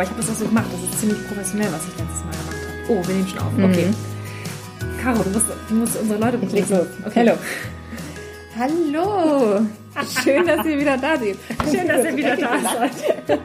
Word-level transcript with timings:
Aber 0.00 0.06
ich 0.06 0.12
habe 0.12 0.22
das 0.22 0.30
auch 0.30 0.38
so 0.38 0.46
gemacht. 0.46 0.64
Das 0.72 0.82
ist 0.82 0.98
ziemlich 0.98 1.28
professionell, 1.28 1.68
was 1.72 1.82
ich 1.82 1.98
letztes 1.98 2.24
Mal 2.24 2.32
gemacht 2.32 2.56
habe. 2.56 2.88
Oh, 2.88 3.06
wir 3.06 3.14
nehmen 3.14 3.28
schon 3.28 3.38
auf. 3.38 3.52
Okay. 3.52 3.86
Mhm. 3.86 4.98
Caro, 5.02 5.22
du 5.22 5.28
musst, 5.28 5.46
du 5.68 5.74
musst 5.74 6.00
unsere 6.00 6.18
Leute 6.18 6.38
begrüßen. 6.38 6.80
Okay. 7.04 7.28
Hallo. 7.28 7.38
Hallo. 8.58 9.66
Schön, 10.24 10.46
dass 10.46 10.64
ihr 10.64 10.78
wieder 10.78 10.96
da 10.96 11.18
seid. 11.18 11.36
Schön, 11.70 11.86
dass 11.86 12.04
ihr 12.06 12.16
wieder 12.16 12.34
da 12.34 12.58
seid. 12.62 13.40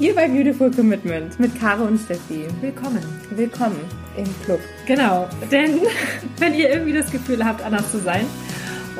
Hier 0.00 0.16
bei 0.16 0.26
Beautiful 0.26 0.72
Commitment 0.72 1.38
mit 1.38 1.60
Caro 1.60 1.84
und 1.84 2.00
Steffi. 2.00 2.48
Willkommen. 2.60 3.04
Willkommen 3.30 3.78
im 4.16 4.26
Club. 4.44 4.58
Genau, 4.88 5.28
denn 5.48 5.78
wenn 6.38 6.54
ihr 6.54 6.70
irgendwie 6.70 6.94
das 6.94 7.08
Gefühl 7.12 7.44
habt, 7.44 7.62
anders 7.62 7.88
zu 7.92 8.00
sein, 8.00 8.26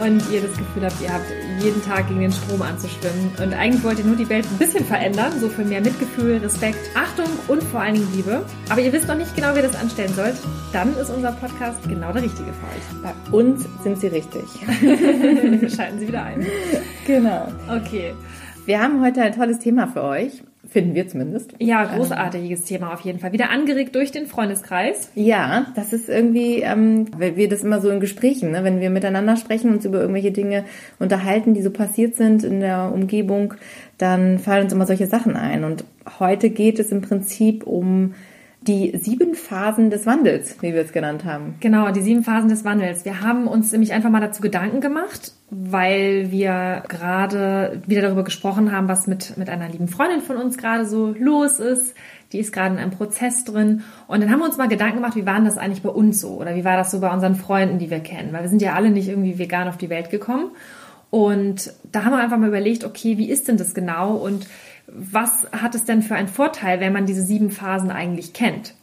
und 0.00 0.22
ihr 0.30 0.42
das 0.42 0.56
Gefühl 0.56 0.84
habt, 0.84 1.00
ihr 1.02 1.12
habt 1.12 1.26
jeden 1.60 1.82
Tag 1.84 2.08
gegen 2.08 2.20
den 2.20 2.32
Strom 2.32 2.62
anzuschwimmen 2.62 3.30
und 3.42 3.54
eigentlich 3.54 3.82
wollt 3.84 3.98
ihr 3.98 4.04
nur 4.04 4.16
die 4.16 4.28
Welt 4.28 4.46
ein 4.50 4.58
bisschen 4.58 4.84
verändern, 4.84 5.32
so 5.40 5.48
für 5.48 5.64
mehr 5.64 5.80
Mitgefühl, 5.80 6.38
Respekt, 6.38 6.78
Achtung 6.94 7.26
und 7.48 7.62
vor 7.64 7.80
allen 7.80 7.94
Dingen 7.94 8.08
Liebe, 8.14 8.44
aber 8.68 8.80
ihr 8.80 8.92
wisst 8.92 9.08
noch 9.08 9.16
nicht 9.16 9.34
genau, 9.34 9.52
wie 9.54 9.58
ihr 9.58 9.62
das 9.62 9.76
anstellen 9.76 10.12
sollt, 10.14 10.36
dann 10.72 10.96
ist 10.96 11.10
unser 11.10 11.32
Podcast 11.32 11.82
genau 11.88 12.12
der 12.12 12.22
richtige 12.22 12.50
für 12.52 12.66
euch. 12.66 13.02
Bei 13.02 13.36
uns 13.36 13.66
sind 13.82 14.00
sie 14.00 14.08
richtig. 14.08 14.44
Schalten 15.74 15.98
Sie 15.98 16.08
wieder 16.08 16.24
ein. 16.24 16.46
Genau. 17.06 17.48
Okay. 17.68 18.14
Wir 18.66 18.82
haben 18.82 19.02
heute 19.02 19.22
ein 19.22 19.34
tolles 19.34 19.58
Thema 19.58 19.86
für 19.86 20.02
euch. 20.02 20.42
Finden 20.70 20.94
wir 20.94 21.08
zumindest. 21.08 21.54
Ja, 21.60 21.84
großartiges 21.84 22.60
ähm. 22.60 22.66
Thema 22.66 22.92
auf 22.92 23.00
jeden 23.00 23.20
Fall. 23.20 23.32
Wieder 23.32 23.50
angeregt 23.50 23.94
durch 23.94 24.12
den 24.12 24.26
Freundeskreis. 24.26 25.10
Ja, 25.14 25.72
das 25.74 25.94
ist 25.94 26.10
irgendwie, 26.10 26.60
ähm, 26.60 27.06
weil 27.16 27.36
wir 27.36 27.48
das 27.48 27.64
immer 27.64 27.80
so 27.80 27.88
in 27.88 28.00
Gesprächen, 28.00 28.50
ne? 28.50 28.64
wenn 28.64 28.80
wir 28.80 28.90
miteinander 28.90 29.36
sprechen, 29.36 29.72
uns 29.72 29.86
über 29.86 30.00
irgendwelche 30.00 30.30
Dinge 30.30 30.64
unterhalten, 30.98 31.54
die 31.54 31.62
so 31.62 31.70
passiert 31.70 32.16
sind 32.16 32.44
in 32.44 32.60
der 32.60 32.92
Umgebung, 32.92 33.54
dann 33.96 34.38
fallen 34.38 34.64
uns 34.64 34.72
immer 34.74 34.86
solche 34.86 35.06
Sachen 35.06 35.36
ein. 35.36 35.64
Und 35.64 35.84
heute 36.18 36.50
geht 36.50 36.78
es 36.78 36.92
im 36.92 37.00
Prinzip 37.00 37.66
um 37.66 38.12
die 38.60 38.96
sieben 38.98 39.34
Phasen 39.34 39.90
des 39.90 40.04
Wandels, 40.04 40.56
wie 40.60 40.74
wir 40.74 40.82
es 40.82 40.92
genannt 40.92 41.24
haben. 41.24 41.54
Genau, 41.60 41.90
die 41.90 42.00
sieben 42.00 42.24
Phasen 42.24 42.48
des 42.48 42.64
Wandels. 42.64 43.04
Wir 43.04 43.20
haben 43.20 43.46
uns 43.46 43.70
nämlich 43.70 43.92
einfach 43.92 44.10
mal 44.10 44.20
dazu 44.20 44.42
Gedanken 44.42 44.80
gemacht, 44.80 45.32
weil 45.50 46.30
wir 46.30 46.82
gerade 46.88 47.80
wieder 47.86 48.02
darüber 48.02 48.24
gesprochen 48.24 48.72
haben, 48.72 48.88
was 48.88 49.06
mit, 49.06 49.36
mit 49.36 49.48
einer 49.48 49.68
lieben 49.68 49.88
Freundin 49.88 50.20
von 50.20 50.36
uns 50.36 50.58
gerade 50.58 50.86
so 50.86 51.14
los 51.18 51.60
ist. 51.60 51.94
Die 52.32 52.40
ist 52.40 52.52
gerade 52.52 52.74
in 52.74 52.80
einem 52.80 52.90
Prozess 52.90 53.44
drin. 53.44 53.84
Und 54.06 54.22
dann 54.22 54.30
haben 54.30 54.40
wir 54.40 54.46
uns 54.46 54.58
mal 54.58 54.68
Gedanken 54.68 54.96
gemacht, 54.96 55.16
wie 55.16 55.24
war 55.24 55.40
das 55.40 55.56
eigentlich 55.56 55.82
bei 55.82 55.88
uns 55.88 56.20
so? 56.20 56.40
Oder 56.40 56.56
wie 56.56 56.64
war 56.64 56.76
das 56.76 56.90
so 56.90 57.00
bei 57.00 57.10
unseren 57.10 57.36
Freunden, 57.36 57.78
die 57.78 57.90
wir 57.90 58.00
kennen? 58.00 58.32
Weil 58.32 58.42
wir 58.42 58.48
sind 58.50 58.60
ja 58.60 58.74
alle 58.74 58.90
nicht 58.90 59.08
irgendwie 59.08 59.38
vegan 59.38 59.68
auf 59.68 59.78
die 59.78 59.88
Welt 59.88 60.10
gekommen. 60.10 60.50
Und 61.10 61.72
da 61.90 62.04
haben 62.04 62.12
wir 62.12 62.18
einfach 62.18 62.36
mal 62.36 62.48
überlegt, 62.48 62.84
okay, 62.84 63.16
wie 63.16 63.30
ist 63.30 63.48
denn 63.48 63.56
das 63.56 63.72
genau? 63.72 64.14
Und 64.14 64.46
was 64.92 65.46
hat 65.52 65.74
es 65.74 65.84
denn 65.84 66.02
für 66.02 66.14
einen 66.14 66.28
Vorteil, 66.28 66.80
wenn 66.80 66.92
man 66.92 67.06
diese 67.06 67.22
sieben 67.22 67.50
Phasen 67.50 67.90
eigentlich 67.90 68.32
kennt? 68.32 68.74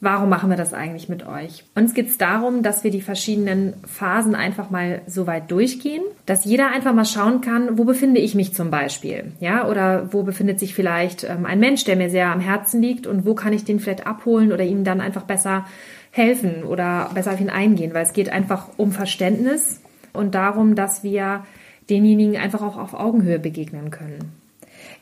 Warum 0.00 0.28
machen 0.28 0.48
wir 0.48 0.56
das 0.56 0.74
eigentlich 0.74 1.08
mit 1.08 1.26
euch? 1.26 1.64
Uns 1.74 1.92
geht 1.92 2.08
es 2.08 2.18
darum, 2.18 2.62
dass 2.62 2.84
wir 2.84 2.92
die 2.92 3.00
verschiedenen 3.00 3.74
Phasen 3.84 4.36
einfach 4.36 4.70
mal 4.70 5.02
so 5.08 5.26
weit 5.26 5.50
durchgehen, 5.50 6.02
dass 6.24 6.44
jeder 6.44 6.68
einfach 6.68 6.94
mal 6.94 7.04
schauen 7.04 7.40
kann, 7.40 7.78
wo 7.78 7.84
befinde 7.84 8.20
ich 8.20 8.36
mich 8.36 8.54
zum 8.54 8.70
Beispiel, 8.70 9.32
ja, 9.40 9.66
oder 9.68 10.12
wo 10.12 10.22
befindet 10.22 10.60
sich 10.60 10.72
vielleicht 10.72 11.24
ähm, 11.24 11.44
ein 11.46 11.58
Mensch, 11.58 11.82
der 11.82 11.96
mir 11.96 12.10
sehr 12.10 12.28
am 12.28 12.38
Herzen 12.38 12.80
liegt 12.80 13.08
und 13.08 13.26
wo 13.26 13.34
kann 13.34 13.52
ich 13.52 13.64
den 13.64 13.80
vielleicht 13.80 14.06
abholen 14.06 14.52
oder 14.52 14.62
ihm 14.62 14.84
dann 14.84 15.00
einfach 15.00 15.24
besser 15.24 15.66
helfen 16.12 16.62
oder 16.62 17.10
besser 17.12 17.32
auf 17.32 17.40
ihn 17.40 17.50
eingehen, 17.50 17.92
weil 17.92 18.04
es 18.04 18.12
geht 18.12 18.30
einfach 18.30 18.68
um 18.76 18.92
Verständnis 18.92 19.80
und 20.12 20.36
darum, 20.36 20.76
dass 20.76 21.02
wir 21.02 21.44
denjenigen 21.90 22.36
einfach 22.36 22.62
auch 22.62 22.78
auf 22.78 22.94
Augenhöhe 22.94 23.40
begegnen 23.40 23.90
können. 23.90 24.37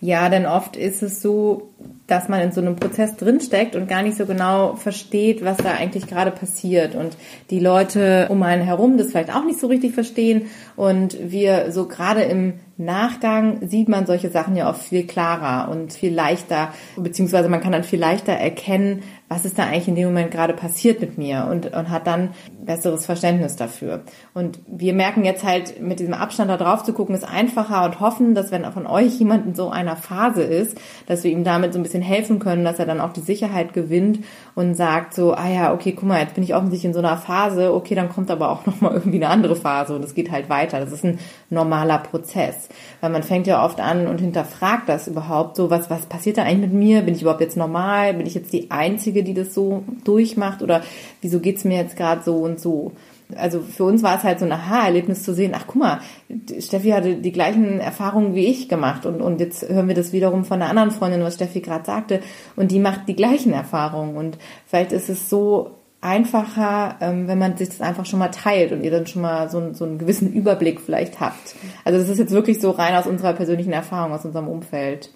Ja, 0.00 0.28
denn 0.28 0.44
oft 0.44 0.76
ist 0.76 1.02
es 1.02 1.22
so, 1.22 1.70
dass 2.06 2.28
man 2.28 2.40
in 2.40 2.52
so 2.52 2.60
einem 2.60 2.76
Prozess 2.76 3.16
drinsteckt 3.16 3.74
und 3.74 3.88
gar 3.88 4.02
nicht 4.02 4.16
so 4.16 4.26
genau 4.26 4.76
versteht, 4.76 5.44
was 5.44 5.56
da 5.56 5.72
eigentlich 5.72 6.06
gerade 6.06 6.30
passiert. 6.30 6.94
Und 6.94 7.16
die 7.50 7.60
Leute 7.60 8.26
um 8.28 8.42
einen 8.42 8.62
herum 8.62 8.98
das 8.98 9.08
vielleicht 9.08 9.34
auch 9.34 9.44
nicht 9.44 9.58
so 9.58 9.66
richtig 9.66 9.94
verstehen. 9.94 10.46
Und 10.76 11.16
wir 11.20 11.72
so 11.72 11.88
gerade 11.88 12.22
im 12.22 12.54
Nachgang 12.76 13.66
sieht 13.66 13.88
man 13.88 14.06
solche 14.06 14.28
Sachen 14.28 14.54
ja 14.54 14.68
oft 14.68 14.82
viel 14.82 15.06
klarer 15.06 15.70
und 15.70 15.94
viel 15.94 16.12
leichter, 16.12 16.74
beziehungsweise 16.96 17.48
man 17.48 17.60
kann 17.60 17.72
dann 17.72 17.84
viel 17.84 17.98
leichter 17.98 18.32
erkennen, 18.32 19.02
was 19.28 19.44
ist 19.44 19.58
da 19.58 19.64
eigentlich 19.64 19.88
in 19.88 19.96
dem 19.96 20.06
Moment 20.06 20.30
gerade 20.30 20.54
passiert 20.54 21.00
mit 21.00 21.18
mir 21.18 21.48
und, 21.50 21.74
und 21.74 21.90
hat 21.90 22.06
dann 22.06 22.30
besseres 22.64 23.06
Verständnis 23.06 23.56
dafür. 23.56 24.02
Und 24.34 24.60
wir 24.66 24.92
merken 24.92 25.24
jetzt 25.24 25.44
halt, 25.44 25.80
mit 25.80 25.98
diesem 25.98 26.14
Abstand 26.14 26.50
da 26.50 26.56
drauf 26.56 26.84
zu 26.84 26.92
gucken, 26.92 27.14
ist 27.14 27.26
einfacher 27.26 27.84
und 27.84 28.00
hoffen, 28.00 28.34
dass 28.34 28.50
wenn 28.50 28.64
von 28.72 28.86
euch 28.86 29.18
jemand 29.18 29.46
in 29.46 29.54
so 29.54 29.70
einer 29.70 29.96
Phase 29.96 30.42
ist, 30.42 30.78
dass 31.06 31.24
wir 31.24 31.30
ihm 31.30 31.44
damit 31.44 31.72
so 31.72 31.78
ein 31.78 31.82
bisschen 31.82 32.02
helfen 32.02 32.38
können, 32.38 32.64
dass 32.64 32.78
er 32.78 32.86
dann 32.86 33.00
auch 33.00 33.12
die 33.12 33.20
Sicherheit 33.20 33.72
gewinnt 33.72 34.20
und 34.54 34.74
sagt 34.74 35.14
so, 35.14 35.34
ah 35.34 35.48
ja, 35.48 35.72
okay, 35.72 35.92
guck 35.92 36.08
mal, 36.08 36.20
jetzt 36.20 36.34
bin 36.34 36.44
ich 36.44 36.54
offensichtlich 36.54 36.86
in 36.86 36.94
so 36.94 36.98
einer 37.00 37.16
Phase, 37.16 37.72
okay, 37.72 37.94
dann 37.94 38.08
kommt 38.08 38.30
aber 38.30 38.50
auch 38.50 38.66
nochmal 38.66 38.94
irgendwie 38.94 39.18
eine 39.18 39.28
andere 39.28 39.56
Phase 39.56 39.94
und 39.94 40.04
es 40.04 40.14
geht 40.14 40.30
halt 40.30 40.48
weiter. 40.48 40.80
Das 40.80 40.92
ist 40.92 41.04
ein 41.04 41.18
normaler 41.50 41.98
Prozess. 41.98 42.68
Weil 43.00 43.10
man 43.10 43.22
fängt 43.22 43.46
ja 43.46 43.64
oft 43.64 43.80
an 43.80 44.06
und 44.06 44.20
hinterfragt 44.20 44.88
das 44.88 45.08
überhaupt 45.08 45.56
so, 45.56 45.70
was, 45.70 45.90
was 45.90 46.06
passiert 46.06 46.38
da 46.38 46.42
eigentlich 46.42 46.70
mit 46.70 46.72
mir? 46.72 47.02
Bin 47.02 47.14
ich 47.14 47.22
überhaupt 47.22 47.40
jetzt 47.40 47.56
normal? 47.56 48.14
Bin 48.14 48.26
ich 48.26 48.34
jetzt 48.34 48.52
die 48.52 48.70
Einzige, 48.70 49.15
die 49.22 49.34
das 49.34 49.54
so 49.54 49.84
durchmacht? 50.04 50.62
Oder 50.62 50.82
wieso 51.20 51.40
geht's 51.40 51.64
mir 51.64 51.78
jetzt 51.78 51.96
gerade 51.96 52.22
so 52.22 52.36
und 52.36 52.60
so? 52.60 52.92
Also 53.34 53.60
für 53.60 53.84
uns 53.84 54.02
war 54.02 54.16
es 54.16 54.22
halt 54.22 54.38
so 54.38 54.44
ein 54.44 54.52
Aha-Erlebnis 54.52 55.24
zu 55.24 55.34
sehen, 55.34 55.52
ach 55.54 55.64
guck 55.66 55.76
mal, 55.76 56.00
Steffi 56.60 56.90
hatte 56.90 57.16
die 57.16 57.32
gleichen 57.32 57.80
Erfahrungen 57.80 58.36
wie 58.36 58.46
ich 58.46 58.68
gemacht 58.68 59.04
und, 59.04 59.20
und 59.20 59.40
jetzt 59.40 59.68
hören 59.68 59.88
wir 59.88 59.96
das 59.96 60.12
wiederum 60.12 60.44
von 60.44 60.62
einer 60.62 60.70
anderen 60.70 60.92
Freundin, 60.92 61.22
was 61.22 61.34
Steffi 61.34 61.60
gerade 61.60 61.84
sagte, 61.84 62.20
und 62.54 62.70
die 62.70 62.78
macht 62.78 63.08
die 63.08 63.16
gleichen 63.16 63.52
Erfahrungen 63.52 64.16
und 64.16 64.38
vielleicht 64.68 64.92
ist 64.92 65.08
es 65.08 65.28
so 65.28 65.72
einfacher, 66.00 66.96
ähm, 67.00 67.26
wenn 67.26 67.38
man 67.38 67.56
sich 67.56 67.68
das 67.68 67.80
einfach 67.80 68.06
schon 68.06 68.20
mal 68.20 68.28
teilt 68.28 68.70
und 68.70 68.82
ihr 68.82 68.92
dann 68.92 69.08
schon 69.08 69.22
mal 69.22 69.50
so, 69.50 69.72
so 69.72 69.84
einen 69.84 69.98
gewissen 69.98 70.32
Überblick 70.32 70.80
vielleicht 70.80 71.18
habt. 71.18 71.56
Also 71.84 71.98
das 71.98 72.08
ist 72.08 72.18
jetzt 72.18 72.32
wirklich 72.32 72.60
so 72.60 72.70
rein 72.70 72.94
aus 72.94 73.06
unserer 73.08 73.32
persönlichen 73.32 73.72
Erfahrung, 73.72 74.12
aus 74.12 74.24
unserem 74.24 74.46
Umfeld. 74.46 75.10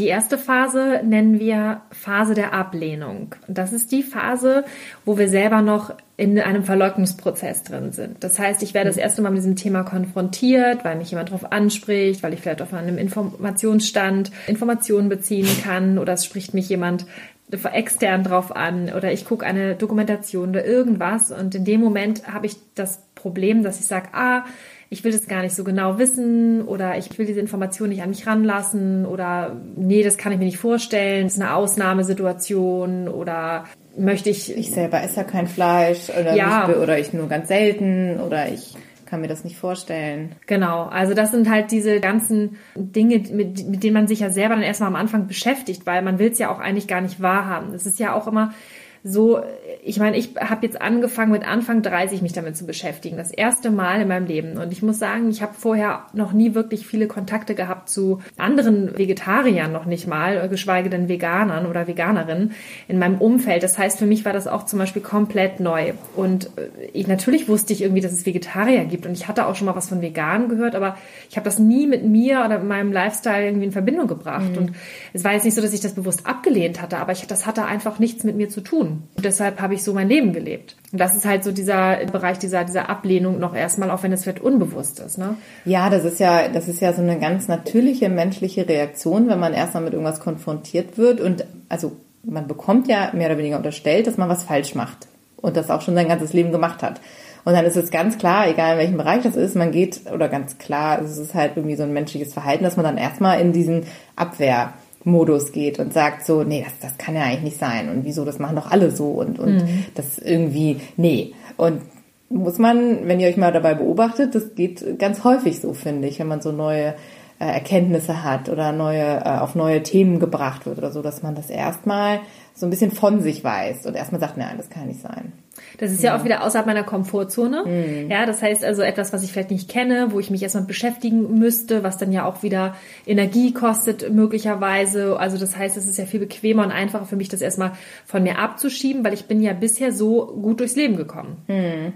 Die 0.00 0.06
erste 0.06 0.38
Phase 0.38 1.02
nennen 1.04 1.38
wir 1.38 1.82
Phase 1.90 2.32
der 2.32 2.54
Ablehnung. 2.54 3.34
Das 3.48 3.74
ist 3.74 3.92
die 3.92 4.02
Phase, 4.02 4.64
wo 5.04 5.18
wir 5.18 5.28
selber 5.28 5.60
noch 5.60 5.94
in 6.16 6.40
einem 6.40 6.64
Verleugnungsprozess 6.64 7.64
drin 7.64 7.92
sind. 7.92 8.24
Das 8.24 8.38
heißt, 8.38 8.62
ich 8.62 8.72
werde 8.72 8.88
das 8.88 8.96
erste 8.96 9.20
Mal 9.20 9.28
mit 9.28 9.40
diesem 9.40 9.56
Thema 9.56 9.82
konfrontiert, 9.82 10.86
weil 10.86 10.96
mich 10.96 11.10
jemand 11.10 11.28
darauf 11.28 11.52
anspricht, 11.52 12.22
weil 12.22 12.32
ich 12.32 12.40
vielleicht 12.40 12.62
auf 12.62 12.72
einem 12.72 12.96
Informationsstand 12.96 14.30
Informationen 14.46 15.10
beziehen 15.10 15.48
kann 15.62 15.98
oder 15.98 16.14
es 16.14 16.24
spricht 16.24 16.54
mich 16.54 16.70
jemand 16.70 17.04
extern 17.50 18.24
drauf 18.24 18.56
an 18.56 18.90
oder 18.96 19.12
ich 19.12 19.26
gucke 19.26 19.44
eine 19.44 19.74
Dokumentation 19.74 20.50
oder 20.50 20.64
irgendwas 20.64 21.30
und 21.30 21.54
in 21.54 21.66
dem 21.66 21.80
Moment 21.80 22.26
habe 22.26 22.46
ich 22.46 22.56
das 22.74 23.02
Problem, 23.14 23.62
dass 23.62 23.80
ich 23.80 23.86
sage, 23.86 24.08
ah, 24.12 24.44
ich 24.92 25.04
will 25.04 25.12
das 25.12 25.28
gar 25.28 25.42
nicht 25.42 25.54
so 25.54 25.62
genau 25.62 25.98
wissen 25.98 26.62
oder 26.62 26.98
ich 26.98 27.16
will 27.16 27.24
diese 27.24 27.38
Information 27.38 27.90
nicht 27.90 28.02
an 28.02 28.10
mich 28.10 28.26
ranlassen 28.26 29.06
oder 29.06 29.56
nee, 29.76 30.02
das 30.02 30.18
kann 30.18 30.32
ich 30.32 30.38
mir 30.38 30.44
nicht 30.44 30.58
vorstellen, 30.58 31.24
das 31.24 31.34
ist 31.34 31.40
eine 31.40 31.54
Ausnahmesituation 31.54 33.06
oder 33.08 33.66
möchte 33.96 34.30
ich. 34.30 34.56
Ich 34.56 34.72
selber 34.72 35.00
esse 35.00 35.18
ja 35.18 35.24
kein 35.24 35.46
Fleisch 35.46 36.10
oder, 36.10 36.34
ja. 36.34 36.66
nicht, 36.66 36.76
oder 36.76 36.98
ich 36.98 37.12
nur 37.12 37.28
ganz 37.28 37.46
selten 37.46 38.18
oder 38.18 38.48
ich 38.48 38.74
kann 39.06 39.20
mir 39.20 39.28
das 39.28 39.44
nicht 39.44 39.56
vorstellen. 39.56 40.32
Genau, 40.46 40.84
also 40.84 41.14
das 41.14 41.30
sind 41.30 41.48
halt 41.48 41.70
diese 41.70 42.00
ganzen 42.00 42.56
Dinge, 42.74 43.18
mit, 43.32 43.68
mit 43.68 43.84
denen 43.84 43.94
man 43.94 44.08
sich 44.08 44.20
ja 44.20 44.30
selber 44.30 44.54
dann 44.54 44.64
erstmal 44.64 44.88
am 44.88 44.96
Anfang 44.96 45.28
beschäftigt, 45.28 45.86
weil 45.86 46.02
man 46.02 46.18
will 46.18 46.32
es 46.32 46.38
ja 46.38 46.52
auch 46.52 46.58
eigentlich 46.58 46.88
gar 46.88 47.00
nicht 47.00 47.22
wahrhaben. 47.22 47.74
Es 47.74 47.86
ist 47.86 48.00
ja 48.00 48.14
auch 48.14 48.26
immer 48.26 48.54
so, 49.02 49.40
ich 49.82 49.98
meine, 49.98 50.18
ich 50.18 50.34
habe 50.36 50.66
jetzt 50.66 50.80
angefangen 50.80 51.32
mit 51.32 51.46
Anfang 51.46 51.80
30 51.80 52.20
mich 52.20 52.34
damit 52.34 52.56
zu 52.56 52.66
beschäftigen, 52.66 53.16
das 53.16 53.30
erste 53.30 53.70
Mal 53.70 54.02
in 54.02 54.08
meinem 54.08 54.26
Leben. 54.26 54.58
Und 54.58 54.72
ich 54.72 54.82
muss 54.82 54.98
sagen, 54.98 55.30
ich 55.30 55.40
habe 55.40 55.54
vorher 55.54 56.06
noch 56.12 56.32
nie 56.32 56.54
wirklich 56.54 56.86
viele 56.86 57.06
Kontakte 57.06 57.54
gehabt 57.54 57.88
zu 57.88 58.20
anderen 58.36 58.98
Vegetariern, 58.98 59.72
noch 59.72 59.86
nicht 59.86 60.06
mal, 60.06 60.48
geschweige 60.50 60.90
denn 60.90 61.08
Veganern 61.08 61.64
oder 61.64 61.86
Veganerinnen 61.86 62.52
in 62.88 62.98
meinem 62.98 63.18
Umfeld. 63.18 63.62
Das 63.62 63.78
heißt, 63.78 63.98
für 63.98 64.06
mich 64.06 64.26
war 64.26 64.34
das 64.34 64.46
auch 64.46 64.66
zum 64.66 64.78
Beispiel 64.78 65.02
komplett 65.02 65.60
neu. 65.60 65.94
Und 66.14 66.50
äh, 66.56 66.68
ich 66.92 67.06
natürlich 67.06 67.48
wusste 67.48 67.72
ich 67.72 67.82
irgendwie, 67.82 68.02
dass 68.02 68.12
es 68.12 68.26
Vegetarier 68.26 68.84
gibt 68.84 69.06
und 69.06 69.12
ich 69.12 69.28
hatte 69.28 69.46
auch 69.46 69.56
schon 69.56 69.66
mal 69.66 69.76
was 69.76 69.88
von 69.88 70.02
Veganen 70.02 70.48
gehört, 70.48 70.74
aber 70.74 70.96
ich 71.30 71.36
habe 71.36 71.44
das 71.44 71.58
nie 71.58 71.86
mit 71.86 72.04
mir 72.04 72.44
oder 72.44 72.58
mit 72.58 72.68
meinem 72.68 72.92
Lifestyle 72.92 73.46
irgendwie 73.46 73.66
in 73.66 73.72
Verbindung 73.72 74.08
gebracht. 74.08 74.50
Mhm. 74.52 74.58
Und 74.58 74.72
es 75.14 75.24
war 75.24 75.32
jetzt 75.32 75.44
nicht 75.44 75.54
so, 75.54 75.62
dass 75.62 75.72
ich 75.72 75.80
das 75.80 75.94
bewusst 75.94 76.26
abgelehnt 76.26 76.82
hatte, 76.82 76.98
aber 76.98 77.12
ich, 77.12 77.26
das 77.26 77.46
hatte 77.46 77.64
einfach 77.64 77.98
nichts 77.98 78.24
mit 78.24 78.36
mir 78.36 78.50
zu 78.50 78.60
tun. 78.60 78.89
Und 78.90 79.24
deshalb 79.24 79.60
habe 79.60 79.74
ich 79.74 79.82
so 79.82 79.92
mein 79.92 80.08
Leben 80.08 80.32
gelebt. 80.32 80.76
Und 80.92 81.00
das 81.00 81.14
ist 81.14 81.24
halt 81.24 81.44
so 81.44 81.52
dieser 81.52 82.04
Bereich 82.06 82.38
dieser, 82.38 82.64
dieser 82.64 82.88
Ablehnung 82.88 83.38
noch 83.38 83.54
erstmal, 83.54 83.90
auch 83.90 84.02
wenn 84.02 84.12
es 84.12 84.22
vielleicht 84.22 84.40
unbewusst 84.40 85.00
ist. 85.00 85.18
Ne? 85.18 85.36
Ja, 85.64 85.90
das 85.90 86.04
ist 86.04 86.20
ja, 86.20 86.48
das 86.48 86.68
ist 86.68 86.80
ja 86.80 86.92
so 86.92 87.02
eine 87.02 87.18
ganz 87.18 87.48
natürliche 87.48 88.08
menschliche 88.08 88.68
Reaktion, 88.68 89.28
wenn 89.28 89.38
man 89.38 89.54
erstmal 89.54 89.84
mit 89.84 89.92
irgendwas 89.92 90.20
konfrontiert 90.20 90.98
wird. 90.98 91.20
Und 91.20 91.44
also 91.68 91.96
man 92.22 92.46
bekommt 92.46 92.88
ja 92.88 93.10
mehr 93.12 93.28
oder 93.28 93.38
weniger 93.38 93.56
unterstellt, 93.56 94.06
dass 94.06 94.16
man 94.16 94.28
was 94.28 94.42
falsch 94.42 94.74
macht. 94.74 95.08
Und 95.36 95.56
das 95.56 95.70
auch 95.70 95.80
schon 95.80 95.94
sein 95.94 96.08
ganzes 96.08 96.32
Leben 96.32 96.52
gemacht 96.52 96.82
hat. 96.82 97.00
Und 97.44 97.54
dann 97.54 97.64
ist 97.64 97.76
es 97.76 97.90
ganz 97.90 98.18
klar, 98.18 98.48
egal 98.48 98.72
in 98.72 98.78
welchem 98.78 98.96
Bereich 98.96 99.22
das 99.22 99.36
ist, 99.36 99.56
man 99.56 99.72
geht, 99.72 100.00
oder 100.12 100.28
ganz 100.28 100.58
klar, 100.58 101.00
es 101.00 101.16
ist 101.16 101.34
halt 101.34 101.52
irgendwie 101.56 101.76
so 101.76 101.82
ein 101.82 101.92
menschliches 101.92 102.34
Verhalten, 102.34 102.64
dass 102.64 102.76
man 102.76 102.84
dann 102.84 102.98
erstmal 102.98 103.40
in 103.40 103.52
diesen 103.52 103.84
Abwehr 104.16 104.74
Modus 105.04 105.52
geht 105.52 105.78
und 105.78 105.92
sagt 105.92 106.26
so, 106.26 106.42
nee, 106.42 106.64
das, 106.64 106.90
das 106.90 106.98
kann 106.98 107.14
ja 107.14 107.22
eigentlich 107.22 107.42
nicht 107.42 107.58
sein 107.58 107.88
und 107.88 108.04
wieso, 108.04 108.24
das 108.24 108.38
machen 108.38 108.56
doch 108.56 108.70
alle 108.70 108.90
so 108.90 109.10
und, 109.12 109.38
und 109.38 109.56
mhm. 109.56 109.84
das 109.94 110.18
irgendwie, 110.18 110.80
nee. 110.96 111.32
Und 111.56 111.82
muss 112.28 112.58
man, 112.58 113.08
wenn 113.08 113.18
ihr 113.18 113.28
euch 113.28 113.36
mal 113.36 113.52
dabei 113.52 113.74
beobachtet, 113.74 114.34
das 114.34 114.54
geht 114.54 114.98
ganz 114.98 115.24
häufig 115.24 115.60
so, 115.60 115.72
finde 115.72 116.06
ich, 116.06 116.18
wenn 116.18 116.28
man 116.28 116.42
so 116.42 116.52
neue 116.52 116.94
äh, 117.40 117.46
Erkenntnisse 117.46 118.22
hat 118.22 118.48
oder 118.48 118.72
neue, 118.72 119.22
äh, 119.24 119.38
auf 119.38 119.54
neue 119.54 119.82
Themen 119.82 120.20
gebracht 120.20 120.66
wird 120.66 120.78
oder 120.78 120.92
so, 120.92 121.02
dass 121.02 121.22
man 121.22 121.34
das 121.34 121.50
erstmal 121.50 122.20
so 122.54 122.66
ein 122.66 122.70
bisschen 122.70 122.92
von 122.92 123.22
sich 123.22 123.42
weiß 123.42 123.86
und 123.86 123.96
erstmal 123.96 124.20
sagt, 124.20 124.36
nein, 124.36 124.58
das 124.58 124.68
kann 124.68 124.86
nicht 124.86 125.00
sein. 125.00 125.32
Das 125.78 125.90
ist 125.90 126.02
ja, 126.02 126.12
ja 126.14 126.20
auch 126.20 126.24
wieder 126.24 126.44
außerhalb 126.44 126.66
meiner 126.66 126.84
Komfortzone. 126.84 127.64
Mhm. 127.64 128.10
Ja, 128.10 128.26
das 128.26 128.42
heißt 128.42 128.64
also 128.64 128.82
etwas, 128.82 129.12
was 129.12 129.22
ich 129.22 129.32
vielleicht 129.32 129.50
nicht 129.50 129.68
kenne, 129.68 130.08
wo 130.10 130.20
ich 130.20 130.30
mich 130.30 130.42
erstmal 130.42 130.64
beschäftigen 130.64 131.38
müsste, 131.38 131.82
was 131.82 131.98
dann 131.98 132.12
ja 132.12 132.24
auch 132.24 132.42
wieder 132.42 132.74
Energie 133.06 133.52
kostet 133.52 134.12
möglicherweise. 134.12 135.18
Also 135.18 135.38
das 135.38 135.56
heißt, 135.56 135.76
es 135.76 135.86
ist 135.86 135.98
ja 135.98 136.06
viel 136.06 136.20
bequemer 136.20 136.64
und 136.64 136.72
einfacher 136.72 137.06
für 137.06 137.16
mich, 137.16 137.28
das 137.28 137.40
erstmal 137.40 137.72
von 138.06 138.22
mir 138.22 138.38
abzuschieben, 138.38 139.04
weil 139.04 139.14
ich 139.14 139.26
bin 139.26 139.42
ja 139.42 139.52
bisher 139.52 139.92
so 139.92 140.26
gut 140.26 140.60
durchs 140.60 140.76
Leben 140.76 140.96
gekommen. 140.96 141.38
Mhm. 141.48 141.92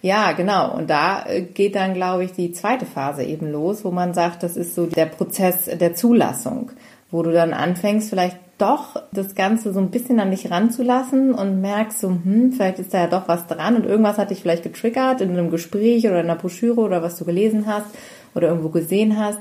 Ja, 0.00 0.32
genau. 0.32 0.74
Und 0.74 0.90
da 0.90 1.24
äh, 1.26 1.42
geht 1.42 1.76
dann, 1.76 1.94
glaube 1.94 2.24
ich, 2.24 2.32
die 2.32 2.52
zweite 2.52 2.86
Phase 2.86 3.22
eben 3.22 3.50
los, 3.50 3.84
wo 3.84 3.90
man 3.90 4.14
sagt, 4.14 4.42
das 4.42 4.56
ist 4.56 4.74
so 4.74 4.86
der 4.86 5.06
Prozess 5.06 5.66
der 5.66 5.94
Zulassung, 5.94 6.72
wo 7.10 7.22
du 7.22 7.32
dann 7.32 7.52
anfängst, 7.52 8.10
vielleicht 8.10 8.36
doch 8.62 9.02
das 9.12 9.34
Ganze 9.34 9.72
so 9.72 9.80
ein 9.80 9.90
bisschen 9.90 10.20
an 10.20 10.30
dich 10.30 10.50
ranzulassen 10.50 11.34
und 11.34 11.60
merkst 11.60 11.98
so, 11.98 12.08
hm, 12.08 12.52
vielleicht 12.52 12.78
ist 12.78 12.94
da 12.94 13.02
ja 13.02 13.06
doch 13.08 13.26
was 13.26 13.48
dran 13.48 13.76
und 13.76 13.84
irgendwas 13.84 14.18
hat 14.18 14.30
dich 14.30 14.40
vielleicht 14.40 14.62
getriggert 14.62 15.20
in 15.20 15.30
einem 15.30 15.50
Gespräch 15.50 16.06
oder 16.06 16.20
in 16.20 16.30
einer 16.30 16.38
Broschüre 16.38 16.80
oder 16.80 17.02
was 17.02 17.18
du 17.18 17.24
gelesen 17.24 17.66
hast 17.66 17.86
oder 18.34 18.48
irgendwo 18.48 18.68
gesehen 18.68 19.18
hast. 19.18 19.40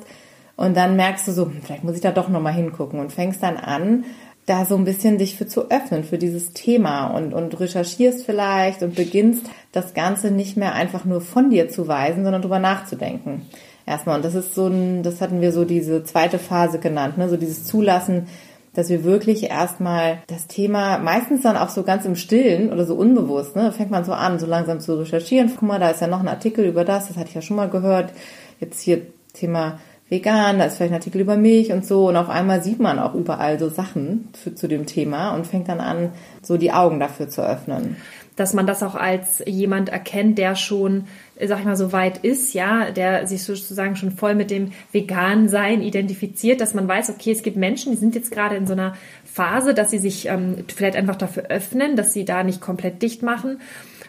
Und 0.58 0.76
dann 0.76 0.96
merkst 0.96 1.28
du 1.28 1.32
so, 1.32 1.46
hm, 1.46 1.62
vielleicht 1.64 1.84
muss 1.84 1.96
ich 1.96 2.02
da 2.02 2.12
doch 2.12 2.30
nochmal 2.30 2.54
hingucken 2.54 3.00
und 3.00 3.12
fängst 3.12 3.44
dann 3.44 3.58
an, 3.58 4.06
da 4.48 4.66
so 4.66 4.76
ein 4.76 4.86
bisschen 4.86 5.20
dich 5.20 5.38
für 5.38 5.46
zu 5.46 5.70
öffnen, 5.70 6.04
für 6.04 6.18
dieses 6.18 6.52
Thema 6.54 7.08
und, 7.08 7.34
und 7.34 7.60
recherchierst 7.60 8.26
vielleicht 8.26 8.82
und 8.82 8.96
beginnst 8.96 9.46
das 9.72 9.94
Ganze 9.94 10.32
nicht 10.32 10.58
mehr 10.58 10.74
einfach 10.74 11.06
nur 11.06 11.22
von 11.22 11.52
dir 11.52 11.70
zu 11.70 11.88
weisen, 11.88 12.24
sondern 12.24 12.42
drüber 12.42 12.60
nachzudenken. 12.60 13.44
Erstmal. 13.86 14.18
Und 14.18 14.26
das 14.26 14.36
ist 14.36 14.56
so 14.56 14.68
ein, 14.68 15.04
das 15.04 15.22
hatten 15.22 15.42
wir 15.42 15.52
so 15.52 15.64
diese 15.64 16.04
zweite 16.04 16.40
Phase 16.40 16.80
genannt, 16.80 17.18
ne? 17.18 17.30
so 17.30 17.38
dieses 17.38 17.66
Zulassen, 17.66 18.28
dass 18.74 18.90
wir 18.90 19.04
wirklich 19.04 19.50
erstmal 19.50 20.20
das 20.28 20.48
Thema, 20.48 20.98
meistens 20.98 21.42
dann 21.42 21.58
auch 21.58 21.70
so 21.70 21.84
ganz 21.84 22.06
im 22.06 22.16
Stillen 22.16 22.72
oder 22.72 22.86
so 22.86 22.96
unbewusst, 22.96 23.56
ne, 23.56 23.72
fängt 23.72 23.92
man 23.92 24.06
so 24.06 24.14
an, 24.14 24.40
so 24.40 24.46
langsam 24.46 24.80
zu 24.80 25.00
recherchieren. 25.00 25.52
Guck 25.54 25.64
mal, 25.64 25.80
da 25.80 25.90
ist 25.90 26.02
ja 26.02 26.08
noch 26.08 26.22
ein 26.22 26.28
Artikel 26.28 26.66
über 26.66 26.86
das, 26.86 27.08
das 27.08 27.18
hatte 27.18 27.30
ich 27.30 27.36
ja 27.36 27.42
schon 27.42 27.58
mal 27.58 27.70
gehört. 27.70 28.14
Jetzt 28.60 28.82
hier 28.82 29.02
Thema 29.34 29.80
vegan, 30.12 30.60
da 30.60 30.66
ist 30.66 30.76
vielleicht 30.76 30.92
ein 30.92 31.00
Artikel 31.00 31.22
über 31.22 31.38
Milch 31.38 31.72
und 31.72 31.86
so. 31.86 32.10
Und 32.10 32.18
auf 32.18 32.30
einmal 32.30 32.62
sieht 32.62 32.80
man 32.80 33.00
auch 33.00 33.14
überall 33.14 33.58
so 33.60 33.70
Sachen 33.70 34.30
für, 34.34 34.54
zu 34.54 34.68
dem 34.68 34.86
Thema 34.86 35.34
und 35.34 35.48
fängt 35.48 35.70
dann 35.70 35.80
an, 35.80 36.12
so 36.42 36.58
die 36.58 36.72
Augen 36.74 37.00
dafür 37.00 37.30
zu 37.30 37.42
öffnen. 37.42 37.96
Dass 38.36 38.54
man 38.54 38.68
das 38.68 38.84
auch 38.84 38.96
als 38.96 39.42
jemand 39.46 39.90
erkennt, 39.90 40.38
der 40.38 40.56
schon, 40.56 41.06
sag 41.48 41.60
ich 41.60 41.66
mal, 41.66 41.76
so 41.76 41.92
weit 41.92 42.20
ist, 42.20 42.54
ja, 42.54 42.92
der 42.92 43.28
sich 43.28 43.44
sozusagen 43.44 43.96
schon 43.96 44.12
voll 44.12 44.36
mit 44.36 44.52
dem 44.52 44.72
Vegan-Sein 44.92 45.82
identifiziert, 45.82 46.62
dass 46.62 46.74
man 46.74 46.88
weiß, 46.88 47.10
okay, 47.10 47.32
es 47.32 47.44
gibt 47.44 47.58
Menschen, 47.58 47.92
die 47.92 47.98
sind 47.98 48.16
jetzt 48.16 48.32
gerade 48.32 48.56
in 48.56 48.68
so 48.68 48.74
einer 48.74 48.96
Phase, 49.26 49.74
dass 49.74 49.92
sie 49.92 50.00
sich 50.00 50.28
ähm, 50.28 50.66
vielleicht 50.74 50.96
einfach 50.96 51.16
dafür 51.16 51.44
öffnen, 51.50 51.96
dass 51.96 52.14
sie 52.14 52.26
da 52.26 52.44
nicht 52.44 52.62
komplett 52.62 53.02
dicht 53.02 53.24
machen 53.24 53.58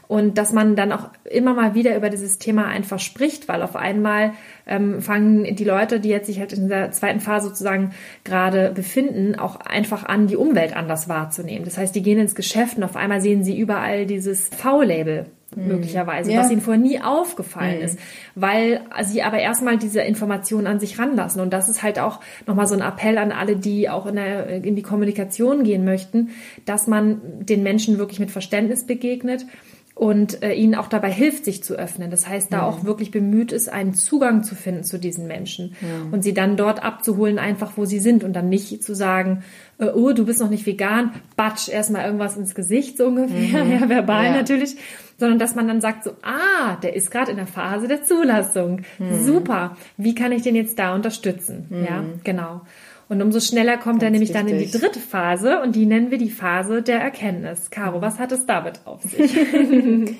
und 0.09 0.37
dass 0.37 0.53
man 0.53 0.77
dann 0.77 0.93
auch 0.93 1.09
immer 1.25 1.55
mal 1.55 1.75
wieder 1.75 1.97
über 1.97 2.11
dieses 2.11 2.39
Thema 2.39 2.67
einfach 2.67 2.99
spricht, 2.99 3.49
weil 3.49 3.63
auf 3.63 3.77
einmal 3.77 4.33
ähm, 4.67 5.01
fangen 5.01 5.57
die 5.57 5.65
Leute, 5.65 6.01
die 6.01 6.11
jetzt 6.11 6.27
sich 6.27 6.39
halt 6.39 6.53
in 6.53 6.69
der 6.69 6.91
zweiten 6.91 7.21
Phase 7.21 7.49
sozusagen 7.49 7.93
gerade 8.25 8.73
befinden, 8.75 9.39
auch 9.39 9.57
einfach 9.57 10.05
an, 10.05 10.27
die 10.27 10.37
Umwelt 10.37 10.77
anders 10.77 11.09
wahrzunehmen. 11.09 11.65
Das 11.65 11.79
heißt, 11.79 11.95
die 11.95 12.03
gehen 12.03 12.19
ins 12.19 12.35
Geschäft 12.35 12.77
und 12.77 12.85
auf 12.85 12.95
einmal 12.95 13.23
sehen 13.23 13.43
sie 13.43 13.59
überall 13.59 14.05
dieses 14.05 14.49
V-Label. 14.49 15.27
Möglicherweise, 15.57 16.33
ja. 16.33 16.41
was 16.41 16.51
ihnen 16.51 16.61
vorher 16.61 16.83
nie 16.83 17.01
aufgefallen 17.01 17.79
mhm. 17.79 17.85
ist, 17.85 17.99
weil 18.35 18.81
sie 19.03 19.23
aber 19.23 19.39
erstmal 19.39 19.79
diese 19.79 20.01
Informationen 20.01 20.67
an 20.67 20.81
sich 20.81 20.99
ranlassen. 20.99 21.41
Und 21.41 21.53
das 21.53 21.69
ist 21.69 21.83
halt 21.83 21.99
auch 21.99 22.21
nochmal 22.47 22.67
so 22.67 22.75
ein 22.75 22.81
Appell 22.81 23.19
an 23.19 23.33
alle, 23.33 23.57
die 23.57 23.89
auch 23.89 24.07
in, 24.07 24.17
der, 24.17 24.65
in 24.65 24.77
die 24.77 24.83
Kommunikation 24.83 25.65
gehen 25.65 25.85
möchten, 25.85 26.31
dass 26.65 26.87
man 26.87 27.21
den 27.41 27.63
Menschen 27.63 27.99
wirklich 27.99 28.21
mit 28.21 28.31
Verständnis 28.31 28.87
begegnet 28.87 29.47
und 29.95 30.43
äh, 30.43 30.55
ihnen 30.55 30.75
auch 30.75 30.89
dabei 30.89 31.13
hilft, 31.13 31.45
sich 31.45 31.63
zu 31.63 31.75
öffnen. 31.75 32.11
Das 32.11 32.27
heißt, 32.27 32.53
da 32.53 32.59
ja. 32.59 32.67
auch 32.67 32.85
wirklich 32.85 33.11
bemüht 33.11 33.53
ist, 33.53 33.69
einen 33.69 33.95
Zugang 33.95 34.43
zu 34.43 34.55
finden 34.55 34.85
zu 34.85 34.99
diesen 34.99 35.27
Menschen 35.27 35.77
ja. 35.83 36.11
und 36.11 36.23
sie 36.23 36.33
dann 36.33 36.57
dort 36.57 36.83
abzuholen, 36.83 37.39
einfach 37.39 37.73
wo 37.77 37.85
sie 37.85 37.99
sind 37.99 38.25
und 38.25 38.33
dann 38.33 38.49
nicht 38.49 38.83
zu 38.83 38.95
sagen, 38.95 39.45
oh, 39.91 40.13
du 40.13 40.25
bist 40.25 40.41
noch 40.41 40.51
nicht 40.51 40.67
vegan, 40.67 41.13
batsch, 41.37 41.69
erstmal 41.69 42.05
irgendwas 42.05 42.37
ins 42.37 42.55
Gesicht, 42.55 42.97
so 42.97 43.07
ungefähr, 43.07 43.65
mhm. 43.65 43.73
ja, 43.81 43.89
verbal 43.89 44.27
ja. 44.27 44.33
natürlich, 44.33 44.77
sondern 45.19 45.39
dass 45.39 45.55
man 45.55 45.69
dann 45.69 45.81
sagt 45.81 46.05
so, 46.05 46.11
ah, 46.23 46.77
der 46.83 46.95
ist 46.95 47.11
gerade 47.11 47.31
in 47.31 47.37
der 47.37 47.47
Phase 47.47 47.89
der 47.89 48.05
Zulassung, 48.05 48.83
mhm. 48.99 49.25
super, 49.25 49.77
wie 49.97 50.15
kann 50.15 50.33
ich 50.33 50.43
den 50.43 50.55
jetzt 50.55 50.79
da 50.79 50.95
unterstützen? 50.95 51.67
Mhm. 51.71 51.85
Ja, 51.85 52.05
genau. 52.25 52.63
Und 53.09 53.21
umso 53.21 53.41
schneller 53.41 53.77
kommt 53.77 54.01
Ganz 54.01 54.05
er 54.05 54.11
nämlich 54.11 54.31
wichtig. 54.31 54.47
dann 54.47 54.49
in 54.49 54.59
die 54.59 54.71
dritte 54.71 55.01
Phase 55.01 55.61
und 55.61 55.77
die 55.77 55.85
nennen 55.85 56.11
wir 56.11 56.19
die 56.19 56.31
Phase 56.31 56.81
der 56.81 57.01
Erkenntnis. 57.01 57.71
Caro, 57.71 58.01
was 58.01 58.19
hat 58.19 58.33
es 58.33 58.47
damit 58.47 58.81
auf 58.87 59.03
sich? 59.03 59.37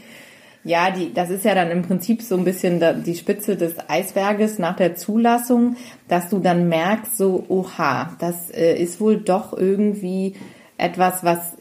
ja, 0.65 0.91
die, 0.91 1.13
das 1.13 1.31
ist 1.31 1.45
ja 1.45 1.55
dann 1.55 1.71
im 1.71 1.83
Prinzip 1.83 2.23
so 2.23 2.37
ein 2.37 2.45
bisschen 2.45 2.81
die 3.05 3.15
Spitze 3.15 3.57
des 3.57 3.75
Eisberges 3.89 4.59
nach 4.59 4.77
der 4.77 4.95
Zulassung, 4.95 5.77
dass 6.09 6.29
du 6.29 6.39
dann 6.39 6.69
merkst, 6.69 7.17
so, 7.17 7.45
oha, 7.49 8.17
das 8.21 8.51
äh, 8.51 8.75
ist 8.81 9.01
wohl 9.01 9.17
doch 9.17 9.53
irgendwie 9.57 10.35
etwas, 10.79 11.25
was 11.25 11.57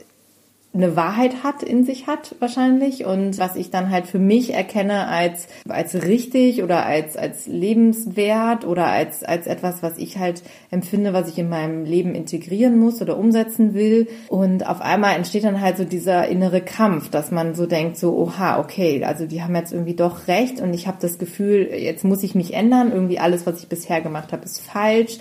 eine 0.73 0.95
Wahrheit 0.95 1.44
hat, 1.44 1.63
in 1.63 1.83
sich 1.83 2.07
hat 2.07 2.35
wahrscheinlich. 2.39 3.06
Und 3.06 3.38
was 3.38 3.57
ich 3.57 3.71
dann 3.71 3.89
halt 3.89 4.07
für 4.07 4.19
mich 4.19 4.53
erkenne 4.53 5.07
als, 5.07 5.47
als 5.68 6.03
richtig 6.03 6.63
oder 6.63 6.85
als, 6.85 7.18
als 7.18 7.45
lebenswert 7.45 8.65
oder 8.65 8.88
als, 8.88 9.23
als 9.23 9.47
etwas, 9.47 9.83
was 9.83 9.97
ich 9.97 10.18
halt 10.18 10.44
empfinde, 10.69 11.12
was 11.12 11.27
ich 11.27 11.38
in 11.38 11.50
meinem 11.50 11.83
Leben 11.83 12.15
integrieren 12.15 12.79
muss 12.79 13.01
oder 13.01 13.18
umsetzen 13.18 13.73
will. 13.73 14.07
Und 14.29 14.65
auf 14.65 14.79
einmal 14.79 15.15
entsteht 15.15 15.44
dann 15.44 15.59
halt 15.59 15.75
so 15.75 15.83
dieser 15.83 16.29
innere 16.29 16.62
Kampf, 16.62 17.09
dass 17.09 17.31
man 17.31 17.53
so 17.53 17.65
denkt, 17.65 17.97
so, 17.97 18.17
oha, 18.17 18.59
okay, 18.59 19.03
also 19.03 19.25
die 19.25 19.43
haben 19.43 19.55
jetzt 19.55 19.74
irgendwie 19.74 19.96
doch 19.96 20.29
recht. 20.29 20.62
Und 20.62 20.74
ich 20.74 20.88
habe 20.88 20.98
das 21.01 21.17
Gefühl, 21.17 21.69
jetzt 21.74 22.05
muss 22.05 22.24
ich 22.24 22.34
mich 22.34 22.53
ändern, 22.53 22.93
irgendwie 22.93 23.19
alles, 23.19 23.46
was 23.46 23.60
ich 23.62 23.67
bisher 23.67 24.00
gemacht 24.00 24.31
habe, 24.31 24.46
ist 24.46 24.62
falsch 24.62 25.17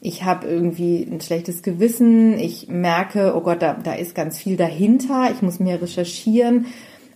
ich 0.00 0.24
habe 0.24 0.46
irgendwie 0.46 1.06
ein 1.10 1.20
schlechtes 1.20 1.62
Gewissen, 1.62 2.38
ich 2.38 2.68
merke, 2.68 3.34
oh 3.36 3.40
Gott, 3.40 3.62
da, 3.62 3.74
da 3.74 3.94
ist 3.94 4.14
ganz 4.14 4.38
viel 4.38 4.56
dahinter, 4.56 5.30
ich 5.32 5.42
muss 5.42 5.58
mehr 5.58 5.82
recherchieren. 5.82 6.66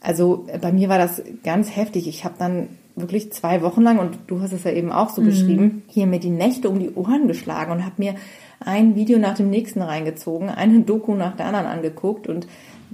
Also 0.00 0.46
bei 0.60 0.72
mir 0.72 0.88
war 0.88 0.98
das 0.98 1.22
ganz 1.44 1.76
heftig. 1.76 2.08
Ich 2.08 2.24
habe 2.24 2.34
dann 2.38 2.68
wirklich 2.96 3.32
zwei 3.32 3.62
Wochen 3.62 3.82
lang, 3.82 3.98
und 3.98 4.18
du 4.26 4.40
hast 4.40 4.52
es 4.52 4.64
ja 4.64 4.72
eben 4.72 4.90
auch 4.90 5.10
so 5.10 5.22
mhm. 5.22 5.26
beschrieben, 5.26 5.82
hier 5.86 6.06
mir 6.06 6.18
die 6.18 6.30
Nächte 6.30 6.68
um 6.68 6.78
die 6.78 6.90
Ohren 6.90 7.28
geschlagen 7.28 7.72
und 7.72 7.84
habe 7.84 7.94
mir 7.98 8.14
ein 8.60 8.96
Video 8.96 9.18
nach 9.18 9.36
dem 9.36 9.50
nächsten 9.50 9.82
reingezogen, 9.82 10.48
eine 10.48 10.80
Doku 10.80 11.14
nach 11.14 11.36
der 11.36 11.46
anderen 11.46 11.66
angeguckt 11.66 12.28
und 12.28 12.46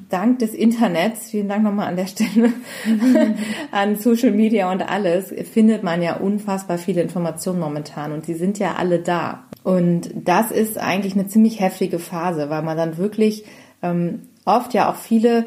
dank 0.08 0.38
des 0.38 0.54
Internets, 0.54 1.30
vielen 1.30 1.48
Dank 1.48 1.62
nochmal 1.62 1.88
an 1.88 1.96
der 1.96 2.06
Stelle, 2.06 2.52
an 3.70 3.96
Social 3.96 4.30
Media 4.30 4.70
und 4.72 4.82
alles, 4.82 5.34
findet 5.52 5.82
man 5.82 6.02
ja 6.02 6.16
unfassbar 6.16 6.78
viele 6.78 7.02
Informationen 7.02 7.60
momentan 7.60 8.12
und 8.12 8.26
die 8.26 8.34
sind 8.34 8.58
ja 8.58 8.74
alle 8.76 9.00
da. 9.00 9.44
Und 9.64 10.10
das 10.14 10.50
ist 10.50 10.78
eigentlich 10.78 11.14
eine 11.14 11.26
ziemlich 11.26 11.60
heftige 11.60 11.98
Phase, 11.98 12.48
weil 12.48 12.62
man 12.62 12.76
dann 12.76 12.96
wirklich 12.96 13.44
ähm, 13.82 14.22
oft 14.44 14.72
ja 14.72 14.90
auch 14.90 14.96
viele 14.96 15.44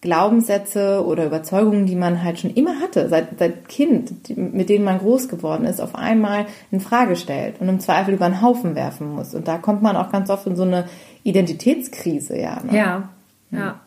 Glaubenssätze 0.00 1.04
oder 1.06 1.26
Überzeugungen, 1.26 1.86
die 1.86 1.94
man 1.94 2.24
halt 2.24 2.40
schon 2.40 2.50
immer 2.50 2.80
hatte, 2.80 3.08
seit, 3.08 3.38
seit 3.38 3.68
Kind, 3.68 4.28
die, 4.28 4.34
mit 4.34 4.68
denen 4.68 4.84
man 4.84 4.98
groß 4.98 5.28
geworden 5.28 5.64
ist, 5.64 5.80
auf 5.80 5.94
einmal 5.94 6.46
in 6.72 6.80
Frage 6.80 7.14
stellt 7.14 7.60
und 7.60 7.68
im 7.68 7.78
Zweifel 7.78 8.14
über 8.14 8.26
einen 8.26 8.42
Haufen 8.42 8.74
werfen 8.74 9.14
muss. 9.14 9.32
Und 9.32 9.46
da 9.46 9.58
kommt 9.58 9.80
man 9.80 9.96
auch 9.96 10.10
ganz 10.10 10.28
oft 10.28 10.46
in 10.48 10.56
so 10.56 10.64
eine 10.64 10.86
Identitätskrise, 11.22 12.36
ja. 12.36 12.60
Ne? 12.64 12.76
Ja, 12.76 13.08
ja. 13.52 13.80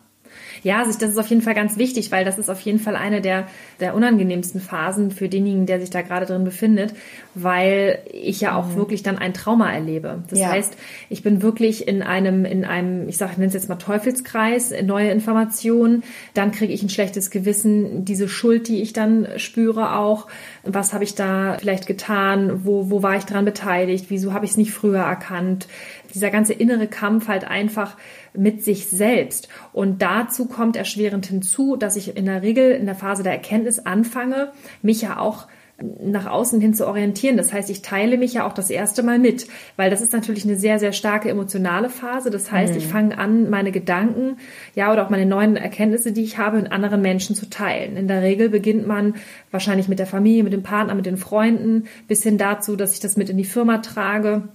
Ja, 0.62 0.80
also 0.80 0.98
das 0.98 1.10
ist 1.10 1.18
auf 1.18 1.28
jeden 1.28 1.42
Fall 1.42 1.54
ganz 1.54 1.76
wichtig, 1.76 2.10
weil 2.10 2.24
das 2.24 2.38
ist 2.38 2.50
auf 2.50 2.60
jeden 2.60 2.78
Fall 2.78 2.96
eine 2.96 3.20
der, 3.20 3.46
der 3.80 3.94
unangenehmsten 3.94 4.60
Phasen 4.60 5.10
für 5.10 5.28
denjenigen, 5.28 5.66
der 5.66 5.80
sich 5.80 5.90
da 5.90 6.02
gerade 6.02 6.26
drin 6.26 6.44
befindet, 6.44 6.94
weil 7.34 8.00
ich 8.12 8.40
ja 8.40 8.56
auch 8.56 8.68
mhm. 8.68 8.76
wirklich 8.76 9.02
dann 9.02 9.18
ein 9.18 9.34
Trauma 9.34 9.72
erlebe. 9.72 10.24
Das 10.28 10.38
ja. 10.40 10.48
heißt, 10.48 10.76
ich 11.08 11.22
bin 11.22 11.42
wirklich 11.42 11.86
in 11.86 12.02
einem, 12.02 12.44
in 12.44 12.64
einem, 12.64 13.08
ich 13.08 13.16
sage, 13.16 13.32
ich 13.32 13.38
nenne 13.38 13.48
es 13.48 13.54
jetzt 13.54 13.68
mal 13.68 13.76
Teufelskreis, 13.76 14.74
neue 14.82 15.10
Informationen, 15.10 16.02
dann 16.34 16.50
kriege 16.52 16.72
ich 16.72 16.82
ein 16.82 16.90
schlechtes 16.90 17.30
Gewissen, 17.30 18.04
diese 18.04 18.28
Schuld, 18.28 18.68
die 18.68 18.82
ich 18.82 18.92
dann 18.92 19.28
spüre 19.36 19.96
auch, 19.96 20.26
was 20.64 20.92
habe 20.92 21.04
ich 21.04 21.14
da 21.14 21.58
vielleicht 21.60 21.86
getan, 21.86 22.64
wo, 22.64 22.90
wo 22.90 23.02
war 23.02 23.16
ich 23.16 23.24
dran 23.24 23.44
beteiligt, 23.44 24.06
wieso 24.08 24.32
habe 24.32 24.44
ich 24.44 24.52
es 24.52 24.56
nicht 24.56 24.72
früher 24.72 25.00
erkannt, 25.00 25.68
dieser 26.16 26.30
ganze 26.30 26.54
innere 26.54 26.88
Kampf 26.88 27.28
halt 27.28 27.44
einfach 27.44 27.96
mit 28.34 28.64
sich 28.64 28.88
selbst. 28.88 29.48
Und 29.72 30.02
dazu 30.02 30.46
kommt 30.46 30.76
erschwerend 30.76 31.26
hinzu, 31.26 31.76
dass 31.76 31.94
ich 31.94 32.16
in 32.16 32.24
der 32.24 32.42
Regel 32.42 32.72
in 32.72 32.86
der 32.86 32.94
Phase 32.94 33.22
der 33.22 33.32
Erkenntnis 33.32 33.78
anfange, 33.78 34.50
mich 34.82 35.02
ja 35.02 35.18
auch 35.18 35.46
nach 35.78 36.26
außen 36.26 36.60
hin 36.60 36.72
zu 36.72 36.86
orientieren. 36.86 37.36
Das 37.36 37.52
heißt, 37.52 37.68
ich 37.68 37.82
teile 37.82 38.16
mich 38.16 38.32
ja 38.32 38.46
auch 38.46 38.54
das 38.54 38.70
erste 38.70 39.02
Mal 39.02 39.18
mit, 39.18 39.46
weil 39.76 39.90
das 39.90 40.00
ist 40.00 40.12
natürlich 40.12 40.44
eine 40.44 40.56
sehr, 40.56 40.78
sehr 40.78 40.92
starke 40.92 41.28
emotionale 41.28 41.90
Phase. 41.90 42.30
Das 42.30 42.50
heißt, 42.50 42.72
mhm. 42.72 42.78
ich 42.78 42.86
fange 42.86 43.18
an, 43.18 43.50
meine 43.50 43.72
Gedanken, 43.72 44.38
ja, 44.74 44.90
oder 44.90 45.04
auch 45.04 45.10
meine 45.10 45.26
neuen 45.26 45.56
Erkenntnisse, 45.56 46.12
die 46.12 46.22
ich 46.22 46.38
habe, 46.38 46.56
mit 46.56 46.72
anderen 46.72 47.02
Menschen 47.02 47.36
zu 47.36 47.50
teilen. 47.50 47.96
In 47.96 48.08
der 48.08 48.22
Regel 48.22 48.48
beginnt 48.48 48.86
man 48.86 49.16
wahrscheinlich 49.50 49.88
mit 49.88 49.98
der 49.98 50.06
Familie, 50.06 50.44
mit 50.44 50.54
dem 50.54 50.62
Partner, 50.62 50.94
mit 50.94 51.06
den 51.06 51.18
Freunden, 51.18 51.84
bis 52.08 52.22
hin 52.22 52.38
dazu, 52.38 52.76
dass 52.76 52.94
ich 52.94 53.00
das 53.00 53.18
mit 53.18 53.28
in 53.28 53.36
die 53.36 53.44
Firma 53.44 53.78
trage 53.78 54.48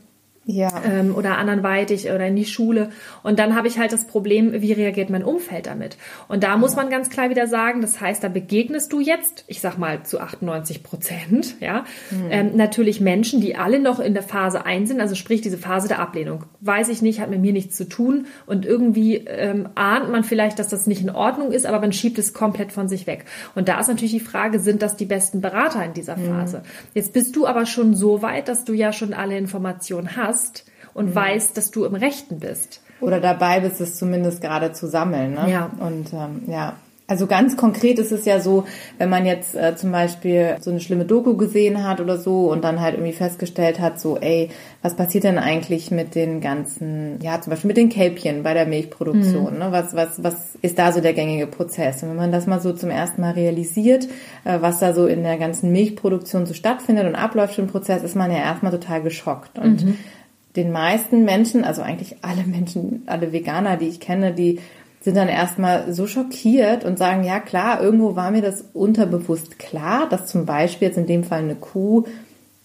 ja. 0.45 0.69
ähm, 0.85 1.15
oder 1.15 1.37
anderweitig 1.37 2.05
oder 2.05 2.27
in 2.27 2.35
die 2.35 2.45
Schule. 2.45 2.89
Und 3.23 3.37
dann 3.37 3.55
habe 3.55 3.67
ich 3.67 3.77
halt 3.77 3.93
das 3.93 4.05
Problem, 4.05 4.61
wie 4.61 4.73
reagiert 4.73 5.09
mein 5.09 5.23
Umfeld 5.23 5.67
damit? 5.67 5.97
Und 6.27 6.43
da 6.43 6.57
muss 6.57 6.75
man 6.75 6.89
ganz 6.89 7.09
klar 7.09 7.29
wieder 7.29 7.47
sagen, 7.47 7.81
das 7.81 8.01
heißt, 8.01 8.23
da 8.23 8.27
begegnest 8.27 8.91
du 8.91 8.99
jetzt, 8.99 9.43
ich 9.47 9.61
sag 9.61 9.77
mal 9.77 10.03
zu 10.03 10.19
98 10.19 10.83
Prozent, 10.83 11.55
ja, 11.59 11.85
mhm. 12.09 12.27
ähm, 12.29 12.51
natürlich 12.55 13.01
Menschen, 13.01 13.41
die 13.41 13.55
alle 13.55 13.79
noch 13.79 13.99
in 13.99 14.13
der 14.13 14.23
Phase 14.23 14.65
1 14.65 14.89
sind, 14.89 15.01
also 15.01 15.15
sprich 15.15 15.41
diese 15.41 15.57
Phase 15.57 15.87
der 15.87 15.99
Ablehnung. 15.99 16.45
Weiß 16.59 16.89
ich 16.89 17.01
nicht, 17.01 17.19
hat 17.19 17.29
mit 17.29 17.41
mir 17.41 17.53
nichts 17.53 17.77
zu 17.77 17.87
tun 17.87 18.25
und 18.47 18.65
irgendwie 18.65 19.17
ähm, 19.17 19.69
ahnt 19.75 20.11
man 20.11 20.23
vielleicht, 20.23 20.59
dass 20.59 20.67
das 20.67 20.87
nicht 20.87 21.01
in 21.01 21.09
Ordnung 21.11 21.51
ist, 21.51 21.65
aber 21.65 21.79
man 21.79 21.93
schiebt 21.93 22.17
es 22.17 22.33
komplett 22.33 22.71
von 22.71 22.87
sich 22.87 23.05
weg. 23.05 23.25
Und 23.53 23.67
da 23.67 23.79
ist 23.79 23.87
natürlich 23.87 24.11
die 24.11 24.19
Frage, 24.19 24.59
sind 24.59 24.81
das 24.81 24.95
die 24.95 25.05
besten 25.05 25.41
Berater 25.41 25.83
in 25.85 25.93
dieser 25.93 26.17
mhm. 26.17 26.27
Phase? 26.27 26.57
Mhm. 26.57 26.89
Jetzt 26.95 27.13
bist 27.13 27.35
du 27.35 27.45
aber 27.45 27.65
schon 27.65 27.93
so 27.93 28.21
weit, 28.21 28.47
dass 28.47 28.65
du 28.65 28.73
ja 28.73 28.91
schon 28.91 29.13
alle 29.13 29.37
Informationen 29.37 30.15
hast 30.15 30.30
hast 30.31 30.65
und 30.93 31.09
mhm. 31.09 31.15
weißt, 31.15 31.57
dass 31.57 31.71
du 31.71 31.85
im 31.85 31.95
Rechten 31.95 32.39
bist. 32.39 32.81
Oder 33.01 33.19
dabei 33.19 33.59
bist, 33.59 33.81
es 33.81 33.97
zumindest 33.97 34.41
gerade 34.41 34.71
zu 34.73 34.87
sammeln. 34.87 35.33
Ne? 35.33 35.51
Ja. 35.51 35.71
Und 35.79 36.13
ähm, 36.13 36.43
ja, 36.47 36.75
also 37.11 37.27
ganz 37.27 37.57
konkret 37.57 37.99
ist 37.99 38.13
es 38.13 38.23
ja 38.23 38.39
so, 38.39 38.63
wenn 38.97 39.09
man 39.09 39.25
jetzt 39.25 39.53
äh, 39.53 39.75
zum 39.75 39.91
Beispiel 39.91 40.55
so 40.61 40.69
eine 40.69 40.79
schlimme 40.79 41.03
Doku 41.03 41.35
gesehen 41.35 41.85
hat 41.85 41.99
oder 41.99 42.17
so 42.17 42.49
und 42.49 42.63
dann 42.63 42.79
halt 42.79 42.93
irgendwie 42.93 43.11
festgestellt 43.11 43.81
hat, 43.81 43.99
so, 43.99 44.17
ey, 44.17 44.49
was 44.81 44.95
passiert 44.95 45.25
denn 45.25 45.37
eigentlich 45.37 45.91
mit 45.91 46.15
den 46.15 46.39
ganzen, 46.39 47.19
ja, 47.21 47.41
zum 47.41 47.51
Beispiel 47.51 47.67
mit 47.67 47.75
den 47.75 47.89
Kälbchen 47.89 48.43
bei 48.43 48.53
der 48.53 48.65
Milchproduktion? 48.65 49.55
Mhm. 49.55 49.59
Ne? 49.59 49.67
Was, 49.71 49.93
was, 49.93 50.23
was 50.23 50.55
ist 50.61 50.79
da 50.79 50.93
so 50.93 51.01
der 51.01 51.11
gängige 51.11 51.47
Prozess? 51.47 52.01
Und 52.01 52.11
wenn 52.11 52.15
man 52.15 52.31
das 52.31 52.47
mal 52.47 52.61
so 52.61 52.71
zum 52.71 52.89
ersten 52.89 53.19
Mal 53.19 53.31
realisiert, 53.31 54.05
äh, 54.45 54.61
was 54.61 54.79
da 54.79 54.93
so 54.93 55.05
in 55.05 55.23
der 55.23 55.37
ganzen 55.37 55.73
Milchproduktion 55.73 56.45
so 56.45 56.53
stattfindet 56.53 57.05
und 57.07 57.15
abläuft 57.15 57.57
den 57.57 57.67
Prozess, 57.67 58.03
ist 58.03 58.15
man 58.15 58.31
ja 58.31 58.37
erstmal 58.37 58.71
total 58.71 59.01
geschockt. 59.01 59.59
Und 59.59 59.83
mhm. 59.83 59.97
Den 60.55 60.71
meisten 60.71 61.23
Menschen, 61.23 61.63
also 61.63 61.81
eigentlich 61.81 62.17
alle 62.21 62.43
Menschen, 62.43 63.03
alle 63.05 63.31
Veganer, 63.31 63.77
die 63.77 63.87
ich 63.87 63.99
kenne, 63.99 64.33
die 64.33 64.59
sind 65.01 65.17
dann 65.17 65.29
erstmal 65.29 65.91
so 65.93 66.05
schockiert 66.05 66.85
und 66.85 66.99
sagen, 66.99 67.23
ja 67.23 67.39
klar, 67.39 67.81
irgendwo 67.81 68.15
war 68.15 68.31
mir 68.31 68.41
das 68.41 68.65
unterbewusst 68.73 69.57
klar, 69.57 70.07
dass 70.07 70.27
zum 70.27 70.45
Beispiel 70.45 70.89
jetzt 70.89 70.97
in 70.97 71.07
dem 71.07 71.23
Fall 71.23 71.39
eine 71.39 71.55
Kuh 71.55 72.03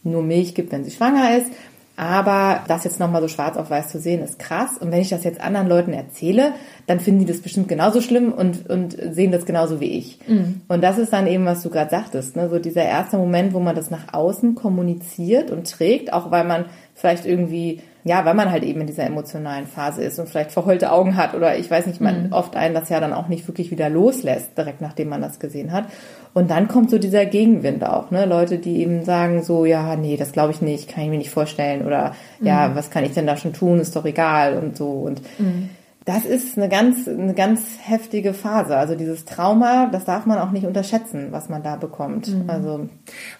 nur 0.02 0.22
Milch 0.22 0.54
gibt, 0.54 0.70
wenn 0.72 0.84
sie 0.84 0.90
schwanger 0.90 1.38
ist. 1.38 1.50
Aber 1.98 2.62
das 2.68 2.84
jetzt 2.84 3.00
nochmal 3.00 3.22
so 3.22 3.28
schwarz 3.28 3.56
auf 3.56 3.70
weiß 3.70 3.88
zu 3.88 3.98
sehen, 3.98 4.22
ist 4.22 4.38
krass. 4.38 4.76
Und 4.78 4.92
wenn 4.92 5.00
ich 5.00 5.08
das 5.08 5.24
jetzt 5.24 5.40
anderen 5.40 5.66
Leuten 5.66 5.94
erzähle, 5.94 6.52
dann 6.86 7.00
finden 7.00 7.20
die 7.20 7.26
das 7.26 7.40
bestimmt 7.40 7.68
genauso 7.68 8.02
schlimm 8.02 8.32
und, 8.32 8.68
und 8.68 8.94
sehen 9.14 9.32
das 9.32 9.46
genauso 9.46 9.80
wie 9.80 9.96
ich. 9.98 10.18
Mhm. 10.28 10.60
Und 10.68 10.84
das 10.84 10.98
ist 10.98 11.14
dann 11.14 11.26
eben, 11.26 11.46
was 11.46 11.62
du 11.62 11.70
gerade 11.70 11.90
sagtest, 11.90 12.36
ne? 12.36 12.50
so 12.50 12.58
dieser 12.58 12.84
erste 12.84 13.16
Moment, 13.16 13.54
wo 13.54 13.60
man 13.60 13.74
das 13.74 13.90
nach 13.90 14.12
außen 14.12 14.54
kommuniziert 14.54 15.50
und 15.50 15.70
trägt, 15.70 16.12
auch 16.12 16.30
weil 16.30 16.44
man 16.44 16.66
vielleicht 16.96 17.26
irgendwie 17.26 17.80
ja, 18.06 18.24
weil 18.24 18.34
man 18.34 18.52
halt 18.52 18.62
eben 18.62 18.82
in 18.82 18.86
dieser 18.86 19.04
emotionalen 19.04 19.66
Phase 19.66 20.04
ist 20.04 20.20
und 20.20 20.28
vielleicht 20.28 20.52
verheulte 20.52 20.92
Augen 20.92 21.16
hat 21.16 21.34
oder 21.34 21.58
ich 21.58 21.68
weiß 21.68 21.86
nicht, 21.86 22.00
man 22.00 22.28
mhm. 22.28 22.32
oft 22.32 22.54
einen 22.54 22.72
das 22.72 22.88
ja 22.88 23.00
dann 23.00 23.12
auch 23.12 23.26
nicht 23.26 23.48
wirklich 23.48 23.72
wieder 23.72 23.90
loslässt, 23.90 24.56
direkt 24.56 24.80
nachdem 24.80 25.08
man 25.08 25.20
das 25.20 25.40
gesehen 25.40 25.72
hat. 25.72 25.86
Und 26.32 26.52
dann 26.52 26.68
kommt 26.68 26.88
so 26.88 26.98
dieser 27.00 27.26
Gegenwind 27.26 27.82
auch, 27.82 28.12
ne? 28.12 28.24
Leute, 28.24 28.58
die 28.58 28.76
eben 28.76 29.04
sagen 29.04 29.42
so, 29.42 29.64
ja, 29.64 29.96
nee, 29.96 30.16
das 30.16 30.30
glaube 30.30 30.52
ich 30.52 30.62
nicht, 30.62 30.88
kann 30.88 31.02
ich 31.02 31.10
mir 31.10 31.18
nicht 31.18 31.30
vorstellen 31.30 31.84
oder 31.84 32.14
mhm. 32.38 32.46
ja, 32.46 32.76
was 32.76 32.90
kann 32.90 33.02
ich 33.02 33.12
denn 33.12 33.26
da 33.26 33.36
schon 33.36 33.52
tun, 33.52 33.80
ist 33.80 33.96
doch 33.96 34.04
egal 34.04 34.56
und 34.56 34.76
so 34.76 34.88
und 34.88 35.20
mhm. 35.40 35.70
Das 36.06 36.24
ist 36.24 36.56
eine 36.56 36.68
ganz, 36.68 37.08
eine 37.08 37.34
ganz 37.34 37.62
heftige 37.82 38.32
Phase. 38.32 38.76
Also 38.76 38.94
dieses 38.94 39.24
Trauma, 39.24 39.88
das 39.90 40.04
darf 40.04 40.24
man 40.24 40.38
auch 40.38 40.52
nicht 40.52 40.64
unterschätzen, 40.64 41.32
was 41.32 41.48
man 41.48 41.64
da 41.64 41.74
bekommt. 41.74 42.28
Mhm. 42.28 42.44
Also 42.48 42.88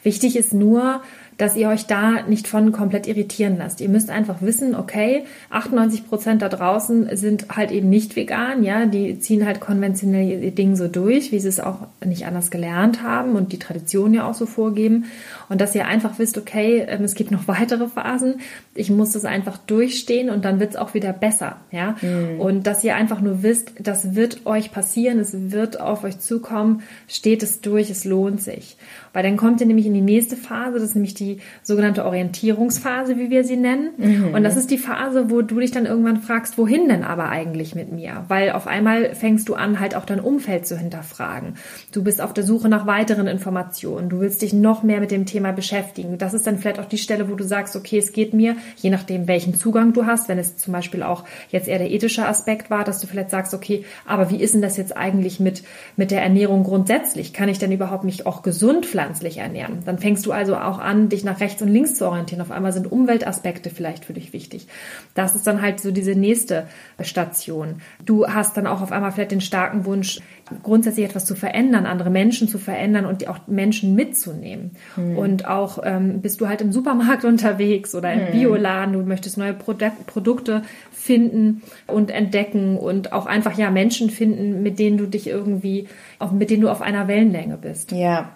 wichtig 0.03 0.35
ist 0.35 0.53
nur, 0.53 1.01
dass 1.39 1.57
ihr 1.57 1.69
euch 1.69 1.87
da 1.87 2.23
nicht 2.23 2.49
von 2.49 2.73
komplett 2.73 3.07
irritieren 3.07 3.57
lasst. 3.59 3.81
Ihr 3.81 3.89
müsst 3.89 4.11
einfach 4.11 4.41
wissen, 4.41 4.75
okay, 4.75 5.25
98 5.51 6.09
Prozent 6.09 6.43
da 6.43 6.49
draußen 6.49 7.15
sind 7.17 7.49
halt 7.55 7.71
eben 7.71 7.91
nicht 7.91 8.17
vegan, 8.17 8.65
ja, 8.65 8.87
die 8.87 9.19
ziehen 9.19 9.45
halt 9.45 9.61
konventionelle 9.61 10.51
Dinge 10.53 10.77
so 10.77 10.89
durch, 10.89 11.33
wie 11.33 11.41
sie 11.41 11.49
es 11.49 11.61
auch 11.61 11.81
nicht 12.05 12.27
anders 12.27 12.51
gelernt 12.51 13.03
haben 13.03 13.33
und 13.33 13.53
die 13.53 13.59
Tradition 13.59 14.15
ja 14.15 14.29
auch 14.29 14.35
so 14.35 14.47
vorgeben. 14.47 15.05
Und 15.49 15.61
dass 15.61 15.75
ihr 15.75 15.87
einfach 15.87 16.19
wisst, 16.19 16.39
okay, 16.39 16.85
ähm, 16.89 17.05
es 17.05 17.15
gibt 17.15 17.31
noch 17.31 17.47
weitere 17.49 17.89
Phasen, 17.89 18.37
ich 18.75 18.91
muss 18.91 19.13
das 19.13 19.25
einfach 19.25 19.59
durchstehen 19.59 20.31
und 20.31 20.45
dann 20.45 20.61
wird 20.61 20.71
es 20.71 20.77
auch 20.77 20.95
wieder 20.95 21.13
besser, 21.13 21.57
ja. 21.71 21.97
Mhm. 22.01 22.41
Und 22.41 22.67
dass 22.67 22.85
ihr 22.85 22.97
einfach 22.97 23.21
nur 23.21 23.43
wisst, 23.43 23.73
das 23.79 24.15
wird 24.15 24.47
euch 24.47 24.73
passieren, 24.73 25.19
es 25.19 25.53
wird 25.53 25.81
auf 25.81 26.05
euch 26.05 26.19
zukommen, 26.19 26.83
steht 27.09 27.43
es 27.43 27.61
durch, 27.61 27.91
es 27.91 28.05
lohnt 28.05 28.43
sich. 28.43 28.77
Weil 29.13 29.23
dann 29.23 29.39
kommt 29.39 29.63
ihr 29.63 29.67
nämlich 29.67 29.87
in 29.87 29.95
die 29.95 30.03
nächste 30.03 30.37
Phase, 30.37 30.75
das 30.75 30.91
ist 30.91 30.95
nämlich 30.95 31.15
die 31.15 31.39
sogenannte 31.63 32.05
Orientierungsphase, 32.05 33.17
wie 33.17 33.31
wir 33.31 33.45
sie 33.45 33.57
nennen. 33.57 33.91
Mhm. 33.97 34.35
Und 34.35 34.43
das 34.43 34.59
ist 34.59 34.71
die 34.71 34.77
Phase, 34.77 35.31
wo 35.31 35.41
du 35.41 35.59
dich 35.59 35.71
dann 35.71 35.87
irgendwann 35.87 36.21
fragst, 36.21 36.59
wohin 36.59 36.89
denn 36.89 37.03
aber 37.03 37.31
eigentlich 37.31 37.75
mit 37.75 37.91
mir? 37.91 38.25
Weil 38.29 38.53
auf 38.53 38.67
einmal 38.67 39.15
fängst 39.15 39.49
du 39.49 39.55
an, 39.55 39.81
halt 39.81 39.95
auch 39.95 40.05
dein 40.05 40.21
Umfeld 40.21 40.67
zu 40.67 40.77
hinterfragen. 40.77 41.55
Du 41.93 42.05
bist 42.05 42.21
auf 42.21 42.35
der 42.35 42.45
Suche 42.45 42.69
nach 42.69 42.87
weiteren 42.87 43.27
Informationen. 43.27 44.11
Du 44.11 44.21
willst 44.21 44.43
dich 44.43 44.53
noch 44.53 44.83
mehr 44.83 45.01
mit 45.01 45.11
dem 45.11 45.25
Thema 45.25 45.36
beschäftigen. 45.41 46.19
Das 46.19 46.35
ist 46.35 46.47
dann 46.47 46.59
vielleicht 46.59 46.79
auch 46.79 46.87
die 46.87 46.99
Stelle, 46.99 47.31
wo 47.31 47.35
du 47.35 47.45
sagst, 47.45 47.77
okay, 47.77 47.99
es 47.99 48.13
geht 48.13 48.35
mir, 48.35 48.57
je 48.77 48.91
nachdem, 48.91 49.29
welchen 49.29 49.55
Zugang 49.55 49.93
du 49.93 50.07
hast, 50.07 50.29
wenn 50.29 50.39
es 50.39 50.57
zum 50.57 50.73
Beispiel 50.73 51.03
auch 51.03 51.25
jetzt 51.51 51.69
eher 51.69 51.79
der 51.79 51.91
ethische 51.91 52.27
Aspekt 52.27 52.71
war, 52.71 52.85
dass 52.85 53.01
du 53.01 53.07
vielleicht 53.07 53.31
sagst, 53.31 53.55
okay, 53.55 53.85
aber 54.07 54.31
wie 54.31 54.41
ist 54.41 54.55
denn 54.55 54.63
das 54.63 54.77
jetzt 54.77 54.97
eigentlich 54.97 55.41
mit, 55.41 55.63
mit 55.97 56.11
der 56.11 56.23
Ernährung 56.23 56.65
grundsätzlich? 56.65 57.33
Kann 57.33 57.49
ich 57.49 57.59
denn 57.59 57.73
überhaupt 57.73 58.05
mich 58.05 58.27
auch 58.27 58.43
gesund 58.43 58.87
pflanzlich 58.87 59.39
ernähren. 59.39 59.83
Dann 59.85 59.99
fängst 59.99 60.25
du 60.27 60.33
also 60.33 60.57
auch 60.57 60.79
an, 60.79 61.09
dich 61.09 61.25
nach 61.25 61.41
rechts 61.41 61.63
und 61.63 61.69
links 61.69 61.95
zu 61.95 62.07
orientieren. 62.07 62.41
Auf 62.41 62.51
einmal 62.51 62.73
sind 62.73 62.91
Umweltaspekte 62.91 63.71
vielleicht 63.71 64.05
für 64.05 64.13
dich 64.13 64.33
wichtig. 64.33 64.67
Das 65.15 65.35
ist 65.35 65.47
dann 65.47 65.63
halt 65.63 65.81
so 65.81 65.91
diese 65.91 66.15
nächste 66.15 66.67
Station. 67.01 67.83
Du 68.05 68.27
hast 68.27 68.57
dann 68.57 68.67
auch 68.67 68.83
auf 68.83 68.93
einmal 68.93 69.13
vielleicht 69.13 69.33
den 69.33 69.41
starken 69.41 69.85
Wunsch, 69.85 70.21
grundsätzlich 70.63 71.05
etwas 71.05 71.25
zu 71.25 71.35
verändern, 71.35 71.87
andere 71.87 72.11
Menschen 72.11 72.49
zu 72.49 72.59
verändern 72.59 73.05
und 73.05 73.27
auch 73.29 73.39
Menschen 73.47 73.95
mitzunehmen. 73.95 74.73
Mhm. 74.97 75.19
Und 75.19 75.49
auch 75.49 75.79
ähm, 75.85 76.21
bist 76.21 76.41
du 76.41 76.49
halt 76.49 76.61
im 76.61 76.73
Supermarkt 76.73 77.25
unterwegs 77.27 77.95
oder 77.95 78.13
im 78.13 78.27
mhm. 78.29 78.33
Bioladen, 78.33 78.93
du 78.95 79.01
möchtest 79.01 79.39
neue 79.39 79.55
Produ 79.55 79.91
Produkte 80.07 80.63
finden 80.93 81.63
und 81.87 82.11
entdecken 82.11 82.79
und 82.79 83.13
auch 83.13 83.27
einfach 83.27 83.57
ja 83.57 83.71
Menschen 83.71 84.11
finden, 84.11 84.63
mit 84.63 84.79
denen 84.79 84.99
du 84.99 85.07
dich 85.07 85.27
irgendwie, 85.27 85.89
auf, 86.19 86.33
mit 86.33 86.51
denen 86.51 86.63
du 86.63 86.69
auf 86.69 86.83
einer 86.83 87.09
Wellenlänge 87.09 87.57
bist. 87.57 87.93
Ja, 87.93 88.31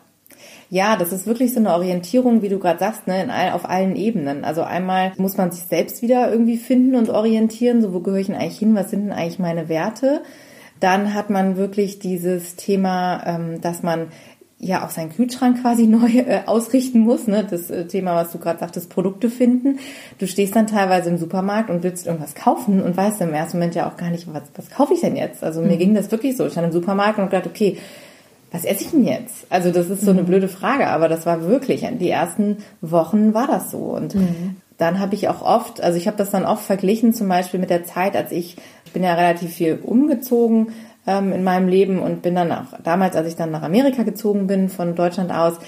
ja, 0.69 0.97
das 0.97 1.13
ist 1.13 1.27
wirklich 1.27 1.53
so 1.53 1.59
eine 1.59 1.75
Orientierung, 1.75 2.43
wie 2.43 2.49
du 2.49 2.61
gerade 2.61 2.79
sagst, 2.79 3.09
ne, 3.09 3.23
in 3.23 3.31
all, 3.31 3.51
auf 3.53 3.69
allen 3.69 3.97
Ebenen. 3.97 4.45
Also 4.45 4.63
einmal 4.63 5.13
muss 5.17 5.37
man 5.37 5.51
sich 5.51 5.65
selbst 5.65 6.01
wieder 6.01 6.31
irgendwie 6.31 6.57
finden 6.57 6.95
und 6.95 7.11
orientieren, 7.11 7.83
so 7.83 7.93
wo 7.93 8.01
gehöre 8.01 8.21
ich 8.21 8.29
denn 8.29 8.37
eigentlich 8.37 8.59
hin, 8.59 8.75
was 8.77 8.91
sind 8.91 9.03
denn 9.03 9.13
eigentlich 9.13 9.41
meine 9.41 9.69
Werte? 9.69 10.23
Dann 10.81 11.15
hat 11.15 11.31
man 11.31 11.57
wirklich 11.57 11.99
dieses 11.99 12.57
Thema, 12.57 13.23
ähm, 13.27 13.61
dass 13.61 13.83
man 13.83 14.09
ja 14.59 14.85
auch 14.85 14.91
seinen 14.91 15.11
Kühlschrank 15.11 15.63
quasi 15.63 15.87
neu 15.87 16.09
äh, 16.09 16.43
ausrichten 16.47 17.01
muss. 17.01 17.27
Ne? 17.27 17.47
Das 17.49 17.71
äh, 17.71 17.87
Thema, 17.87 18.15
was 18.15 18.31
du 18.33 18.39
gerade 18.39 18.61
sagtest, 18.61 18.91
Produkte 18.91 19.31
finden. 19.31 19.79
Du 20.19 20.27
stehst 20.27 20.55
dann 20.55 20.67
teilweise 20.67 21.11
im 21.11 21.19
Supermarkt 21.19 21.71
und 21.71 21.83
willst 21.83 22.07
irgendwas 22.07 22.35
kaufen 22.35 22.83
und 22.83 22.97
weißt 22.97 23.21
im 23.23 23.33
ersten 23.33 23.59
Moment 23.59 23.75
ja 23.75 23.89
auch 23.89 23.97
gar 23.97 24.11
nicht, 24.11 24.33
was, 24.33 24.43
was 24.55 24.71
kaufe 24.71 24.95
ich 24.95 25.01
denn 25.01 25.17
jetzt? 25.17 25.43
Also 25.43 25.63
mhm. 25.63 25.69
mir 25.69 25.77
ging 25.79 25.95
das 25.95 26.11
wirklich 26.11 26.37
so. 26.37 26.47
Ich 26.47 26.53
stand 26.53 26.67
im 26.67 26.73
Supermarkt 26.73 27.19
und 27.19 27.31
gedacht, 27.31 27.47
okay, 27.47 27.79
was 28.53 28.65
esse 28.65 28.85
ich 28.85 28.91
denn 28.91 29.05
jetzt? 29.05 29.47
Also 29.49 29.71
das 29.71 29.89
ist 29.89 30.03
so 30.03 30.11
eine 30.11 30.23
mhm. 30.23 30.27
blöde 30.27 30.49
Frage, 30.49 30.89
aber 30.89 31.09
das 31.09 31.25
war 31.25 31.47
wirklich, 31.47 31.87
die 31.99 32.11
ersten 32.11 32.59
Wochen 32.81 33.33
war 33.33 33.47
das 33.47 33.71
so. 33.71 33.79
Und 33.79 34.15
mhm. 34.17 34.57
dann 34.77 34.99
habe 34.99 35.15
ich 35.15 35.29
auch 35.29 35.41
oft, 35.41 35.81
also 35.81 35.97
ich 35.97 36.07
habe 36.07 36.17
das 36.17 36.31
dann 36.31 36.45
oft 36.45 36.65
verglichen, 36.65 37.15
zum 37.15 37.29
Beispiel 37.29 37.61
mit 37.61 37.71
der 37.71 37.85
Zeit, 37.85 38.17
als 38.17 38.33
ich, 38.33 38.57
ich 38.91 38.95
bin 38.95 39.05
ja 39.05 39.15
relativ 39.15 39.53
viel 39.53 39.79
umgezogen 39.81 40.73
ähm, 41.07 41.33
in 41.33 41.45
meinem 41.45 41.69
Leben 41.69 42.01
und 42.01 42.23
bin 42.23 42.35
dann 42.35 42.51
auch, 42.51 42.65
damals, 42.83 43.15
als 43.15 43.29
ich 43.29 43.37
dann 43.37 43.53
nach 43.53 43.63
Amerika 43.63 44.03
gezogen 44.03 44.49
bin, 44.49 44.69
von 44.69 44.97
Deutschland 44.97 45.31
aus, 45.31 45.61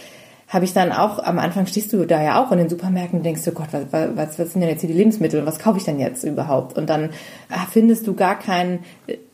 habe 0.48 0.64
ich 0.64 0.72
dann 0.72 0.90
auch, 0.90 1.20
am 1.20 1.38
Anfang 1.38 1.66
stehst 1.66 1.92
du 1.92 2.04
da 2.04 2.20
ja 2.20 2.44
auch 2.44 2.50
in 2.50 2.58
den 2.58 2.68
Supermärkten 2.68 3.20
und 3.20 3.24
denkst 3.24 3.44
du, 3.44 3.52
Gott, 3.52 3.68
was, 3.70 3.84
was, 3.92 4.38
was 4.40 4.52
sind 4.52 4.60
denn 4.60 4.70
jetzt 4.70 4.80
hier 4.80 4.90
die 4.90 4.96
Lebensmittel 4.96 5.38
und 5.38 5.46
was 5.46 5.60
kaufe 5.60 5.78
ich 5.78 5.84
denn 5.84 6.00
jetzt 6.00 6.24
überhaupt? 6.24 6.76
Und 6.76 6.90
dann 6.90 7.10
ah, 7.48 7.64
findest 7.70 8.08
du 8.08 8.14
gar 8.14 8.36
keinen, 8.36 8.80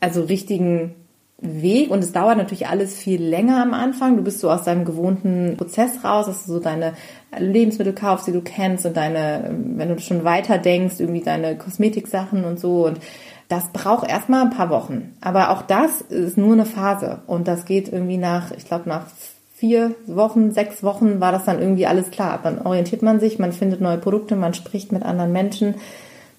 also 0.00 0.24
richtigen 0.24 0.94
Weg 1.40 1.90
und 1.90 2.00
es 2.00 2.12
dauert 2.12 2.36
natürlich 2.36 2.66
alles 2.66 2.94
viel 2.94 3.22
länger 3.22 3.62
am 3.62 3.72
Anfang. 3.72 4.18
Du 4.18 4.22
bist 4.22 4.40
so 4.40 4.50
aus 4.50 4.64
deinem 4.64 4.84
gewohnten 4.84 5.54
Prozess 5.56 6.04
raus, 6.04 6.26
dass 6.26 6.44
du 6.44 6.52
so 6.52 6.60
deine 6.60 6.92
Lebensmittel 7.38 7.94
kaufst, 7.94 8.26
die 8.26 8.32
du 8.32 8.42
kennst 8.42 8.84
und 8.84 8.98
deine, 8.98 9.56
wenn 9.76 9.88
du 9.88 9.98
schon 9.98 10.24
weiter 10.24 10.58
denkst, 10.58 10.96
irgendwie 10.98 11.22
deine 11.22 11.56
Kosmetiksachen 11.56 12.44
und 12.44 12.60
so 12.60 12.84
und 12.84 12.98
das 13.48 13.72
braucht 13.72 14.08
erstmal 14.08 14.42
ein 14.42 14.50
paar 14.50 14.70
Wochen. 14.70 15.16
Aber 15.20 15.50
auch 15.50 15.62
das 15.62 16.02
ist 16.02 16.36
nur 16.36 16.52
eine 16.52 16.66
Phase 16.66 17.20
und 17.26 17.48
das 17.48 17.64
geht 17.64 17.90
irgendwie 17.90 18.18
nach, 18.18 18.50
ich 18.52 18.66
glaube, 18.66 18.88
nach 18.88 19.06
vier 19.54 19.94
Wochen, 20.06 20.52
sechs 20.52 20.82
Wochen 20.82 21.18
war 21.18 21.32
das 21.32 21.44
dann 21.44 21.60
irgendwie 21.60 21.86
alles 21.86 22.10
klar. 22.10 22.38
Dann 22.42 22.60
orientiert 22.60 23.02
man 23.02 23.20
sich, 23.20 23.38
man 23.38 23.52
findet 23.52 23.80
neue 23.80 23.98
Produkte, 23.98 24.36
man 24.36 24.54
spricht 24.54 24.92
mit 24.92 25.02
anderen 25.02 25.32
Menschen. 25.32 25.76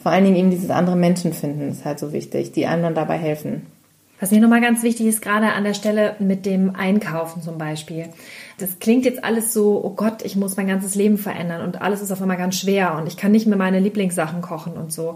Vor 0.01 0.11
allen 0.11 0.23
Dingen 0.23 0.37
eben 0.37 0.51
dieses 0.51 0.69
andere 0.69 0.95
Menschen 0.95 1.33
finden 1.33 1.69
ist 1.69 1.83
halt 1.83 1.99
so 1.99 2.13
wichtig, 2.13 2.53
die 2.53 2.67
einem 2.67 2.83
dann 2.83 2.95
dabei 2.95 3.17
helfen. 3.17 3.65
Was 4.19 4.31
mir 4.31 4.41
nochmal 4.41 4.61
ganz 4.61 4.83
wichtig 4.83 5.07
ist, 5.07 5.21
gerade 5.21 5.53
an 5.53 5.63
der 5.63 5.73
Stelle 5.73 6.15
mit 6.19 6.45
dem 6.45 6.75
Einkaufen 6.75 7.41
zum 7.41 7.57
Beispiel. 7.57 8.09
Das 8.57 8.79
klingt 8.79 9.05
jetzt 9.05 9.23
alles 9.23 9.53
so, 9.53 9.81
oh 9.83 9.91
Gott, 9.91 10.23
ich 10.23 10.35
muss 10.35 10.57
mein 10.57 10.67
ganzes 10.67 10.95
Leben 10.95 11.17
verändern 11.17 11.61
und 11.61 11.81
alles 11.81 12.01
ist 12.01 12.11
auf 12.11 12.21
einmal 12.21 12.37
ganz 12.37 12.57
schwer 12.57 12.95
und 12.95 13.07
ich 13.07 13.15
kann 13.15 13.31
nicht 13.31 13.47
mehr 13.47 13.57
meine 13.57 13.79
Lieblingssachen 13.79 14.41
kochen 14.41 14.73
und 14.73 14.91
so. 14.91 15.15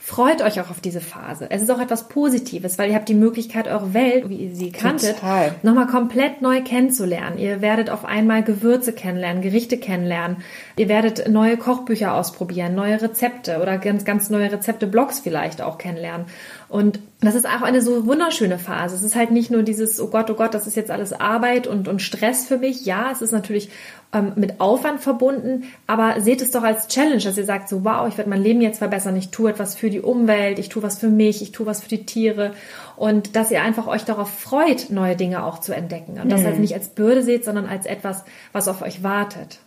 Freut 0.00 0.40
euch 0.40 0.58
auch 0.58 0.70
auf 0.70 0.80
diese 0.80 1.02
Phase. 1.02 1.50
Es 1.50 1.60
ist 1.60 1.70
auch 1.70 1.80
etwas 1.80 2.08
Positives, 2.08 2.78
weil 2.78 2.88
ihr 2.88 2.94
habt 2.94 3.10
die 3.10 3.14
Möglichkeit, 3.14 3.68
eure 3.68 3.92
Welt, 3.92 4.30
wie 4.30 4.36
ihr 4.36 4.56
sie 4.56 4.72
kanntet, 4.72 5.16
nochmal 5.62 5.86
komplett 5.86 6.40
neu 6.40 6.62
kennenzulernen. 6.62 7.36
Ihr 7.36 7.60
werdet 7.60 7.90
auf 7.90 8.06
einmal 8.06 8.42
Gewürze 8.42 8.94
kennenlernen, 8.94 9.42
Gerichte 9.42 9.76
kennenlernen. 9.76 10.38
Ihr 10.76 10.88
werdet 10.88 11.28
neue 11.28 11.58
Kochbücher 11.58 12.14
ausprobieren, 12.14 12.74
neue 12.74 13.02
Rezepte 13.02 13.60
oder 13.60 13.76
ganz, 13.76 14.06
ganz 14.06 14.30
neue 14.30 14.50
Rezepte, 14.50 14.86
Blogs 14.86 15.20
vielleicht 15.20 15.60
auch 15.60 15.76
kennenlernen. 15.76 16.24
Und 16.68 17.00
das 17.20 17.34
ist 17.34 17.46
auch 17.46 17.62
eine 17.62 17.80
so 17.80 18.04
wunderschöne 18.06 18.58
Phase. 18.58 18.94
Es 18.94 19.02
ist 19.02 19.16
halt 19.16 19.30
nicht 19.30 19.50
nur 19.50 19.62
dieses, 19.62 20.00
oh 20.00 20.08
Gott, 20.08 20.30
oh 20.30 20.34
Gott, 20.34 20.52
das 20.52 20.66
ist 20.66 20.76
jetzt 20.76 20.90
alles 20.90 21.12
Arbeit 21.12 21.66
und, 21.66 21.88
und 21.88 22.02
Stress 22.02 22.46
für 22.46 22.58
mich. 22.58 22.84
Ja, 22.84 23.10
es 23.10 23.22
ist 23.22 23.32
natürlich 23.32 23.70
ähm, 24.12 24.32
mit 24.36 24.60
Aufwand 24.60 25.00
verbunden, 25.00 25.64
aber 25.86 26.20
seht 26.20 26.42
es 26.42 26.50
doch 26.50 26.62
als 26.62 26.88
Challenge, 26.88 27.22
dass 27.22 27.38
ihr 27.38 27.46
sagt, 27.46 27.70
so 27.70 27.84
wow, 27.84 28.06
ich 28.06 28.18
werde 28.18 28.28
mein 28.28 28.42
Leben 28.42 28.60
jetzt 28.60 28.78
verbessern, 28.78 29.16
ich 29.16 29.30
tue 29.30 29.50
etwas 29.50 29.74
für 29.74 29.88
die 29.88 30.00
Umwelt, 30.00 30.58
ich 30.58 30.68
tue 30.68 30.82
was 30.82 30.98
für 30.98 31.08
mich, 31.08 31.40
ich 31.40 31.52
tue 31.52 31.66
was 31.66 31.82
für 31.82 31.88
die 31.88 32.04
Tiere 32.04 32.52
und 32.96 33.34
dass 33.34 33.50
ihr 33.50 33.62
einfach 33.62 33.86
euch 33.86 34.04
darauf 34.04 34.30
freut, 34.30 34.90
neue 34.90 35.16
Dinge 35.16 35.44
auch 35.44 35.60
zu 35.60 35.74
entdecken 35.74 36.20
und 36.20 36.30
das 36.30 36.44
halt 36.44 36.58
nicht 36.58 36.74
als 36.74 36.88
Bürde 36.88 37.22
seht, 37.22 37.44
sondern 37.44 37.66
als 37.66 37.86
etwas, 37.86 38.24
was 38.52 38.68
auf 38.68 38.82
euch 38.82 39.02
wartet. 39.02 39.58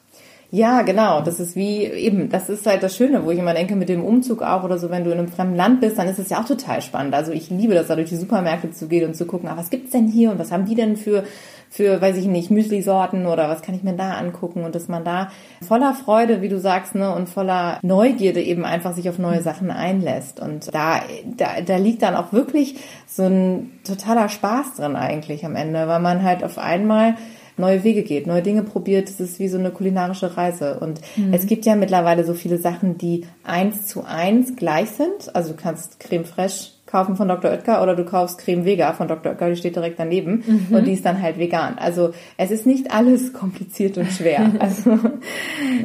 Ja, 0.53 0.81
genau. 0.81 1.21
Das 1.21 1.39
ist 1.39 1.55
wie 1.55 1.85
eben, 1.85 2.27
das 2.27 2.49
ist 2.49 2.65
halt 2.65 2.83
das 2.83 2.97
Schöne, 2.97 3.23
wo 3.23 3.31
ich 3.31 3.39
immer 3.39 3.53
denke, 3.53 3.77
mit 3.77 3.87
dem 3.87 4.03
Umzug 4.03 4.41
auch 4.41 4.65
oder 4.65 4.77
so, 4.77 4.89
wenn 4.89 5.05
du 5.05 5.11
in 5.11 5.17
einem 5.17 5.29
fremden 5.29 5.55
Land 5.55 5.79
bist, 5.79 5.97
dann 5.97 6.09
ist 6.09 6.19
es 6.19 6.29
ja 6.29 6.41
auch 6.41 6.45
total 6.45 6.81
spannend. 6.81 7.15
Also 7.15 7.31
ich 7.31 7.49
liebe 7.49 7.73
das, 7.73 7.87
da 7.87 7.95
durch 7.95 8.09
die 8.09 8.17
Supermärkte 8.17 8.69
zu 8.71 8.89
gehen 8.89 9.07
und 9.07 9.15
zu 9.15 9.25
gucken, 9.25 9.47
ah, 9.47 9.55
was 9.55 9.69
gibt's 9.69 9.91
denn 9.91 10.09
hier 10.09 10.29
und 10.29 10.39
was 10.39 10.51
haben 10.51 10.65
die 10.65 10.75
denn 10.75 10.97
für, 10.97 11.23
für, 11.69 12.01
weiß 12.01 12.17
ich 12.17 12.25
nicht, 12.25 12.51
Müsli-Sorten 12.51 13.27
oder 13.27 13.47
was 13.47 13.61
kann 13.61 13.75
ich 13.75 13.83
mir 13.83 13.93
da 13.93 14.15
angucken 14.15 14.65
und 14.65 14.75
dass 14.75 14.89
man 14.89 15.05
da 15.05 15.29
voller 15.65 15.93
Freude, 15.93 16.41
wie 16.41 16.49
du 16.49 16.59
sagst, 16.59 16.95
ne, 16.95 17.15
und 17.15 17.29
voller 17.29 17.79
Neugierde 17.81 18.41
eben 18.41 18.65
einfach 18.65 18.93
sich 18.93 19.07
auf 19.07 19.19
neue 19.19 19.41
Sachen 19.41 19.71
einlässt. 19.71 20.41
Und 20.41 20.75
da, 20.75 20.99
da, 21.37 21.61
da 21.65 21.77
liegt 21.77 22.01
dann 22.01 22.15
auch 22.15 22.33
wirklich 22.33 22.75
so 23.07 23.23
ein 23.23 23.71
totaler 23.85 24.27
Spaß 24.27 24.75
drin 24.75 24.97
eigentlich 24.97 25.45
am 25.45 25.55
Ende, 25.55 25.87
weil 25.87 26.01
man 26.01 26.23
halt 26.23 26.43
auf 26.43 26.57
einmal 26.57 27.15
neue 27.61 27.85
Wege 27.85 28.03
geht, 28.03 28.27
neue 28.27 28.41
Dinge 28.41 28.63
probiert. 28.63 29.09
Es 29.09 29.21
ist 29.21 29.39
wie 29.39 29.47
so 29.47 29.57
eine 29.57 29.71
kulinarische 29.71 30.35
Reise. 30.35 30.79
Und 30.81 30.99
mhm. 31.15 31.33
es 31.33 31.45
gibt 31.45 31.65
ja 31.65 31.75
mittlerweile 31.75 32.25
so 32.25 32.33
viele 32.33 32.57
Sachen, 32.57 32.97
die 32.97 33.25
eins 33.43 33.87
zu 33.87 34.03
eins 34.03 34.57
gleich 34.57 34.89
sind. 34.89 35.33
Also 35.33 35.51
du 35.51 35.55
kannst 35.55 35.99
Creme 36.01 36.25
Fraiche 36.25 36.71
kaufen 36.91 37.15
von 37.15 37.27
Dr. 37.27 37.51
Oetker 37.51 37.81
oder 37.81 37.95
du 37.95 38.03
kaufst 38.03 38.39
Creme 38.39 38.65
Vega 38.65 38.91
von 38.91 39.07
Dr. 39.07 39.31
Oetker, 39.31 39.49
die 39.49 39.55
steht 39.55 39.75
direkt 39.75 39.97
daneben 39.97 40.43
mhm. 40.45 40.75
und 40.75 40.85
die 40.85 40.93
ist 40.93 41.05
dann 41.05 41.21
halt 41.21 41.39
vegan. 41.39 41.77
Also 41.77 42.11
es 42.37 42.51
ist 42.51 42.65
nicht 42.65 42.91
alles 42.91 43.31
kompliziert 43.33 43.97
und 43.97 44.11
schwer. 44.11 44.51
Also 44.61 44.99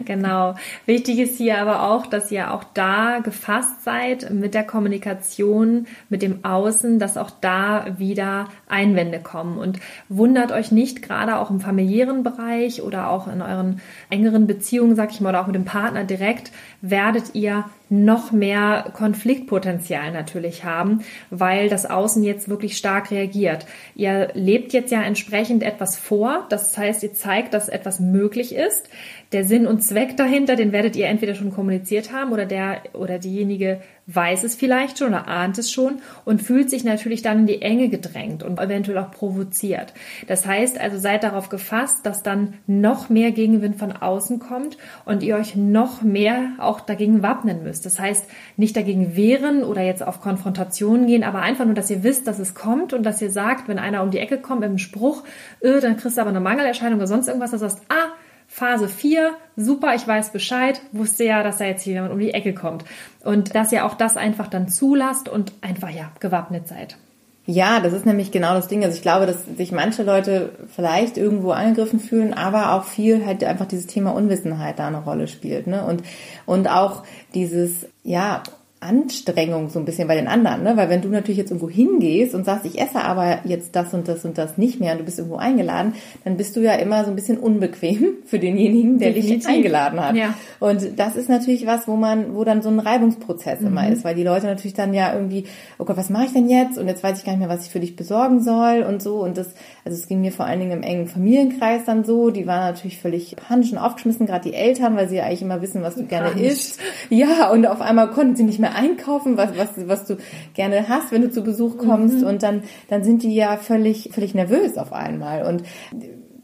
genau. 0.05 0.55
Wichtig 0.85 1.19
ist 1.19 1.39
hier 1.39 1.59
aber 1.59 1.91
auch, 1.91 2.07
dass 2.07 2.31
ihr 2.31 2.53
auch 2.53 2.65
da 2.75 3.21
gefasst 3.21 3.85
seid 3.85 4.31
mit 4.31 4.55
der 4.55 4.65
Kommunikation, 4.65 5.87
mit 6.09 6.23
dem 6.23 6.45
Außen, 6.45 6.99
dass 6.99 7.17
auch 7.17 7.31
da 7.31 7.87
wieder 7.99 8.49
Einwände 8.69 9.21
kommen 9.21 9.59
und 9.59 9.79
wundert 10.09 10.53
euch 10.53 10.73
nicht, 10.73 11.03
gerade 11.03 11.39
auch 11.39 11.51
im 11.51 11.61
familiären 11.61 12.23
Bereich 12.23 12.83
oder 12.83 13.11
auch 13.11 13.29
in 13.29 13.41
euren 13.41 13.81
engeren 14.11 14.47
Beziehungen, 14.47 14.97
sag 14.97 15.11
ich 15.13 15.21
mal, 15.21 15.31
oder 15.31 15.43
auch 15.43 15.47
mit 15.47 15.57
dem 15.57 15.65
Partner 15.65 16.05
direkt, 16.05 16.51
werdet 16.83 17.35
ihr 17.35 17.65
noch 17.89 18.33
mehr 18.33 18.91
Konfliktpotenzial 18.95 20.11
natürlich 20.11 20.65
haben, 20.65 21.05
weil 21.31 21.69
das 21.69 21.87
Außen 21.87 22.25
jetzt 22.25 22.49
wirklich 22.49 22.77
stark 22.77 23.11
reagiert. 23.11 23.67
Ihr 23.95 24.29
lebt 24.35 24.73
jetzt 24.73 24.91
ja 24.91 25.03
entsprechend 25.03 25.63
etwas 25.63 25.97
vor, 25.97 26.47
das 26.49 26.77
heißt, 26.77 27.03
ihr 27.05 27.15
zeigt, 27.15 27.55
dass 27.55 27.69
etwas 27.69 28.01
möglich 28.01 28.55
ist. 28.55 28.89
Der 29.33 29.45
Sinn 29.45 29.67
und 29.67 29.83
Zweck 29.83 30.17
dahinter, 30.17 30.57
den 30.57 30.73
werdet 30.73 30.97
ihr 30.97 31.07
entweder 31.07 31.35
schon 31.35 31.53
kommuniziert 31.53 32.13
haben 32.13 32.33
oder 32.33 32.47
der 32.47 32.83
oder 32.93 33.19
diejenige 33.19 33.81
weiß 34.07 34.45
es 34.45 34.55
vielleicht 34.55 34.99
schon 34.99 35.09
oder 35.09 35.27
ahnt 35.27 35.59
es 35.59 35.71
schon 35.71 36.01
und 36.25 36.41
fühlt 36.41 36.71
sich 36.71 36.85
natürlich 36.85 37.23
dann 37.23 37.41
in 37.41 37.47
die 37.47 37.63
Enge 37.63 37.89
gedrängt 37.89 38.45
und 38.45 38.61
eventuell 38.61 38.99
auch 38.99 39.11
provoziert. 39.11 39.93
Das 40.29 40.47
heißt 40.47 40.79
also, 40.79 40.99
seid 40.99 41.25
darauf 41.25 41.49
gefasst, 41.49 42.07
dass 42.07 42.23
dann 42.23 42.55
noch 42.67 43.09
mehr 43.09 43.33
Gegenwind 43.33 43.77
von 43.77 43.93
außen 43.93 44.39
kommt 44.39 44.79
und 45.05 45.25
ihr 45.25 45.37
euch 45.37 45.57
noch 45.57 46.03
mehr 46.03 46.51
auch 46.59 46.81
dagegen 46.81 47.23
wappnen 47.23 47.65
müsst. 47.65 47.85
Das 47.85 47.99
heißt, 47.99 48.27
nicht 48.57 48.77
dagegen 48.77 49.17
wehren 49.17 49.65
oder 49.65 49.83
jetzt 49.83 50.07
auf 50.07 50.21
Konfrontationen 50.21 51.09
gehen, 51.09 51.25
aber 51.25 51.41
einfach 51.41 51.65
nur, 51.65 51.75
dass 51.75 51.91
ihr 51.91 52.05
wisst, 52.05 52.29
dass 52.29 52.39
es 52.39 52.55
kommt 52.55 52.93
und 52.93 53.03
dass 53.03 53.21
ihr 53.21 53.31
sagt, 53.31 53.67
wenn 53.67 53.79
einer 53.79 54.03
um 54.03 54.13
die 54.13 54.19
Ecke 54.19 54.39
kommt 54.39 54.61
mit 54.61 54.69
einem 54.69 54.79
Spruch, 54.79 55.25
öh, 55.63 55.81
dann 55.81 55.97
kriegst 55.97 56.17
du 56.17 56.21
aber 56.21 56.31
eine 56.31 56.41
Mangelerscheinung 56.41 56.99
oder 56.99 57.09
sonst 57.09 57.27
irgendwas, 57.27 57.51
dass 57.51 57.61
du 57.61 57.69
sagst, 57.69 57.85
ah, 57.89 58.13
Phase 58.57 58.89
4, 58.89 59.35
super, 59.57 59.95
ich 59.95 60.09
weiß 60.09 60.31
Bescheid, 60.31 60.81
wusste 60.91 61.25
ja, 61.25 61.43
dass 61.43 61.59
da 61.59 61.67
jetzt 61.67 61.83
hier 61.83 61.93
jemand 61.93 62.15
um 62.15 62.19
die 62.19 62.33
Ecke 62.33 62.55
kommt. 62.55 62.87
Und 63.23 63.55
dass 63.55 63.71
ihr 63.71 63.85
auch 63.85 63.93
das 63.93 64.17
einfach 64.17 64.49
dann 64.49 64.71
zulasst 64.71 65.29
und 65.29 65.53
einfach 65.61 65.91
ja 65.91 66.11
gewappnet 66.21 66.67
seid. 66.67 66.97
Ja, 67.45 67.81
das 67.81 67.93
ist 67.93 68.07
nämlich 68.07 68.33
genau 68.33 68.55
das 68.55 68.67
Ding. 68.67 68.83
Also 68.83 68.97
ich 68.97 69.03
glaube, 69.03 69.27
dass 69.27 69.45
sich 69.45 69.73
manche 69.73 70.05
Leute 70.05 70.53
vielleicht 70.75 71.19
irgendwo 71.19 71.51
angegriffen 71.51 72.01
fühlen, 72.01 72.33
aber 72.33 72.73
auch 72.73 72.85
viel 72.85 73.27
halt 73.27 73.45
einfach 73.45 73.67
dieses 73.67 73.89
Thema 73.89 74.13
Unwissenheit 74.15 74.79
da 74.79 74.87
eine 74.87 75.05
Rolle 75.05 75.29
spielt, 75.29 75.67
ne? 75.67 75.85
Und, 75.85 76.03
und 76.47 76.67
auch 76.67 77.03
dieses, 77.35 77.87
ja, 78.05 78.43
Anstrengung 78.81 79.71
so 79.71 79.79
ein 79.79 79.87
bisschen 79.87 80.07
bei 80.07 80.17
den 80.17 80.29
anderen, 80.29 80.63
ne? 80.63 80.77
Weil 80.77 80.91
wenn 80.91 81.01
du 81.01 81.09
natürlich 81.09 81.39
jetzt 81.39 81.51
irgendwo 81.51 81.71
hingehst 81.71 82.35
und 82.35 82.45
sagst, 82.45 82.67
ich 82.67 82.79
esse 82.79 83.01
aber 83.01 83.39
jetzt 83.45 83.75
das 83.75 83.95
und 83.95 84.07
das 84.07 84.25
und 84.27 84.37
das 84.37 84.59
nicht 84.59 84.81
mehr 84.81 84.93
und 84.93 84.99
du 84.99 85.05
bist 85.05 85.19
irgendwo 85.19 85.39
eingeladen, 85.39 85.95
dann 86.25 86.37
bist 86.37 86.57
du 86.57 86.61
ja 86.61 86.75
immer 86.75 87.03
so 87.05 87.11
ein 87.11 87.17
bisschen 87.17 87.39
unbequem 87.39 88.17
für 88.27 88.39
denjenigen, 88.39 88.99
der 88.99 89.13
Definitiv. 89.13 89.47
dich 89.47 89.49
eingeladen 89.49 89.99
hat. 89.99 90.15
Ja. 90.15 90.35
Und 90.61 90.99
das 90.99 91.17
ist 91.17 91.31
natürlich 91.31 91.67
was, 91.67 91.89
wo 91.89 91.97
man, 91.97 92.35
wo 92.35 92.45
dann 92.45 92.61
so 92.61 92.69
ein 92.69 92.79
Reibungsprozess 92.79 93.61
mhm. 93.61 93.69
immer 93.69 93.89
ist, 93.89 94.05
weil 94.05 94.15
die 94.15 94.23
Leute 94.23 94.47
natürlich 94.47 94.75
dann 94.75 94.93
ja 94.93 95.15
irgendwie, 95.15 95.47
oh 95.79 95.85
Gott, 95.87 95.97
was 95.97 96.11
mache 96.11 96.27
ich 96.27 96.33
denn 96.35 96.49
jetzt? 96.51 96.77
Und 96.77 96.87
jetzt 96.87 97.03
weiß 97.03 97.19
ich 97.19 97.25
gar 97.25 97.33
nicht 97.33 97.41
mehr, 97.41 97.49
was 97.49 97.65
ich 97.65 97.71
für 97.71 97.81
dich 97.81 97.97
besorgen 97.97 98.43
soll 98.43 98.85
und 98.87 99.03
so. 99.03 99.23
Und 99.23 99.39
das, 99.39 99.55
also 99.87 99.97
es 99.97 100.07
ging 100.07 100.21
mir 100.21 100.33
vor 100.33 100.45
allen 100.45 100.61
Dingen 100.61 100.73
im 100.73 100.83
engen 100.83 101.07
Familienkreis 101.07 101.87
dann 101.87 102.05
so. 102.05 102.29
Die 102.31 102.47
waren 102.47 102.61
natürlich 102.61 103.01
völlig 103.01 103.37
panisch 103.37 103.73
und 103.73 103.79
aufgeschmissen, 103.79 104.27
gerade 104.27 104.51
die 104.51 104.55
Eltern, 104.55 104.97
weil 104.97 105.09
sie 105.09 105.17
ja 105.17 105.25
eigentlich 105.25 105.43
immer 105.43 105.63
wissen, 105.63 105.83
was 105.83 105.95
du 105.95 106.05
gerne 106.05 106.39
isst. 106.39 106.79
Ja, 107.09 107.51
und 107.51 107.67
auf 107.67 107.81
einmal 107.81 108.11
konnten 108.11 108.37
sie 108.37 108.43
nicht 108.43 108.59
mehr 108.59 108.76
einkaufen, 108.77 109.37
was, 109.37 109.57
was, 109.57 109.71
was 109.89 110.07
du 110.07 110.17
gerne 110.55 110.89
hast, 110.89 111.11
wenn 111.13 111.23
du 111.23 111.31
zu 111.31 111.43
Besuch 111.43 111.79
kommst. 111.79 112.21
Mhm. 112.21 112.27
Und 112.27 112.43
dann, 112.43 112.63
dann 112.89 113.03
sind 113.03 113.23
die 113.23 113.35
ja 113.35 113.57
völlig, 113.57 114.11
völlig 114.13 114.35
nervös 114.35 114.79
auf 114.79 114.93
einmal. 114.93 115.47
Und 115.47 115.63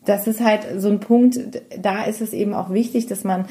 das 0.04 0.26
ist 0.26 0.40
halt 0.40 0.66
so 0.78 0.88
ein 0.88 1.00
Punkt, 1.00 1.38
da 1.80 2.04
ist 2.04 2.20
es 2.20 2.32
eben 2.32 2.54
auch 2.54 2.70
wichtig, 2.70 3.06
dass 3.06 3.22
man 3.22 3.46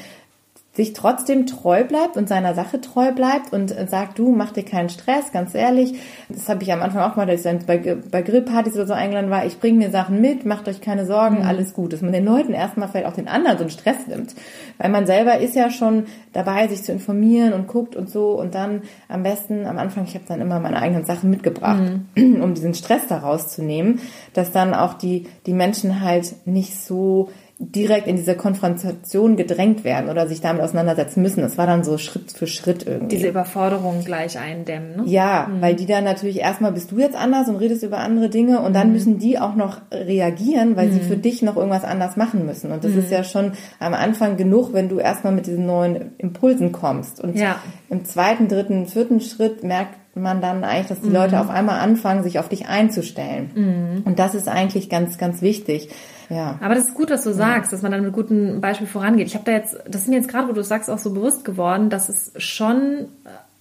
sich 0.74 0.94
trotzdem 0.94 1.46
treu 1.46 1.84
bleibt 1.84 2.16
und 2.16 2.30
seiner 2.30 2.54
Sache 2.54 2.80
treu 2.80 3.12
bleibt 3.12 3.52
und 3.52 3.74
sagt, 3.90 4.18
du, 4.18 4.32
mach 4.32 4.52
dir 4.52 4.64
keinen 4.64 4.88
Stress, 4.88 5.30
ganz 5.30 5.54
ehrlich. 5.54 6.00
Das 6.30 6.48
habe 6.48 6.62
ich 6.62 6.72
am 6.72 6.80
Anfang 6.80 7.02
auch 7.02 7.14
mal, 7.14 7.26
dass 7.26 7.44
ich 7.44 7.66
bei, 7.66 7.98
bei 8.10 8.22
Grillpartys 8.22 8.74
oder 8.76 8.86
so 8.86 8.94
eingeladen 8.94 9.28
war, 9.28 9.44
ich 9.44 9.60
bringe 9.60 9.78
mir 9.78 9.90
Sachen 9.90 10.22
mit, 10.22 10.46
macht 10.46 10.68
euch 10.68 10.80
keine 10.80 11.04
Sorgen, 11.04 11.40
mhm. 11.40 11.42
alles 11.42 11.74
gut. 11.74 11.92
Dass 11.92 12.00
man 12.00 12.12
den 12.12 12.24
Leuten 12.24 12.54
erstmal 12.54 12.88
vielleicht 12.88 13.06
auch 13.06 13.12
den 13.12 13.28
anderen 13.28 13.58
so 13.58 13.64
einen 13.64 13.70
Stress 13.70 14.06
nimmt. 14.06 14.34
Weil 14.78 14.90
man 14.90 15.04
selber 15.04 15.38
ist 15.40 15.54
ja 15.54 15.68
schon 15.68 16.06
dabei, 16.32 16.66
sich 16.68 16.82
zu 16.82 16.92
informieren 16.92 17.52
und 17.52 17.66
guckt 17.66 17.94
und 17.94 18.08
so 18.08 18.30
und 18.40 18.54
dann 18.54 18.80
am 19.08 19.22
besten 19.22 19.66
am 19.66 19.76
Anfang, 19.76 20.04
ich 20.04 20.14
habe 20.14 20.24
dann 20.26 20.40
immer 20.40 20.58
meine 20.58 20.80
eigenen 20.80 21.04
Sachen 21.04 21.28
mitgebracht, 21.28 21.82
mhm. 22.14 22.42
um 22.42 22.54
diesen 22.54 22.72
Stress 22.72 23.06
da 23.08 23.18
rauszunehmen, 23.18 24.00
dass 24.32 24.52
dann 24.52 24.72
auch 24.72 24.94
die, 24.94 25.26
die 25.44 25.52
Menschen 25.52 26.00
halt 26.00 26.34
nicht 26.46 26.82
so 26.82 27.28
direkt 27.64 28.08
in 28.08 28.16
diese 28.16 28.34
Konfrontation 28.34 29.36
gedrängt 29.36 29.84
werden 29.84 30.10
oder 30.10 30.26
sich 30.26 30.40
damit 30.40 30.62
auseinandersetzen 30.62 31.22
müssen. 31.22 31.42
Das 31.42 31.58
war 31.58 31.66
dann 31.66 31.84
so 31.84 31.96
Schritt 31.96 32.32
für 32.32 32.48
Schritt 32.48 32.84
irgendwie. 32.84 33.16
Diese 33.16 33.28
Überforderung 33.28 34.04
gleich 34.04 34.36
eindämmen, 34.36 34.96
ne? 34.96 35.02
Ja, 35.06 35.48
mhm. 35.48 35.62
weil 35.62 35.76
die 35.76 35.86
dann 35.86 36.02
natürlich 36.02 36.40
erstmal 36.40 36.72
bist 36.72 36.90
du 36.90 36.98
jetzt 36.98 37.14
anders 37.14 37.48
und 37.48 37.56
redest 37.56 37.84
über 37.84 37.98
andere 37.98 38.30
Dinge 38.30 38.60
und 38.60 38.74
dann 38.74 38.88
mhm. 38.88 38.92
müssen 38.94 39.18
die 39.18 39.38
auch 39.38 39.54
noch 39.54 39.80
reagieren, 39.92 40.74
weil 40.74 40.88
mhm. 40.88 40.94
sie 40.94 41.00
für 41.00 41.16
dich 41.16 41.40
noch 41.42 41.56
irgendwas 41.56 41.84
anders 41.84 42.16
machen 42.16 42.44
müssen. 42.46 42.72
Und 42.72 42.82
das 42.82 42.92
ist 42.92 43.06
mhm. 43.06 43.12
ja 43.12 43.22
schon 43.22 43.52
am 43.78 43.94
Anfang 43.94 44.36
genug, 44.36 44.72
wenn 44.72 44.88
du 44.88 44.98
erstmal 44.98 45.32
mit 45.32 45.46
diesen 45.46 45.64
neuen 45.64 46.16
Impulsen 46.18 46.72
kommst. 46.72 47.20
Und 47.20 47.38
ja. 47.38 47.60
im 47.88 48.04
zweiten, 48.04 48.48
dritten, 48.48 48.86
vierten 48.86 49.20
Schritt 49.20 49.62
merkt 49.62 49.94
man 50.16 50.40
dann 50.40 50.64
eigentlich, 50.64 50.88
dass 50.88 51.00
die 51.00 51.08
Leute 51.08 51.36
mhm. 51.36 51.42
auf 51.42 51.50
einmal 51.50 51.78
anfangen, 51.78 52.24
sich 52.24 52.40
auf 52.40 52.48
dich 52.48 52.66
einzustellen. 52.66 54.02
Und 54.04 54.18
das 54.18 54.34
ist 54.34 54.48
eigentlich 54.48 54.90
ganz, 54.90 55.16
ganz 55.16 55.40
wichtig. 55.40 55.88
Ja. 56.32 56.58
Aber 56.60 56.74
das 56.74 56.88
ist 56.88 56.94
gut, 56.94 57.10
was 57.10 57.24
du 57.24 57.32
sagst, 57.32 57.72
dass 57.72 57.82
man 57.82 57.92
dann 57.92 58.02
mit 58.02 58.12
gutem 58.12 58.60
Beispiel 58.60 58.86
vorangeht. 58.86 59.26
Ich 59.26 59.34
habe 59.34 59.44
da 59.44 59.52
jetzt, 59.52 59.76
das 59.86 60.02
ist 60.02 60.08
mir 60.08 60.16
jetzt 60.16 60.28
gerade, 60.28 60.48
wo 60.48 60.52
du 60.52 60.62
sagst, 60.62 60.88
auch 60.90 60.98
so 60.98 61.12
bewusst 61.12 61.44
geworden, 61.44 61.90
dass 61.90 62.08
es 62.08 62.32
schon 62.36 63.08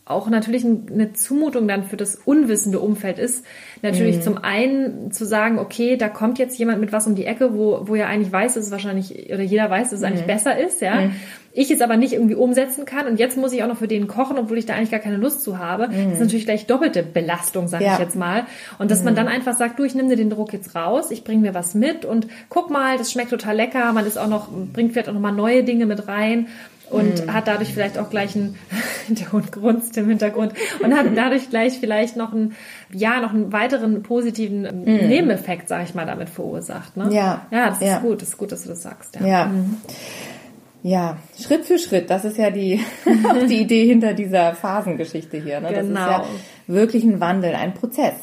auch 0.03 0.29
natürlich 0.29 0.65
eine 0.65 1.13
Zumutung 1.13 1.67
dann 1.67 1.83
für 1.83 1.95
das 1.95 2.15
unwissende 2.15 2.79
Umfeld 2.79 3.19
ist. 3.19 3.45
Natürlich 3.81 4.17
mhm. 4.17 4.21
zum 4.21 4.37
einen 4.39 5.11
zu 5.11 5.25
sagen, 5.25 5.59
okay, 5.59 5.95
da 5.95 6.09
kommt 6.09 6.39
jetzt 6.39 6.57
jemand 6.57 6.81
mit 6.81 6.91
was 6.91 7.05
um 7.07 7.15
die 7.15 7.25
Ecke, 7.25 7.53
wo, 7.53 7.81
wo 7.87 7.95
ja 7.95 8.07
eigentlich 8.07 8.31
weiß, 8.31 8.55
dass 8.55 8.65
es 8.65 8.71
wahrscheinlich, 8.71 9.31
oder 9.31 9.43
jeder 9.43 9.69
weiß, 9.69 9.91
dass 9.91 9.99
es 9.99 10.03
eigentlich 10.03 10.23
mhm. 10.23 10.27
besser 10.27 10.59
ist, 10.59 10.81
ja. 10.81 11.01
Mhm. 11.01 11.15
Ich 11.53 11.69
es 11.69 11.81
aber 11.81 11.97
nicht 11.97 12.13
irgendwie 12.13 12.35
umsetzen 12.35 12.85
kann 12.85 13.07
und 13.07 13.19
jetzt 13.19 13.37
muss 13.37 13.51
ich 13.51 13.61
auch 13.61 13.67
noch 13.67 13.77
für 13.77 13.87
den 13.87 14.07
kochen, 14.07 14.37
obwohl 14.37 14.57
ich 14.57 14.65
da 14.65 14.73
eigentlich 14.73 14.91
gar 14.91 15.01
keine 15.01 15.17
Lust 15.17 15.41
zu 15.41 15.59
habe. 15.59 15.87
Das 15.87 15.95
ist 15.95 16.13
mhm. 16.13 16.19
natürlich 16.19 16.45
gleich 16.45 16.65
doppelte 16.65 17.03
Belastung, 17.03 17.67
sage 17.67 17.83
ja. 17.83 17.93
ich 17.93 17.99
jetzt 17.99 18.15
mal. 18.15 18.45
Und 18.79 18.89
dass 18.89 19.03
man 19.03 19.13
mhm. 19.13 19.17
dann 19.17 19.27
einfach 19.27 19.57
sagt, 19.57 19.77
du, 19.77 19.83
ich 19.83 19.93
nehme 19.93 20.09
dir 20.09 20.15
den 20.15 20.29
Druck 20.29 20.53
jetzt 20.53 20.75
raus, 20.75 21.11
ich 21.11 21.25
bringe 21.25 21.41
mir 21.41 21.53
was 21.53 21.75
mit 21.75 22.05
und 22.05 22.27
guck 22.47 22.69
mal, 22.69 22.97
das 22.97 23.11
schmeckt 23.11 23.31
total 23.31 23.57
lecker, 23.57 23.91
man 23.91 24.05
ist 24.05 24.17
auch 24.17 24.29
noch, 24.29 24.47
bringt 24.49 24.93
vielleicht 24.93 25.09
auch 25.09 25.13
noch 25.13 25.19
mal 25.19 25.33
neue 25.33 25.65
Dinge 25.65 25.85
mit 25.85 26.07
rein 26.07 26.47
und 26.91 27.25
mhm. 27.25 27.33
hat 27.33 27.47
dadurch 27.47 27.73
vielleicht 27.73 27.97
auch 27.97 28.09
gleich 28.09 28.35
einen, 28.35 28.57
der 29.07 29.31
Hund 29.31 29.51
grunzt 29.51 29.97
im 29.97 30.09
Hintergrund 30.09 30.53
und 30.83 30.95
hat 30.95 31.05
dadurch 31.15 31.49
gleich 31.49 31.79
vielleicht 31.79 32.17
noch 32.17 32.33
einen, 32.33 32.55
ja, 32.93 33.19
noch 33.19 33.33
einen 33.33 33.51
weiteren 33.51 34.03
positiven 34.03 34.61
mhm. 34.61 35.07
Nebeneffekt, 35.07 35.67
sag 35.67 35.83
ich 35.83 35.95
mal, 35.95 36.05
damit 36.05 36.29
verursacht. 36.29 36.97
Ne? 36.97 37.09
Ja. 37.11 37.45
Ja, 37.51 37.69
das 37.69 37.79
ja. 37.79 37.95
ist 37.95 38.01
gut, 38.01 38.21
das 38.21 38.29
ist 38.29 38.37
gut, 38.37 38.51
dass 38.51 38.63
du 38.63 38.69
das 38.69 38.81
sagst. 38.81 39.15
Ja. 39.19 39.25
Ja. 39.25 39.45
Mhm. 39.45 39.77
ja. 40.83 41.17
Schritt 41.41 41.65
für 41.65 41.79
Schritt, 41.79 42.09
das 42.09 42.25
ist 42.25 42.37
ja 42.37 42.51
die, 42.51 42.81
die 43.49 43.61
Idee 43.61 43.87
hinter 43.87 44.13
dieser 44.13 44.53
Phasengeschichte 44.53 45.37
hier. 45.37 45.61
Ne? 45.61 45.69
Das 45.73 45.87
genau. 45.87 46.01
ist 46.01 46.07
ja 46.07 46.25
wirklich 46.67 47.03
ein 47.03 47.19
Wandel, 47.19 47.55
ein 47.55 47.73
Prozess. 47.73 48.15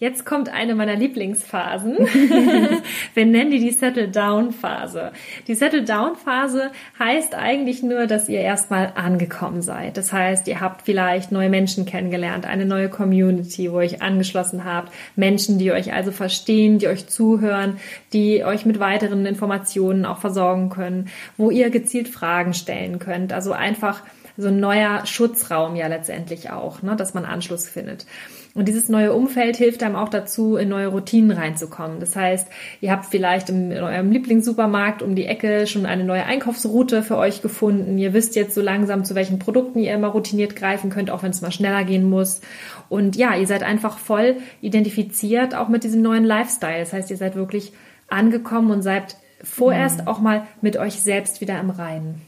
Jetzt 0.00 0.24
kommt 0.24 0.48
eine 0.48 0.74
meiner 0.74 0.96
Lieblingsphasen. 0.96 1.98
Wir 3.14 3.26
nennen 3.26 3.50
die 3.50 3.58
die 3.58 3.70
Settle-Down-Phase. 3.70 5.12
Die 5.46 5.54
Settle-Down-Phase 5.54 6.70
heißt 6.98 7.34
eigentlich 7.34 7.82
nur, 7.82 8.06
dass 8.06 8.26
ihr 8.26 8.40
erstmal 8.40 8.94
angekommen 8.94 9.60
seid. 9.60 9.98
Das 9.98 10.10
heißt, 10.10 10.48
ihr 10.48 10.62
habt 10.62 10.86
vielleicht 10.86 11.32
neue 11.32 11.50
Menschen 11.50 11.84
kennengelernt, 11.84 12.46
eine 12.46 12.64
neue 12.64 12.88
Community, 12.88 13.70
wo 13.70 13.74
ihr 13.74 13.88
euch 13.88 14.00
angeschlossen 14.00 14.64
habt, 14.64 14.90
Menschen, 15.16 15.58
die 15.58 15.70
euch 15.70 15.92
also 15.92 16.12
verstehen, 16.12 16.78
die 16.78 16.88
euch 16.88 17.06
zuhören, 17.06 17.76
die 18.14 18.42
euch 18.42 18.64
mit 18.64 18.80
weiteren 18.80 19.26
Informationen 19.26 20.06
auch 20.06 20.20
versorgen 20.20 20.70
können, 20.70 21.10
wo 21.36 21.50
ihr 21.50 21.68
gezielt 21.68 22.08
Fragen 22.08 22.54
stellen 22.54 23.00
könnt. 23.00 23.34
Also 23.34 23.52
einfach 23.52 24.02
so 24.38 24.48
ein 24.48 24.60
neuer 24.60 25.04
Schutzraum 25.04 25.76
ja 25.76 25.88
letztendlich 25.88 26.48
auch, 26.48 26.80
ne, 26.80 26.96
dass 26.96 27.12
man 27.12 27.26
Anschluss 27.26 27.68
findet. 27.68 28.06
Und 28.54 28.66
dieses 28.66 28.88
neue 28.88 29.12
Umfeld 29.12 29.56
hilft 29.56 29.82
einem 29.82 29.94
auch 29.94 30.08
dazu, 30.08 30.56
in 30.56 30.68
neue 30.68 30.88
Routinen 30.88 31.30
reinzukommen. 31.30 32.00
Das 32.00 32.16
heißt, 32.16 32.48
ihr 32.80 32.90
habt 32.90 33.06
vielleicht 33.06 33.48
in 33.48 33.72
eurem 33.72 34.10
Lieblingssupermarkt 34.10 35.02
um 35.02 35.14
die 35.14 35.26
Ecke 35.26 35.68
schon 35.68 35.86
eine 35.86 36.02
neue 36.02 36.24
Einkaufsroute 36.24 37.04
für 37.04 37.16
euch 37.16 37.42
gefunden. 37.42 37.96
Ihr 37.96 38.12
wisst 38.12 38.34
jetzt 38.34 38.54
so 38.54 38.60
langsam, 38.60 39.04
zu 39.04 39.14
welchen 39.14 39.38
Produkten 39.38 39.78
ihr 39.78 39.94
immer 39.94 40.08
routiniert 40.08 40.56
greifen 40.56 40.90
könnt, 40.90 41.10
auch 41.10 41.22
wenn 41.22 41.30
es 41.30 41.42
mal 41.42 41.52
schneller 41.52 41.84
gehen 41.84 42.10
muss. 42.10 42.40
Und 42.88 43.14
ja, 43.14 43.36
ihr 43.36 43.46
seid 43.46 43.62
einfach 43.62 43.98
voll 43.98 44.36
identifiziert 44.62 45.54
auch 45.54 45.68
mit 45.68 45.84
diesem 45.84 46.02
neuen 46.02 46.24
Lifestyle. 46.24 46.80
Das 46.80 46.92
heißt, 46.92 47.10
ihr 47.10 47.16
seid 47.16 47.36
wirklich 47.36 47.72
angekommen 48.08 48.72
und 48.72 48.82
seid 48.82 49.16
vorerst 49.44 50.02
mhm. 50.02 50.08
auch 50.08 50.18
mal 50.18 50.46
mit 50.60 50.76
euch 50.76 51.00
selbst 51.00 51.40
wieder 51.40 51.58
im 51.60 51.70
Reinen. 51.70 52.20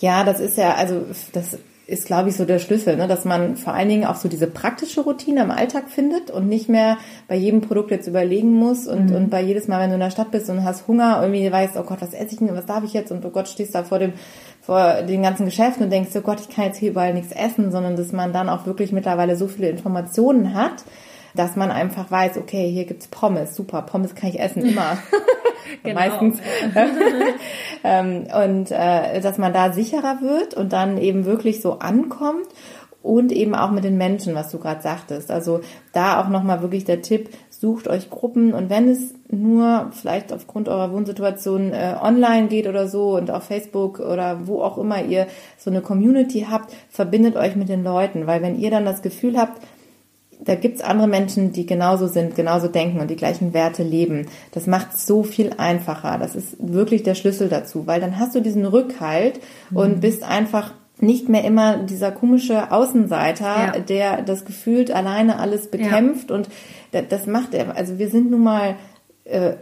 Ja, 0.00 0.24
das 0.24 0.40
ist 0.40 0.56
ja, 0.56 0.74
also 0.74 1.04
das 1.32 1.58
ist, 1.88 2.04
glaube 2.04 2.28
ich, 2.28 2.36
so 2.36 2.44
der 2.44 2.58
Schlüssel, 2.58 2.98
ne? 2.98 3.08
dass 3.08 3.24
man 3.24 3.56
vor 3.56 3.72
allen 3.72 3.88
Dingen 3.88 4.04
auch 4.04 4.16
so 4.16 4.28
diese 4.28 4.46
praktische 4.46 5.00
Routine 5.00 5.40
im 5.40 5.50
Alltag 5.50 5.88
findet 5.88 6.30
und 6.30 6.46
nicht 6.46 6.68
mehr 6.68 6.98
bei 7.28 7.34
jedem 7.34 7.62
Produkt 7.62 7.90
jetzt 7.90 8.06
überlegen 8.06 8.52
muss 8.52 8.86
und, 8.86 9.08
mhm. 9.08 9.16
und 9.16 9.30
bei 9.30 9.40
jedes 9.40 9.68
Mal, 9.68 9.80
wenn 9.80 9.88
du 9.88 9.94
in 9.94 10.00
der 10.00 10.10
Stadt 10.10 10.30
bist 10.30 10.50
und 10.50 10.64
hast 10.64 10.86
Hunger, 10.86 11.18
irgendwie 11.22 11.50
weißt, 11.50 11.78
oh 11.78 11.84
Gott, 11.84 12.02
was 12.02 12.12
esse 12.12 12.34
ich 12.34 12.38
denn, 12.40 12.54
was 12.54 12.66
darf 12.66 12.84
ich 12.84 12.92
jetzt 12.92 13.10
und 13.10 13.24
oh 13.24 13.30
Gott, 13.30 13.48
stehst 13.48 13.74
da 13.74 13.84
vor 13.84 13.98
dem, 13.98 14.12
vor 14.60 15.00
den 15.00 15.22
ganzen 15.22 15.46
Geschäften 15.46 15.84
und 15.84 15.90
denkst, 15.90 16.10
oh 16.14 16.20
Gott, 16.20 16.40
ich 16.40 16.54
kann 16.54 16.66
jetzt 16.66 16.76
hier 16.76 16.90
überall 16.90 17.14
nichts 17.14 17.32
essen, 17.32 17.72
sondern 17.72 17.96
dass 17.96 18.12
man 18.12 18.34
dann 18.34 18.50
auch 18.50 18.66
wirklich 18.66 18.92
mittlerweile 18.92 19.34
so 19.34 19.48
viele 19.48 19.70
Informationen 19.70 20.52
hat, 20.52 20.84
dass 21.38 21.56
man 21.56 21.70
einfach 21.70 22.10
weiß, 22.10 22.36
okay, 22.36 22.70
hier 22.70 22.84
gibt's 22.84 23.08
Pommes, 23.08 23.54
super, 23.54 23.82
Pommes 23.82 24.14
kann 24.14 24.30
ich 24.30 24.40
essen, 24.40 24.62
immer. 24.62 24.98
genau. 25.82 26.00
Meistens. 26.00 26.38
ähm, 27.84 28.26
und 28.34 28.70
äh, 28.70 29.20
dass 29.20 29.38
man 29.38 29.52
da 29.52 29.72
sicherer 29.72 30.20
wird 30.20 30.54
und 30.54 30.72
dann 30.72 30.98
eben 30.98 31.24
wirklich 31.24 31.60
so 31.60 31.78
ankommt 31.78 32.46
und 33.02 33.32
eben 33.32 33.54
auch 33.54 33.70
mit 33.70 33.84
den 33.84 33.96
Menschen, 33.96 34.34
was 34.34 34.50
du 34.50 34.58
gerade 34.58 34.82
sagtest. 34.82 35.30
Also 35.30 35.60
da 35.92 36.20
auch 36.20 36.28
nochmal 36.28 36.62
wirklich 36.62 36.84
der 36.84 37.02
Tipp, 37.02 37.30
sucht 37.50 37.88
euch 37.88 38.10
Gruppen 38.10 38.52
und 38.52 38.70
wenn 38.70 38.88
es 38.88 39.14
nur 39.30 39.90
vielleicht 39.92 40.32
aufgrund 40.32 40.68
eurer 40.68 40.92
Wohnsituation 40.92 41.72
äh, 41.72 41.96
online 42.00 42.48
geht 42.48 42.66
oder 42.66 42.88
so 42.88 43.16
und 43.16 43.30
auf 43.30 43.44
Facebook 43.44 44.00
oder 44.00 44.46
wo 44.46 44.62
auch 44.62 44.78
immer 44.78 45.02
ihr 45.02 45.26
so 45.56 45.70
eine 45.70 45.80
Community 45.80 46.46
habt, 46.48 46.72
verbindet 46.88 47.36
euch 47.36 47.56
mit 47.56 47.68
den 47.68 47.82
Leuten, 47.82 48.26
weil 48.26 48.42
wenn 48.42 48.58
ihr 48.58 48.70
dann 48.70 48.84
das 48.84 49.02
Gefühl 49.02 49.38
habt, 49.38 49.60
da 50.40 50.54
gibt's 50.54 50.80
andere 50.80 51.08
Menschen, 51.08 51.52
die 51.52 51.66
genauso 51.66 52.06
sind, 52.06 52.36
genauso 52.36 52.68
denken 52.68 53.00
und 53.00 53.10
die 53.10 53.16
gleichen 53.16 53.54
Werte 53.54 53.82
leben. 53.82 54.26
Das 54.52 54.66
macht 54.66 54.96
so 54.96 55.22
viel 55.22 55.52
einfacher. 55.58 56.18
Das 56.18 56.36
ist 56.36 56.56
wirklich 56.58 57.02
der 57.02 57.14
Schlüssel 57.14 57.48
dazu, 57.48 57.86
weil 57.86 58.00
dann 58.00 58.18
hast 58.18 58.34
du 58.34 58.40
diesen 58.40 58.64
Rückhalt 58.64 59.40
mhm. 59.70 59.76
und 59.76 60.00
bist 60.00 60.22
einfach 60.22 60.72
nicht 61.00 61.28
mehr 61.28 61.44
immer 61.44 61.78
dieser 61.78 62.10
komische 62.10 62.72
Außenseiter, 62.72 63.74
ja. 63.74 63.78
der 63.78 64.22
das 64.22 64.44
gefühlt 64.44 64.90
alleine 64.90 65.38
alles 65.38 65.70
bekämpft 65.70 66.30
ja. 66.30 66.36
und 66.36 66.48
das 67.08 67.26
macht 67.26 67.54
er. 67.54 67.76
Also 67.76 67.98
wir 67.98 68.08
sind 68.08 68.30
nun 68.30 68.42
mal 68.42 68.76
äh, 69.24 69.54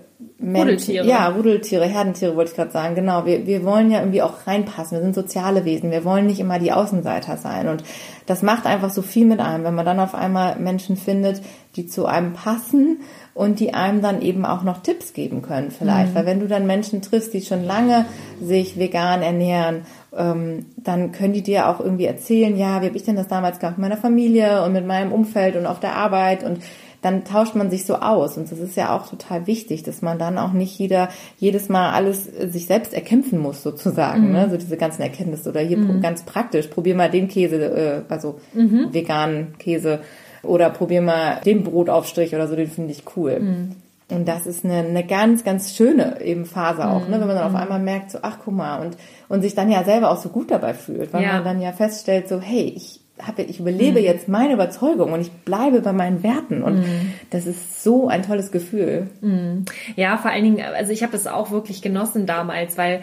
Rudeltiere. 0.42 1.07
Ja, 1.07 1.29
Rudeltiere, 1.29 1.85
Herdentiere 1.87 2.37
wollte 2.37 2.50
ich 2.50 2.57
gerade 2.57 2.70
sagen. 2.70 2.94
Genau, 2.94 3.26
wir, 3.26 3.46
wir 3.46 3.64
wollen 3.64 3.90
ja 3.90 4.00
irgendwie 4.00 4.22
auch 4.22 4.46
reinpassen. 4.46 4.96
Wir 4.96 5.02
sind 5.02 5.14
soziale 5.14 5.64
Wesen. 5.64 5.90
Wir 5.90 6.05
wollen 6.05 6.26
nicht 6.26 6.40
immer 6.40 6.59
die 6.59 6.72
Außenseiter 6.72 7.37
sein. 7.37 7.68
Und 7.68 7.85
das 8.24 8.42
macht 8.42 8.64
einfach 8.64 8.90
so 8.90 9.02
viel 9.02 9.26
mit 9.26 9.40
einem, 9.40 9.64
wenn 9.64 9.74
man 9.74 9.85
dann 9.85 10.00
auf 10.00 10.14
einmal 10.14 10.57
Menschen 10.57 10.96
findet, 10.96 11.42
die 11.76 11.87
zu 11.87 12.07
einem 12.07 12.33
passen 12.33 13.00
und 13.35 13.61
die 13.61 13.74
einem 13.74 14.00
dann 14.00 14.22
eben 14.22 14.46
auch 14.46 14.62
noch 14.62 14.83
Tipps 14.83 15.12
geben 15.12 15.42
können 15.42 15.70
vielleicht. 15.70 16.12
Mhm. 16.12 16.14
Weil 16.14 16.26
wenn 16.26 16.40
du 16.40 16.48
dann 16.48 16.66
Menschen 16.66 17.02
triffst, 17.02 17.35
die 17.35 17.42
schon 17.42 17.64
lange 17.64 18.07
sich 18.40 18.79
vegan 18.79 19.20
ernähren, 19.20 19.83
ähm, 20.16 20.66
dann 20.76 21.12
können 21.12 21.35
die 21.35 21.42
dir 21.42 21.68
auch 21.68 21.81
irgendwie 21.81 22.07
erzählen, 22.07 22.57
ja, 22.57 22.81
wie 22.81 22.87
habe 22.87 22.96
ich 22.96 23.05
denn 23.05 23.16
das 23.16 23.29
damals 23.29 23.59
gemacht 23.59 23.76
mit 23.76 23.90
meiner 23.90 24.00
Familie 24.00 24.62
und 24.62 24.72
mit 24.72 24.87
meinem 24.87 25.12
Umfeld 25.12 25.57
und 25.57 25.66
auf 25.66 25.81
der 25.81 25.94
Arbeit 25.94 26.42
und 26.42 26.61
dann 27.07 27.25
tauscht 27.25 27.55
man 27.55 27.71
sich 27.71 27.87
so 27.87 27.95
aus. 27.97 28.37
Und 28.37 28.51
das 28.51 28.59
ist 28.59 28.77
ja 28.77 28.95
auch 28.95 29.09
total 29.09 29.47
wichtig, 29.47 29.85
dass 29.85 30.03
man 30.03 30.19
dann 30.19 30.38
auch 30.38 30.53
nicht 30.53 30.77
jeder, 30.77 31.09
jedes 31.38 31.69
Mal 31.69 31.92
alles 31.92 32.27
äh, 32.27 32.49
sich 32.49 32.66
selbst 32.66 32.92
erkämpfen 32.92 33.38
muss, 33.38 33.62
sozusagen. 33.62 34.27
Mhm. 34.27 34.33
Ne? 34.33 34.51
So 34.51 34.57
diese 34.57 34.77
ganzen 34.77 35.03
Erkenntnisse. 35.03 35.49
Oder 35.49 35.61
hier 35.61 35.79
mhm. 35.79 36.01
ganz 36.01 36.25
praktisch, 36.25 36.66
probier 36.66 36.97
mal 36.97 37.09
den 37.09 37.29
Käse, 37.29 38.05
äh, 38.09 38.12
also 38.12 38.40
mhm. 38.53 38.88
veganen 38.92 39.57
Käse. 39.59 40.01
Oder 40.42 40.71
probier 40.71 41.01
mal 41.01 41.40
den 41.45 41.62
Brotaufstrich 41.62 42.35
oder 42.35 42.49
so, 42.49 42.57
den 42.57 42.69
finde 42.69 42.92
ich 42.92 43.05
cool. 43.16 43.38
Mhm. 43.38 43.77
Und 44.09 44.27
das 44.27 44.47
ist 44.47 44.64
eine, 44.64 44.79
eine 44.79 45.05
ganz, 45.05 45.45
ganz 45.45 45.75
schöne 45.75 46.21
eben 46.21 46.45
Phase 46.45 46.88
auch, 46.88 47.09
ne? 47.09 47.21
wenn 47.21 47.27
man 47.27 47.37
dann 47.37 47.47
auf 47.47 47.53
mhm. 47.53 47.57
einmal 47.57 47.81
merkt, 47.81 48.11
so, 48.12 48.19
ach 48.23 48.38
guck 48.45 48.55
mal, 48.55 48.81
und, 48.81 48.97
und 49.29 49.42
sich 49.42 49.55
dann 49.55 49.71
ja 49.71 49.83
selber 49.85 50.11
auch 50.11 50.21
so 50.21 50.29
gut 50.29 50.51
dabei 50.51 50.75
fühlt, 50.75 51.12
weil 51.12 51.23
ja. 51.23 51.35
man 51.35 51.45
dann 51.45 51.61
ja 51.61 51.73
feststellt, 51.73 52.29
so, 52.29 52.40
hey, 52.40 52.73
ich, 52.77 53.01
habe, 53.20 53.42
ich 53.42 53.61
überlebe 53.61 54.00
mhm. 54.00 54.05
jetzt 54.05 54.29
meine 54.29 54.55
Überzeugung 54.55 55.12
und 55.12 55.20
ich 55.20 55.33
bleibe 55.33 55.81
bei 55.81 55.92
meinen 55.92 56.22
Werten 56.22 56.62
und 56.62 56.81
mhm. 56.81 57.12
das 57.31 57.46
ist 57.46 57.83
so 57.83 58.09
ein 58.09 58.22
tolles 58.22 58.52
Gefühl. 58.52 59.09
Mhm. 59.20 59.64
Ja, 59.96 60.18
vor 60.18 60.31
allen 60.31 60.44
Dingen, 60.44 60.61
also 60.61 60.92
ich 60.92 61.02
habe 61.02 61.12
das 61.12 61.26
auch 61.26 61.50
wirklich 61.50 61.83
genossen 61.83 62.26
damals, 62.26 62.76
weil 62.76 63.00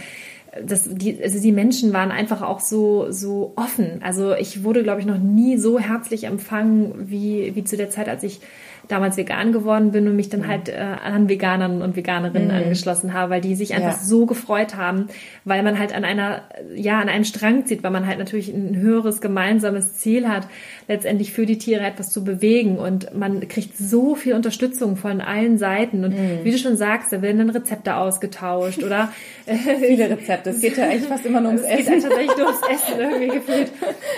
das, 0.61 0.87
die, 0.87 1.21
also 1.21 1.41
die 1.41 1.51
Menschen 1.51 1.93
waren 1.93 2.11
einfach 2.11 2.41
auch 2.41 2.59
so, 2.59 3.11
so 3.11 3.53
offen. 3.55 4.01
Also 4.03 4.35
ich 4.35 4.63
wurde, 4.63 4.83
glaube 4.83 5.01
ich, 5.01 5.07
noch 5.07 5.17
nie 5.17 5.57
so 5.57 5.79
herzlich 5.79 6.25
empfangen 6.25 6.93
wie, 7.09 7.55
wie 7.55 7.63
zu 7.63 7.75
der 7.75 7.89
Zeit, 7.89 8.07
als 8.07 8.23
ich 8.23 8.39
damals 8.87 9.17
vegan 9.17 9.51
geworden 9.53 9.91
bin 9.91 10.07
und 10.07 10.15
mich 10.15 10.29
dann 10.29 10.41
mhm. 10.41 10.47
halt 10.47 10.69
äh, 10.69 10.73
an 10.77 11.29
Veganern 11.29 11.81
und 11.81 11.95
Veganerinnen 11.95 12.49
mhm. 12.49 12.63
angeschlossen 12.63 13.13
habe, 13.13 13.31
weil 13.31 13.41
die 13.41 13.55
sich 13.55 13.73
einfach 13.73 13.97
ja. 13.97 14.03
so 14.03 14.25
gefreut 14.25 14.75
haben, 14.75 15.07
weil 15.45 15.63
man 15.63 15.79
halt 15.79 15.95
an 15.95 16.03
einer, 16.03 16.41
ja, 16.75 16.99
an 16.99 17.09
einem 17.09 17.23
Strang 17.23 17.65
zieht, 17.65 17.83
weil 17.83 17.91
man 17.91 18.07
halt 18.07 18.19
natürlich 18.19 18.49
ein 18.49 18.75
höheres 18.75 19.21
gemeinsames 19.21 19.93
Ziel 19.95 20.27
hat, 20.27 20.47
letztendlich 20.87 21.31
für 21.31 21.45
die 21.45 21.57
Tiere 21.57 21.85
etwas 21.85 22.09
zu 22.09 22.23
bewegen 22.23 22.77
und 22.77 23.15
man 23.15 23.47
kriegt 23.47 23.77
so 23.77 24.15
viel 24.15 24.33
Unterstützung 24.33 24.97
von 24.97 25.21
allen 25.21 25.57
Seiten 25.57 26.03
und 26.03 26.11
mhm. 26.11 26.39
wie 26.43 26.51
du 26.51 26.57
schon 26.57 26.75
sagst, 26.75 27.13
da 27.13 27.21
werden 27.21 27.37
dann 27.37 27.49
Rezepte 27.49 27.95
ausgetauscht 27.95 28.83
oder 28.83 29.13
äh, 29.45 29.55
viele 29.55 30.09
Rezepte. 30.09 30.49
Es 30.49 30.61
geht 30.61 30.77
ja 30.77 30.85
eigentlich 30.85 31.07
fast 31.07 31.25
immer 31.25 31.41
nur 31.41 31.51
ums 31.51 31.63
Essen. 31.63 31.73
Es 31.93 32.03
geht 32.03 32.03
tatsächlich 32.03 32.37
nur 32.37 32.47
ums 32.47 32.61
Essen 32.69 32.99
irgendwie 32.99 33.27
gefühlt. 33.37 33.71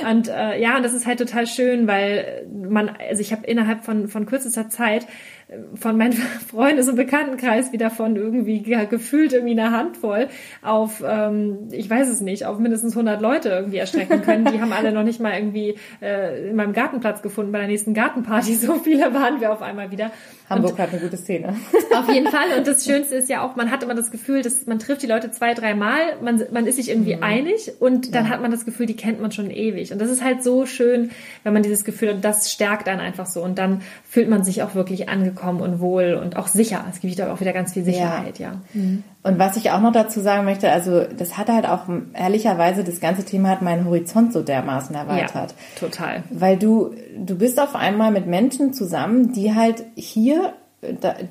Und 0.10 0.28
äh, 0.28 0.60
ja, 0.60 0.78
und 0.78 0.84
das 0.84 0.93
ist 0.93 1.06
halt 1.06 1.19
total 1.19 1.45
schön, 1.45 1.88
weil 1.88 2.45
man, 2.51 2.91
also 3.10 3.21
ich 3.21 3.32
habe 3.32 3.45
innerhalb 3.45 3.84
von 3.84 4.08
von 4.08 4.25
kürzester 4.25 4.54
Zeit 4.63 5.05
von 5.75 5.97
meinem 5.97 6.13
Freundes- 6.49 6.88
und 6.88 6.95
Bekanntenkreis 6.95 7.71
wieder 7.71 7.89
von 7.89 8.15
irgendwie 8.15 8.62
gefühlt 8.89 9.34
irgendwie 9.34 9.60
eine 9.60 9.71
Handvoll 9.71 10.27
auf, 10.63 11.03
ähm, 11.08 11.69
ich 11.71 11.89
weiß 11.89 12.10
es 12.10 12.21
nicht, 12.21 12.45
auf 12.45 12.58
mindestens 12.58 12.93
100 12.93 13.21
Leute 13.21 13.49
irgendwie 13.49 13.77
erstrecken 13.77 14.21
können. 14.23 14.45
Die 14.45 14.60
haben 14.60 14.73
alle 14.73 14.91
noch 14.91 15.03
nicht 15.03 15.19
mal 15.19 15.38
irgendwie 15.38 15.75
äh, 16.01 16.49
in 16.49 16.55
meinem 16.55 16.73
Gartenplatz 16.73 17.21
gefunden 17.21 17.51
bei 17.51 17.60
der 17.60 17.67
nächsten 17.67 17.93
Gartenparty. 17.93 18.55
So 18.55 18.75
viele 18.75 19.13
waren 19.13 19.41
wir 19.41 19.51
auf 19.51 19.62
einmal 19.62 19.91
wieder. 19.91 20.12
Hamburg 20.49 20.73
und 20.73 20.79
hat 20.79 20.89
eine 20.91 21.01
gute 21.01 21.17
Szene. 21.17 21.55
Auf 21.95 22.08
jeden 22.08 22.27
Fall. 22.27 22.58
Und 22.58 22.67
das 22.67 22.86
Schönste 22.86 23.15
ist 23.15 23.29
ja 23.29 23.43
auch, 23.43 23.55
man 23.55 23.71
hat 23.71 23.81
immer 23.81 23.95
das 23.95 24.12
Gefühl, 24.12 24.43
dass 24.43 24.67
man 24.67 24.77
trifft 24.77 25.01
die 25.01 25.08
Leute 25.08 25.31
zwei, 25.31 25.55
dreimal, 25.55 25.99
man, 26.21 26.43
man 26.51 26.67
ist 26.67 26.75
sich 26.75 26.89
irgendwie 26.89 27.15
mhm. 27.15 27.23
einig 27.23 27.71
und 27.79 28.13
dann 28.13 28.25
ja. 28.25 28.29
hat 28.29 28.43
man 28.43 28.51
das 28.51 28.63
Gefühl, 28.63 28.86
die 28.86 28.95
kennt 28.95 29.19
man 29.19 29.31
schon 29.31 29.49
ewig. 29.49 29.91
Und 29.91 29.99
das 29.99 30.12
ist 30.12 30.23
halt 30.23 30.43
so 30.43 30.67
schön, 30.67 31.10
wenn 31.43 31.53
man 31.53 31.63
dieses 31.63 31.84
Gefühl 31.84 32.10
hat, 32.10 32.23
das 32.23 32.51
stärkt 32.51 32.88
einen 32.88 33.01
einfach 33.01 33.25
so. 33.25 33.41
Und 33.41 33.58
dann 33.58 33.81
fühlt 34.08 34.29
man 34.29 34.43
sich 34.43 34.62
auch 34.62 34.75
wirklich 34.75 35.10
angekommen 35.10 35.35
und 35.43 35.80
wohl 35.80 36.19
und 36.21 36.36
auch 36.38 36.48
sicher. 36.48 36.84
Es 36.89 37.00
gibt 37.00 37.21
auch 37.21 37.39
wieder 37.39 37.54
ganz 37.54 37.74
viel 37.74 37.84
Sicherheit, 37.84 38.39
ja. 38.39 38.52
ja. 38.52 38.62
Mhm. 38.74 39.04
Und 39.24 39.39
was 39.39 39.58
ich 39.58 39.71
auch 39.71 39.82
noch 39.82 39.91
dazu 39.91 40.19
sagen 40.21 40.45
möchte, 40.45 40.71
also 40.71 41.04
das 41.04 41.38
hat 41.38 41.50
halt 41.50 41.67
auch 41.67 41.84
ehrlicherweise, 42.13 42.84
das 42.84 43.00
ganze 43.00 43.24
Thema 43.24 43.50
hat 43.50 43.62
meinen 43.62 43.86
Horizont 43.86 44.34
so 44.34 44.41
dermaßen 44.41 44.95
erweitert. 44.95 45.52
Ja, 45.52 45.80
total. 45.80 46.24
Weil 46.30 46.58
du, 46.58 46.93
du 47.17 47.38
bist 47.38 47.60
auf 47.60 47.76
einmal 47.76 48.12
mit 48.12 48.28
Menschen 48.28 48.74
zusammen, 48.74 49.34
die 49.34 49.56
halt 49.56 49.84
hier 49.95 50.54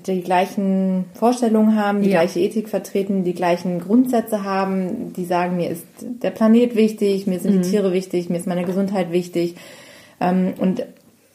die 0.06 0.22
gleichen 0.22 1.06
Vorstellungen 1.14 1.76
haben, 1.76 2.02
die 2.02 2.10
ja. 2.10 2.20
gleiche 2.20 2.40
Ethik 2.40 2.68
vertreten, 2.68 3.24
die 3.24 3.34
gleichen 3.34 3.80
Grundsätze 3.80 4.42
haben, 4.42 5.12
die 5.12 5.24
sagen, 5.24 5.56
mir 5.56 5.70
ist 5.70 5.86
der 6.00 6.30
Planet 6.30 6.74
wichtig, 6.74 7.26
mir 7.26 7.38
sind 7.38 7.56
mhm. 7.56 7.62
die 7.62 7.70
Tiere 7.70 7.92
wichtig, 7.92 8.30
mir 8.30 8.38
ist 8.38 8.46
meine 8.46 8.64
Gesundheit 8.64 9.12
wichtig. 9.12 9.56
Ähm, 10.20 10.54
und 10.58 10.84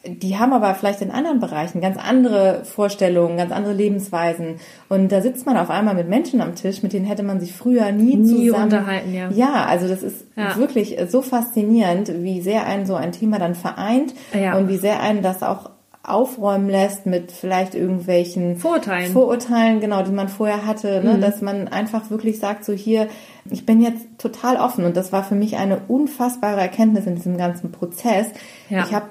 die 0.06 0.38
haben 0.38 0.54
aber 0.54 0.74
vielleicht 0.74 1.02
in 1.02 1.10
anderen 1.10 1.40
Bereichen 1.40 1.82
ganz 1.82 1.98
andere 1.98 2.64
Vorstellungen, 2.64 3.36
ganz 3.36 3.52
andere 3.52 3.74
Lebensweisen. 3.74 4.56
Und 4.88 5.12
da 5.12 5.20
sitzt 5.20 5.44
man 5.44 5.58
auf 5.58 5.68
einmal 5.68 5.94
mit 5.94 6.08
Menschen 6.08 6.40
am 6.40 6.54
Tisch, 6.54 6.82
mit 6.82 6.94
denen 6.94 7.04
hätte 7.04 7.22
man 7.22 7.38
sich 7.38 7.52
früher 7.52 7.92
nie, 7.92 8.16
nie 8.16 8.46
zusammen 8.48 8.64
unterhalten. 8.64 9.12
Ja, 9.12 9.30
ja 9.30 9.66
also 9.66 9.88
das 9.88 10.02
ist 10.02 10.24
ja. 10.36 10.56
wirklich 10.56 10.96
so 11.08 11.20
faszinierend, 11.20 12.22
wie 12.22 12.40
sehr 12.40 12.66
einen 12.66 12.86
so 12.86 12.94
ein 12.94 13.12
Thema 13.12 13.38
dann 13.38 13.54
vereint 13.54 14.14
ja. 14.32 14.56
und 14.56 14.68
wie 14.68 14.78
sehr 14.78 15.00
einen 15.00 15.22
das 15.22 15.42
auch 15.42 15.70
aufräumen 16.02 16.70
lässt 16.70 17.04
mit 17.04 17.30
vielleicht 17.30 17.74
irgendwelchen 17.74 18.56
Vorurteilen. 18.56 19.12
Vorurteilen, 19.12 19.80
genau, 19.80 20.02
die 20.02 20.12
man 20.12 20.28
vorher 20.28 20.64
hatte, 20.64 21.02
ne? 21.04 21.14
Mhm. 21.14 21.20
dass 21.20 21.42
man 21.42 21.68
einfach 21.68 22.10
wirklich 22.10 22.38
sagt, 22.38 22.64
so 22.64 22.72
hier, 22.72 23.08
ich 23.50 23.66
bin 23.66 23.82
jetzt 23.82 24.06
total 24.16 24.56
offen 24.56 24.86
und 24.86 24.96
das 24.96 25.12
war 25.12 25.24
für 25.24 25.34
mich 25.34 25.56
eine 25.56 25.82
unfassbare 25.88 26.58
Erkenntnis 26.58 27.06
in 27.06 27.16
diesem 27.16 27.36
ganzen 27.36 27.70
Prozess. 27.70 28.28
Ja. 28.70 28.84
Ich 28.84 28.94
habe 28.94 29.10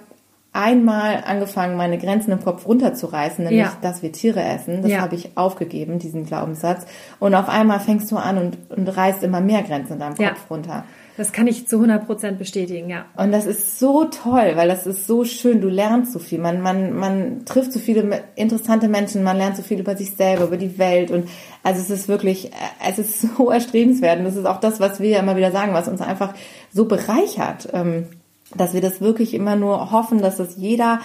einmal 0.52 1.24
angefangen, 1.26 1.78
meine 1.78 1.98
Grenzen 1.98 2.32
im 2.32 2.44
Kopf 2.44 2.66
runterzureißen, 2.66 3.44
nämlich, 3.44 3.62
ja. 3.62 3.78
dass 3.82 4.02
wir 4.02 4.12
Tiere 4.12 4.44
essen. 4.44 4.82
Das 4.82 4.92
ja. 4.92 5.02
habe 5.02 5.16
ich 5.16 5.38
aufgegeben, 5.38 6.00
diesen 6.00 6.26
Glaubenssatz. 6.26 6.86
Und 7.20 7.36
auf 7.36 7.50
einmal 7.50 7.80
fängst 7.80 8.12
du 8.12 8.18
an 8.18 8.38
und, 8.38 8.58
und 8.70 8.88
reißt 8.88 9.24
immer 9.24 9.42
mehr 9.42 9.62
Grenzen 9.62 9.94
in 9.94 10.00
deinem 10.00 10.16
ja. 10.18 10.30
Kopf 10.30 10.50
runter. 10.50 10.86
Das 11.18 11.34
kann 11.34 11.48
ich 11.48 11.68
zu 11.68 11.76
100 11.76 12.06
Prozent 12.06 12.40
bestätigen, 12.40 12.90
ja. 12.90 13.04
Und 13.18 13.34
das 13.34 13.46
ist 13.46 13.78
so 13.78 14.06
toll, 14.06 14.54
weil 14.56 14.70
das 14.70 14.88
ist 14.88 15.06
so 15.06 15.26
schön. 15.26 15.60
Du 15.60 15.68
lernst 15.68 16.14
so 16.14 16.20
viel. 16.20 16.40
Man, 16.40 16.62
man, 16.62 16.94
man 16.94 17.44
trifft 17.44 17.74
so 17.74 17.80
viele 17.80 18.24
interessante 18.36 18.88
Menschen. 18.88 19.22
Man 19.24 19.36
lernt 19.36 19.58
so 19.58 19.62
viel 19.62 19.82
über 19.82 19.98
sich 19.98 20.16
selber, 20.16 20.46
über 20.46 20.56
die 20.56 20.78
Welt. 20.78 21.12
Und 21.12 21.28
also 21.62 21.82
es 21.82 21.90
ist 21.90 22.08
wirklich, 22.08 22.52
es 22.88 23.00
ist 23.00 23.22
so 23.38 23.52
erstrebenswert. 23.52 24.20
Und 24.20 24.26
das 24.26 24.38
ist 24.38 24.46
auch 24.46 24.62
das, 24.62 24.80
was 24.80 25.02
wir 25.02 25.10
ja 25.10 25.20
immer 25.20 25.36
wieder 25.36 25.52
sagen, 25.52 25.74
was 25.74 25.90
uns 25.90 26.00
einfach 26.00 26.34
so 26.72 26.86
bereichert. 26.86 27.68
Ähm, 27.74 28.08
dass 28.56 28.74
wir 28.74 28.82
das 28.82 29.02
wirklich 29.02 29.34
immer 29.34 29.56
nur 29.56 29.92
hoffen, 29.92 30.22
dass 30.22 30.38
das 30.38 30.56
jeder 30.58 31.00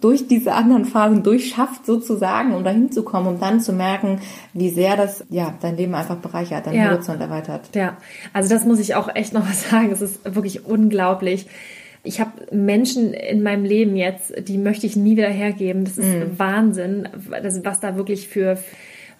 durch 0.00 0.26
diese 0.26 0.54
anderen 0.54 0.84
Phasen 0.84 1.22
durchschafft 1.22 1.84
sozusagen, 1.84 2.54
um 2.54 2.64
dahin 2.64 2.90
zu 2.90 3.02
kommen, 3.02 3.26
um 3.26 3.40
dann 3.40 3.60
zu 3.60 3.72
merken, 3.72 4.20
wie 4.54 4.70
sehr 4.70 4.96
das 4.96 5.24
ja 5.28 5.54
dein 5.60 5.76
Leben 5.76 5.94
einfach 5.94 6.16
bereichert, 6.16 6.66
dein 6.66 6.74
ja. 6.74 6.90
Horizont 6.90 7.20
erweitert. 7.20 7.74
Ja, 7.74 7.98
also 8.32 8.48
das 8.48 8.64
muss 8.64 8.80
ich 8.80 8.94
auch 8.94 9.14
echt 9.14 9.34
noch 9.34 9.48
was 9.48 9.70
sagen. 9.70 9.90
Es 9.92 10.00
ist 10.00 10.34
wirklich 10.34 10.64
unglaublich. 10.64 11.46
Ich 12.02 12.18
habe 12.18 12.32
Menschen 12.50 13.12
in 13.12 13.42
meinem 13.42 13.64
Leben 13.64 13.94
jetzt, 13.94 14.32
die 14.48 14.56
möchte 14.56 14.86
ich 14.86 14.96
nie 14.96 15.18
wieder 15.18 15.28
hergeben. 15.28 15.84
Das 15.84 15.98
ist 15.98 16.06
mm. 16.06 16.38
Wahnsinn, 16.38 17.08
was 17.62 17.80
da 17.80 17.96
wirklich 17.96 18.26
für 18.26 18.56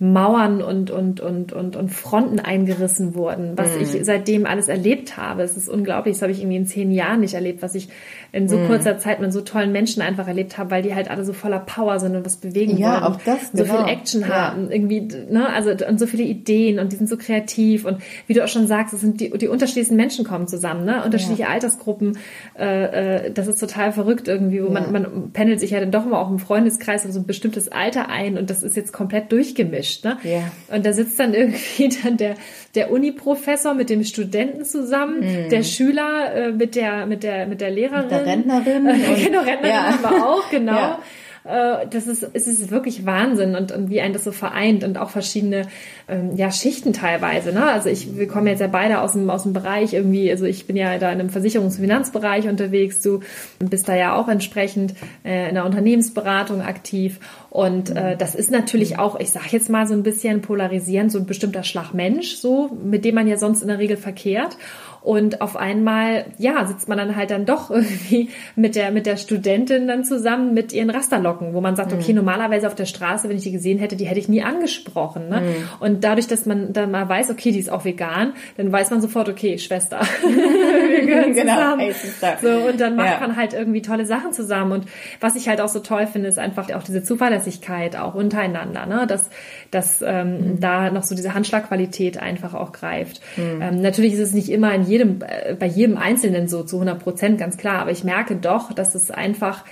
Mauern 0.02 0.62
und, 0.62 0.90
und, 0.90 1.20
und, 1.20 1.52
und, 1.52 1.76
und 1.76 1.88
Fronten 1.90 2.40
eingerissen 2.40 3.14
wurden, 3.14 3.58
was 3.58 3.76
mm. 3.76 3.82
ich 3.82 4.04
seitdem 4.06 4.46
alles 4.46 4.68
erlebt 4.68 5.18
habe. 5.18 5.42
Es 5.42 5.58
ist 5.58 5.68
unglaublich, 5.68 6.14
das 6.14 6.22
habe 6.22 6.32
ich 6.32 6.40
irgendwie 6.40 6.56
in 6.56 6.66
zehn 6.66 6.90
Jahren 6.90 7.20
nicht 7.20 7.34
erlebt, 7.34 7.60
was 7.60 7.74
ich 7.74 7.90
in 8.32 8.48
so 8.48 8.58
mm. 8.58 8.66
kurzer 8.66 8.98
Zeit 8.98 9.20
mit 9.20 9.32
so 9.32 9.40
tollen 9.40 9.72
Menschen 9.72 10.02
einfach 10.02 10.28
erlebt 10.28 10.58
habe, 10.58 10.70
weil 10.70 10.82
die 10.82 10.94
halt 10.94 11.10
alle 11.10 11.24
so 11.24 11.32
voller 11.32 11.60
Power 11.60 11.98
sind 11.98 12.16
und 12.16 12.24
was 12.24 12.36
bewegen 12.36 12.76
ja, 12.76 12.92
wollen. 12.92 13.02
Auch 13.04 13.20
das, 13.24 13.52
so 13.52 13.64
genau. 13.64 13.84
viel 13.84 13.92
Action 13.92 14.20
ja. 14.22 14.28
haben, 14.28 14.70
irgendwie, 14.70 15.00
ne, 15.00 15.48
also 15.48 15.70
und 15.86 15.98
so 15.98 16.06
viele 16.06 16.24
Ideen 16.24 16.78
und 16.78 16.92
die 16.92 16.96
sind 16.96 17.08
so 17.08 17.16
kreativ 17.16 17.84
und 17.84 17.98
wie 18.26 18.34
du 18.34 18.44
auch 18.44 18.48
schon 18.48 18.66
sagst, 18.66 18.94
es 18.94 19.00
sind 19.00 19.20
die, 19.20 19.30
die 19.30 19.48
unterschiedlichsten 19.48 19.96
Menschen 19.96 20.24
kommen 20.24 20.46
zusammen, 20.46 20.84
ne? 20.84 21.04
Unterschiedliche 21.04 21.42
ja. 21.42 21.48
Altersgruppen, 21.48 22.18
äh, 22.58 23.26
äh, 23.26 23.32
das 23.32 23.46
ist 23.46 23.58
total 23.58 23.92
verrückt 23.92 24.28
irgendwie, 24.28 24.62
wo 24.62 24.66
ja. 24.66 24.80
man, 24.80 24.92
man 24.92 25.30
pendelt 25.32 25.60
sich 25.60 25.70
ja 25.70 25.80
dann 25.80 25.90
doch 25.90 26.06
immer 26.06 26.18
auch 26.18 26.30
im 26.30 26.38
Freundeskreis 26.38 27.06
auf 27.06 27.12
so 27.12 27.20
ein 27.20 27.26
bestimmtes 27.26 27.70
Alter 27.70 28.08
ein 28.08 28.36
und 28.36 28.50
das 28.50 28.62
ist 28.62 28.76
jetzt 28.76 28.92
komplett 28.92 29.32
durchgemischt 29.32 29.70
gemischt. 29.70 30.04
Ne? 30.04 30.16
Ja. 30.24 30.74
Und 30.74 30.84
da 30.86 30.92
sitzt 30.92 31.18
dann 31.18 31.34
irgendwie 31.40 31.90
dann 32.02 32.16
der, 32.16 32.34
der 32.74 32.90
Uni-Professor 32.90 33.74
mit 33.74 33.90
dem 33.90 34.04
Studenten 34.04 34.64
zusammen, 34.64 35.20
mm. 35.20 35.50
der 35.50 35.62
Schüler 35.62 36.34
äh, 36.34 36.52
mit 36.52 36.74
der 36.74 37.06
mit 37.06 37.22
der 37.22 37.46
mit 37.46 37.60
der 37.60 37.70
Lehrerin, 37.70 38.19
Rentnerin, 38.24 38.86
äh, 38.86 39.24
genau 39.24 39.40
Rentnerin 39.40 39.70
ja. 39.70 39.84
haben 39.84 40.02
wir 40.02 40.26
auch 40.26 40.50
genau. 40.50 40.72
Ja. 40.72 40.98
Äh, 41.44 41.86
das 41.88 42.06
ist, 42.06 42.26
es 42.32 42.46
ist 42.46 42.70
wirklich 42.70 43.06
Wahnsinn 43.06 43.54
und, 43.54 43.72
und 43.72 43.90
wie 43.90 44.00
ein 44.00 44.12
das 44.12 44.24
so 44.24 44.32
vereint 44.32 44.84
und 44.84 44.98
auch 44.98 45.10
verschiedene 45.10 45.62
ähm, 46.08 46.36
ja, 46.36 46.50
Schichten 46.50 46.92
teilweise. 46.92 47.52
Ne? 47.52 47.64
Also 47.64 47.88
ich, 47.88 48.16
wir 48.16 48.28
kommen 48.28 48.46
jetzt 48.46 48.60
ja 48.60 48.66
beide 48.66 49.00
aus 49.00 49.12
dem, 49.12 49.30
aus 49.30 49.44
dem 49.44 49.52
Bereich 49.52 49.94
irgendwie, 49.94 50.30
also 50.30 50.44
ich 50.44 50.66
bin 50.66 50.76
ja 50.76 50.98
da 50.98 51.10
in 51.10 51.20
einem 51.20 51.30
Versicherungs- 51.30 51.76
und 51.76 51.80
Finanzbereich 51.80 52.48
unterwegs, 52.48 53.00
du 53.00 53.20
bist 53.58 53.88
da 53.88 53.96
ja 53.96 54.14
auch 54.14 54.28
entsprechend 54.28 54.94
äh, 55.24 55.48
in 55.48 55.54
der 55.54 55.64
Unternehmensberatung 55.64 56.60
aktiv 56.60 57.20
und 57.48 57.90
äh, 57.96 58.16
das 58.16 58.34
ist 58.34 58.50
natürlich 58.50 58.98
auch, 58.98 59.18
ich 59.18 59.30
sage 59.30 59.46
jetzt 59.50 59.70
mal 59.70 59.86
so 59.86 59.94
ein 59.94 60.02
bisschen 60.02 60.42
polarisierend, 60.42 61.10
so 61.10 61.18
ein 61.18 61.26
bestimmter 61.26 61.64
Schlag 61.64 61.94
Mensch, 61.94 62.36
so, 62.36 62.70
mit 62.84 63.04
dem 63.04 63.14
man 63.14 63.26
ja 63.26 63.38
sonst 63.38 63.62
in 63.62 63.68
der 63.68 63.78
Regel 63.78 63.96
verkehrt. 63.96 64.56
Und 65.02 65.40
auf 65.40 65.56
einmal, 65.56 66.26
ja, 66.38 66.66
sitzt 66.66 66.88
man 66.88 66.98
dann 66.98 67.16
halt 67.16 67.30
dann 67.30 67.46
doch 67.46 67.70
irgendwie 67.70 68.28
mit 68.56 68.74
der, 68.74 68.90
mit 68.90 69.06
der 69.06 69.16
Studentin 69.16 69.88
dann 69.88 70.04
zusammen 70.04 70.52
mit 70.54 70.72
ihren 70.72 70.90
Rasterlocken, 70.90 71.54
wo 71.54 71.60
man 71.60 71.76
sagt, 71.76 71.92
okay, 71.92 72.12
mhm. 72.12 72.16
normalerweise 72.16 72.66
auf 72.66 72.74
der 72.74 72.84
Straße, 72.84 73.28
wenn 73.28 73.36
ich 73.36 73.42
die 73.42 73.52
gesehen 73.52 73.78
hätte, 73.78 73.96
die 73.96 74.06
hätte 74.06 74.20
ich 74.20 74.28
nie 74.28 74.42
angesprochen. 74.42 75.28
Ne? 75.28 75.40
Mhm. 75.40 75.68
Und 75.80 76.04
dadurch, 76.04 76.26
dass 76.26 76.46
man 76.46 76.72
dann 76.72 76.90
mal 76.90 77.08
weiß, 77.08 77.30
okay, 77.30 77.52
die 77.52 77.58
ist 77.58 77.70
auch 77.70 77.84
vegan, 77.84 78.34
dann 78.56 78.70
weiß 78.70 78.90
man 78.90 79.00
sofort, 79.00 79.28
okay, 79.28 79.58
Schwester. 79.58 80.00
Wir 80.22 81.06
gehören 81.06 81.32
genau. 81.34 81.54
zusammen. 81.54 81.80
Hey, 81.80 81.94
so, 82.42 82.68
und 82.68 82.80
dann 82.80 82.96
macht 82.96 83.20
ja. 83.20 83.26
man 83.26 83.36
halt 83.36 83.54
irgendwie 83.54 83.82
tolle 83.82 84.04
Sachen 84.04 84.32
zusammen. 84.32 84.72
Und 84.72 84.84
was 85.20 85.36
ich 85.36 85.48
halt 85.48 85.60
auch 85.60 85.68
so 85.68 85.80
toll 85.80 86.06
finde, 86.06 86.28
ist 86.28 86.38
einfach 86.38 86.70
auch 86.74 86.82
diese 86.82 87.02
Zuverlässigkeit 87.02 87.96
auch 87.96 88.14
untereinander, 88.14 88.86
ne? 88.86 89.06
dass, 89.06 89.30
dass 89.70 90.02
ähm, 90.02 90.32
mhm. 90.32 90.60
da 90.60 90.90
noch 90.90 91.04
so 91.04 91.14
diese 91.14 91.34
Handschlagqualität 91.34 92.18
einfach 92.18 92.54
auch 92.54 92.72
greift. 92.72 93.20
Mhm. 93.36 93.62
Ähm, 93.62 93.80
natürlich 93.80 94.14
ist 94.14 94.20
es 94.20 94.34
nicht 94.34 94.50
immer 94.50 94.74
in 94.74 94.89
jedem, 94.90 95.22
äh, 95.22 95.54
bei 95.54 95.66
jedem 95.66 95.96
Einzelnen 95.96 96.48
so 96.48 96.62
zu 96.62 96.76
100 96.76 97.02
Prozent, 97.02 97.38
ganz 97.38 97.56
klar. 97.56 97.80
Aber 97.80 97.90
ich 97.90 98.04
merke 98.04 98.36
doch, 98.36 98.72
dass 98.72 98.94
es 98.94 99.10
einfach 99.10 99.64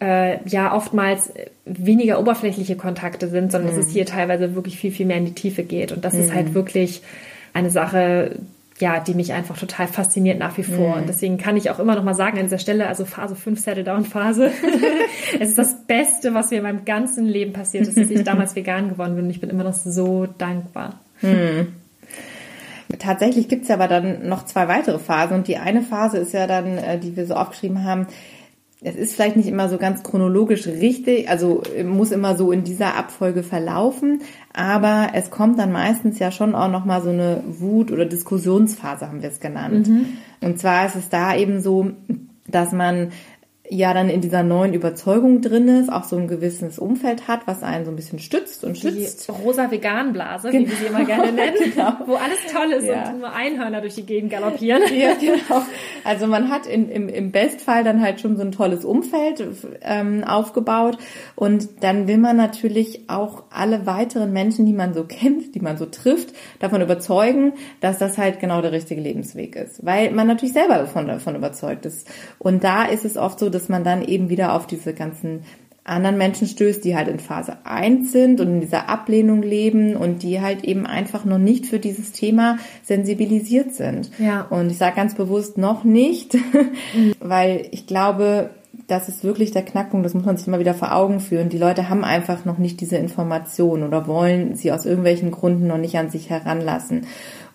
äh, 0.00 0.38
ja 0.48 0.74
oftmals 0.74 1.32
weniger 1.64 2.20
oberflächliche 2.20 2.76
Kontakte 2.76 3.28
sind, 3.28 3.52
sondern 3.52 3.72
mhm. 3.72 3.76
dass 3.76 3.86
es 3.86 3.92
hier 3.92 4.06
teilweise 4.06 4.54
wirklich 4.54 4.78
viel, 4.78 4.92
viel 4.92 5.06
mehr 5.06 5.18
in 5.18 5.26
die 5.26 5.34
Tiefe 5.34 5.64
geht. 5.64 5.92
Und 5.92 6.04
das 6.04 6.14
mhm. 6.14 6.20
ist 6.20 6.34
halt 6.34 6.48
mhm. 6.50 6.54
wirklich 6.54 7.02
eine 7.52 7.70
Sache, 7.70 8.36
ja, 8.78 9.00
die 9.00 9.14
mich 9.14 9.32
einfach 9.32 9.58
total 9.58 9.88
fasziniert 9.88 10.38
nach 10.38 10.56
wie 10.56 10.62
vor. 10.62 10.90
Mhm. 10.90 11.02
Und 11.02 11.08
deswegen 11.08 11.36
kann 11.38 11.56
ich 11.56 11.70
auch 11.70 11.80
immer 11.80 11.96
noch 11.96 12.04
mal 12.04 12.14
sagen 12.14 12.38
an 12.38 12.44
dieser 12.44 12.58
Stelle, 12.58 12.86
also 12.86 13.04
Phase 13.04 13.34
5, 13.34 13.58
Settle 13.58 13.84
Down 13.84 14.04
Phase, 14.04 14.50
es 15.40 15.50
ist 15.50 15.58
das 15.58 15.86
Beste, 15.86 16.32
was 16.34 16.50
mir 16.50 16.58
in 16.58 16.62
meinem 16.62 16.84
ganzen 16.84 17.26
Leben 17.26 17.52
passiert 17.52 17.88
ist, 17.88 17.98
dass 17.98 18.10
ich 18.10 18.22
damals 18.22 18.54
vegan 18.54 18.88
geworden 18.88 19.16
bin. 19.16 19.24
Und 19.24 19.30
ich 19.30 19.40
bin 19.40 19.50
immer 19.50 19.64
noch 19.64 19.74
so 19.74 20.26
dankbar. 20.38 21.00
Mhm. 21.22 21.68
Tatsächlich 22.98 23.48
gibt's 23.48 23.68
ja 23.68 23.74
aber 23.74 23.88
dann 23.88 24.28
noch 24.28 24.44
zwei 24.44 24.68
weitere 24.68 24.98
Phasen 24.98 25.36
und 25.36 25.48
die 25.48 25.58
eine 25.58 25.82
Phase 25.82 26.18
ist 26.18 26.32
ja 26.32 26.46
dann, 26.46 26.78
äh, 26.78 26.98
die 26.98 27.16
wir 27.16 27.26
so 27.26 27.34
aufgeschrieben 27.34 27.84
haben, 27.84 28.06
es 28.80 28.94
ist 28.94 29.14
vielleicht 29.14 29.36
nicht 29.36 29.48
immer 29.48 29.68
so 29.68 29.76
ganz 29.76 30.04
chronologisch 30.04 30.66
richtig, 30.66 31.28
also 31.28 31.62
äh, 31.76 31.82
muss 31.84 32.12
immer 32.12 32.36
so 32.36 32.52
in 32.52 32.64
dieser 32.64 32.96
Abfolge 32.96 33.42
verlaufen, 33.42 34.22
aber 34.52 35.08
es 35.14 35.30
kommt 35.30 35.58
dann 35.58 35.72
meistens 35.72 36.18
ja 36.18 36.30
schon 36.30 36.54
auch 36.54 36.70
nochmal 36.70 37.02
so 37.02 37.10
eine 37.10 37.42
Wut- 37.46 37.90
oder 37.90 38.06
Diskussionsphase, 38.06 39.08
haben 39.08 39.22
wir 39.22 39.30
es 39.30 39.40
genannt. 39.40 39.88
Mhm. 39.88 40.06
Und 40.40 40.58
zwar 40.58 40.86
ist 40.86 40.96
es 40.96 41.08
da 41.08 41.36
eben 41.36 41.60
so, 41.60 41.90
dass 42.46 42.72
man 42.72 43.10
ja 43.70 43.94
dann 43.94 44.08
in 44.08 44.20
dieser 44.20 44.42
neuen 44.42 44.74
Überzeugung 44.74 45.40
drin 45.40 45.68
ist, 45.68 45.92
auch 45.92 46.04
so 46.04 46.16
ein 46.16 46.28
gewisses 46.28 46.78
Umfeld 46.78 47.28
hat, 47.28 47.46
was 47.46 47.62
einen 47.62 47.84
so 47.84 47.90
ein 47.90 47.96
bisschen 47.96 48.18
stützt 48.18 48.64
und 48.64 48.78
schützt. 48.78 49.28
Die 49.28 49.32
rosa 49.32 49.70
Veganblase, 49.70 50.50
genau. 50.50 50.66
wie 50.66 50.70
wir 50.70 50.76
sie 50.76 50.86
immer 50.86 51.04
gerne 51.04 51.32
nennen, 51.32 51.56
genau. 51.74 51.92
wo 52.06 52.14
alles 52.14 52.38
toll 52.52 52.72
ist 52.72 52.86
ja. 52.86 53.10
und 53.10 53.20
nur 53.20 53.32
Einhörner 53.32 53.80
durch 53.80 53.94
die 53.94 54.06
Gegend 54.06 54.30
galoppieren. 54.30 54.82
Ja, 54.98 55.14
genau. 55.14 55.62
Also 56.02 56.26
man 56.26 56.50
hat 56.50 56.66
in, 56.66 56.88
im, 56.88 57.08
im 57.08 57.30
Bestfall 57.30 57.84
dann 57.84 58.00
halt 58.00 58.20
schon 58.20 58.36
so 58.36 58.42
ein 58.42 58.52
tolles 58.52 58.84
Umfeld 58.84 59.44
ähm, 59.82 60.24
aufgebaut 60.24 60.98
und 61.36 61.68
dann 61.82 62.08
will 62.08 62.18
man 62.18 62.36
natürlich 62.36 63.08
auch 63.08 63.44
alle 63.50 63.86
weiteren 63.86 64.32
Menschen, 64.32 64.66
die 64.66 64.72
man 64.72 64.94
so 64.94 65.04
kennt, 65.04 65.54
die 65.54 65.60
man 65.60 65.76
so 65.76 65.86
trifft, 65.86 66.34
davon 66.58 66.80
überzeugen, 66.80 67.52
dass 67.80 67.98
das 67.98 68.18
halt 68.18 68.40
genau 68.40 68.60
der 68.60 68.72
richtige 68.72 69.00
Lebensweg 69.00 69.54
ist, 69.56 69.84
weil 69.84 70.10
man 70.10 70.26
natürlich 70.26 70.54
selber 70.54 70.78
davon, 70.78 71.06
davon 71.06 71.36
überzeugt 71.36 71.86
ist. 71.86 72.08
Und 72.38 72.64
da 72.64 72.84
ist 72.84 73.04
es 73.04 73.16
oft 73.16 73.38
so, 73.38 73.50
dass 73.50 73.57
man 73.66 73.82
dann 73.82 74.02
eben 74.02 74.28
wieder 74.28 74.54
auf 74.54 74.66
diese 74.66 74.94
ganzen 74.94 75.40
anderen 75.88 76.18
Menschen 76.18 76.46
stößt, 76.46 76.84
die 76.84 76.96
halt 76.96 77.08
in 77.08 77.18
Phase 77.18 77.56
1 77.64 78.12
sind 78.12 78.40
und 78.40 78.48
in 78.48 78.60
dieser 78.60 78.88
Ablehnung 78.88 79.42
leben 79.42 79.96
und 79.96 80.22
die 80.22 80.40
halt 80.40 80.64
eben 80.64 80.86
einfach 80.86 81.24
noch 81.24 81.38
nicht 81.38 81.66
für 81.66 81.78
dieses 81.78 82.12
Thema 82.12 82.58
sensibilisiert 82.82 83.74
sind. 83.74 84.10
Ja. 84.18 84.42
Und 84.42 84.70
ich 84.70 84.78
sage 84.78 84.96
ganz 84.96 85.14
bewusst 85.14 85.58
noch 85.58 85.84
nicht, 85.84 86.36
weil 87.20 87.66
ich 87.70 87.86
glaube, 87.86 88.50
das 88.86 89.08
ist 89.08 89.24
wirklich 89.24 89.50
der 89.50 89.64
Knackpunkt, 89.64 90.06
das 90.06 90.14
muss 90.14 90.24
man 90.24 90.36
sich 90.36 90.46
immer 90.46 90.58
wieder 90.58 90.74
vor 90.74 90.94
Augen 90.94 91.20
führen. 91.20 91.48
Die 91.48 91.58
Leute 91.58 91.88
haben 91.88 92.04
einfach 92.04 92.44
noch 92.44 92.58
nicht 92.58 92.80
diese 92.80 92.96
Information 92.96 93.82
oder 93.82 94.06
wollen 94.06 94.54
sie 94.56 94.72
aus 94.72 94.86
irgendwelchen 94.86 95.30
Gründen 95.30 95.66
noch 95.66 95.78
nicht 95.78 95.96
an 95.98 96.10
sich 96.10 96.30
heranlassen. 96.30 97.06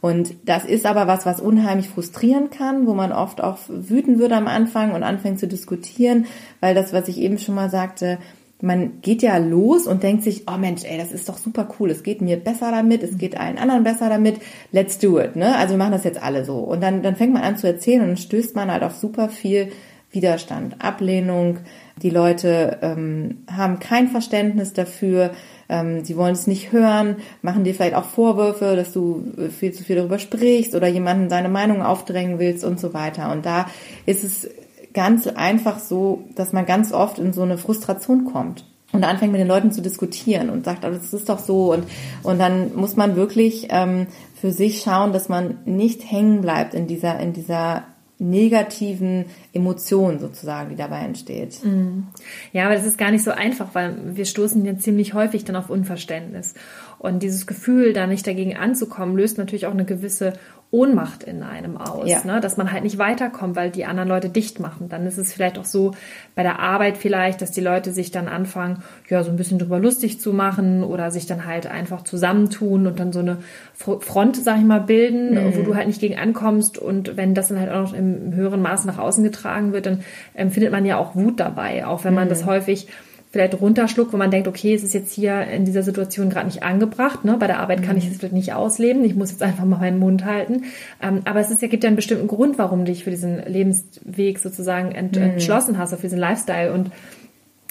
Und 0.03 0.35
das 0.43 0.65
ist 0.65 0.85
aber 0.85 1.07
was, 1.07 1.25
was 1.25 1.39
unheimlich 1.39 1.87
frustrieren 1.87 2.49
kann, 2.49 2.87
wo 2.87 2.93
man 2.93 3.13
oft 3.13 3.41
auch 3.41 3.59
wüten 3.69 4.19
würde 4.19 4.35
am 4.35 4.47
Anfang 4.47 4.91
und 4.91 5.01
anfängt 5.01 5.39
zu 5.39 5.47
diskutieren, 5.47 6.25
weil 6.59 6.75
das, 6.75 6.91
was 6.91 7.07
ich 7.07 7.19
eben 7.19 7.37
schon 7.37 7.55
mal 7.55 7.69
sagte, 7.69 8.17
man 8.59 8.99
geht 9.01 9.21
ja 9.21 9.37
los 9.37 9.87
und 9.87 10.03
denkt 10.03 10.23
sich, 10.23 10.43
oh 10.53 10.57
Mensch, 10.57 10.83
ey, 10.83 10.97
das 10.97 11.13
ist 11.13 11.29
doch 11.29 11.37
super 11.37 11.69
cool, 11.79 11.89
es 11.89 12.03
geht 12.03 12.19
mir 12.19 12.35
besser 12.35 12.69
damit, 12.69 13.01
es 13.01 13.17
geht 13.17 13.39
allen 13.39 13.57
anderen 13.57 13.85
besser 13.85 14.09
damit, 14.09 14.41
let's 14.73 14.99
do 14.99 15.21
it, 15.21 15.37
ne? 15.37 15.55
Also 15.55 15.75
wir 15.75 15.77
machen 15.77 15.93
das 15.93 16.03
jetzt 16.03 16.21
alle 16.21 16.43
so. 16.43 16.57
Und 16.57 16.83
dann, 16.83 17.01
dann 17.01 17.15
fängt 17.15 17.31
man 17.31 17.43
an 17.43 17.55
zu 17.55 17.67
erzählen 17.67 18.01
und 18.01 18.07
dann 18.07 18.17
stößt 18.17 18.57
man 18.57 18.69
halt 18.69 18.83
auf 18.83 18.95
super 18.95 19.29
viel 19.29 19.71
Widerstand, 20.11 20.83
Ablehnung. 20.83 21.59
Die 22.01 22.09
Leute 22.09 22.79
ähm, 22.81 23.45
haben 23.49 23.79
kein 23.79 24.09
Verständnis 24.09 24.73
dafür, 24.73 25.31
ähm, 25.69 26.03
sie 26.03 26.17
wollen 26.17 26.33
es 26.33 26.47
nicht 26.47 26.71
hören, 26.71 27.17
machen 27.41 27.63
dir 27.63 27.73
vielleicht 27.73 27.95
auch 27.95 28.05
Vorwürfe, 28.05 28.75
dass 28.75 28.91
du 28.91 29.23
äh, 29.37 29.49
viel 29.49 29.73
zu 29.73 29.83
viel 29.83 29.95
darüber 29.95 30.19
sprichst 30.19 30.75
oder 30.75 30.87
jemanden 30.87 31.29
seine 31.29 31.49
Meinung 31.49 31.81
aufdrängen 31.81 32.39
willst 32.39 32.63
und 32.63 32.79
so 32.79 32.93
weiter. 32.93 33.31
Und 33.31 33.45
da 33.45 33.67
ist 34.05 34.23
es 34.23 34.49
ganz 34.93 35.27
einfach 35.27 35.79
so, 35.79 36.23
dass 36.35 36.53
man 36.53 36.65
ganz 36.65 36.93
oft 36.93 37.19
in 37.19 37.33
so 37.33 37.41
eine 37.41 37.57
Frustration 37.57 38.25
kommt 38.25 38.65
und 38.91 39.03
anfängt 39.03 39.31
mit 39.31 39.41
den 39.41 39.47
Leuten 39.47 39.71
zu 39.71 39.81
diskutieren 39.81 40.49
und 40.49 40.65
sagt, 40.65 40.85
aber 40.85 40.95
das 40.95 41.13
ist 41.13 41.27
doch 41.27 41.39
so 41.39 41.73
und 41.73 41.85
und 42.21 42.39
dann 42.39 42.75
muss 42.75 42.95
man 42.95 43.15
wirklich 43.15 43.67
ähm, 43.71 44.07
für 44.39 44.51
sich 44.51 44.81
schauen, 44.81 45.13
dass 45.13 45.29
man 45.29 45.57
nicht 45.65 46.09
hängen 46.09 46.41
bleibt 46.41 46.73
in 46.73 46.87
dieser 46.87 47.19
in 47.19 47.33
dieser 47.33 47.83
negativen 48.23 49.25
Emotion 49.51 50.19
sozusagen, 50.19 50.69
die 50.69 50.75
dabei 50.75 51.01
entsteht. 51.01 51.63
Mhm. 51.63 52.07
Ja, 52.53 52.65
aber 52.65 52.75
das 52.75 52.85
ist 52.85 52.97
gar 52.97 53.11
nicht 53.11 53.23
so 53.23 53.31
einfach, 53.31 53.69
weil 53.73 54.15
wir 54.15 54.25
stoßen 54.25 54.63
ja 54.65 54.77
ziemlich 54.77 55.13
häufig 55.13 55.43
dann 55.43 55.55
auf 55.55 55.69
Unverständnis. 55.69 56.53
Und 56.99 57.21
dieses 57.21 57.45
Gefühl, 57.45 57.91
da 57.91 58.07
nicht 58.07 58.25
dagegen 58.25 58.55
anzukommen, 58.55 59.17
löst 59.17 59.37
natürlich 59.37 59.67
auch 59.67 59.73
eine 59.73 59.85
gewisse 59.85 60.33
Ohnmacht 60.73 61.21
in 61.21 61.43
einem 61.43 61.77
aus, 61.77 62.09
ja. 62.09 62.23
ne? 62.25 62.41
dass 62.41 62.57
man 62.57 62.71
halt 62.71 62.83
nicht 62.83 62.97
weiterkommt, 62.97 63.55
weil 63.55 63.69
die 63.69 63.85
anderen 63.85 64.09
Leute 64.09 64.29
dicht 64.29 64.59
machen. 64.59 64.89
Dann 64.89 65.05
ist 65.05 65.19
es 65.19 65.31
vielleicht 65.31 65.59
auch 65.59 65.65
so 65.65 65.91
bei 66.33 66.41
der 66.41 66.59
Arbeit 66.59 66.97
vielleicht, 66.97 67.43
dass 67.43 67.51
die 67.51 67.61
Leute 67.61 67.91
sich 67.91 68.09
dann 68.09 68.27
anfangen, 68.27 68.81
ja, 69.07 69.23
so 69.23 69.29
ein 69.29 69.37
bisschen 69.37 69.59
drüber 69.59 69.77
lustig 69.77 70.19
zu 70.19 70.33
machen 70.33 70.83
oder 70.83 71.11
sich 71.11 71.27
dann 71.27 71.45
halt 71.45 71.67
einfach 71.67 72.03
zusammentun 72.03 72.87
und 72.87 72.99
dann 72.99 73.13
so 73.13 73.19
eine 73.19 73.37
Front, 73.75 74.37
sag 74.37 74.57
ich 74.57 74.65
mal, 74.65 74.81
bilden, 74.81 75.35
mhm. 75.35 75.55
wo 75.55 75.61
du 75.61 75.75
halt 75.75 75.85
nicht 75.85 76.01
gegen 76.01 76.17
ankommst. 76.17 76.79
Und 76.79 77.17
wenn 77.17 77.35
das 77.35 77.49
dann 77.49 77.59
halt 77.59 77.69
auch 77.69 77.83
noch 77.83 77.93
im 77.93 78.33
höheren 78.33 78.63
Maß 78.63 78.85
nach 78.85 78.97
außen 78.97 79.23
getragen 79.23 79.73
wird, 79.73 79.85
dann 79.85 79.99
empfindet 80.33 80.71
man 80.71 80.87
ja 80.87 80.97
auch 80.97 81.13
Wut 81.13 81.39
dabei, 81.39 81.85
auch 81.85 82.03
wenn 82.03 82.15
man 82.15 82.25
mhm. 82.25 82.29
das 82.29 82.47
häufig 82.47 82.87
vielleicht 83.33 83.59
runterschluckt, 83.59 84.13
wo 84.13 84.17
man 84.17 84.29
denkt, 84.29 84.47
okay, 84.47 84.75
es 84.75 84.83
ist 84.83 84.93
jetzt 84.93 85.11
hier 85.11 85.41
in 85.47 85.65
dieser 85.65 85.81
Situation 85.81 86.29
gerade 86.29 86.45
nicht 86.45 86.61
angebracht. 86.61 87.25
Ne? 87.25 87.35
Bei 87.39 87.47
der 87.47 87.59
Arbeit 87.59 87.81
kann 87.81 87.97
ich 87.97 88.07
es 88.07 88.17
vielleicht 88.17 88.35
nicht 88.35 88.53
ausleben. 88.53 89.03
Ich 89.03 89.15
muss 89.15 89.31
jetzt 89.31 89.41
einfach 89.41 89.65
mal 89.65 89.79
meinen 89.79 89.97
Mund 89.97 90.23
halten. 90.23 90.65
Ähm, 91.01 91.21
aber 91.25 91.39
es 91.39 91.49
ist 91.49 91.63
ja, 91.63 91.67
gibt 91.67 91.83
ja 91.83 91.87
einen 91.87 91.95
bestimmten 91.95 92.27
Grund, 92.27 92.59
warum 92.59 92.85
du 92.85 92.91
dich 92.91 93.03
für 93.03 93.09
diesen 93.09 93.43
Lebensweg 93.43 94.37
sozusagen 94.37 94.91
ent 94.91 95.15
mhm. 95.15 95.23
entschlossen 95.23 95.79
hast, 95.79 95.95
auf 95.95 96.01
diesen 96.01 96.19
Lifestyle. 96.19 96.71
Und 96.73 96.91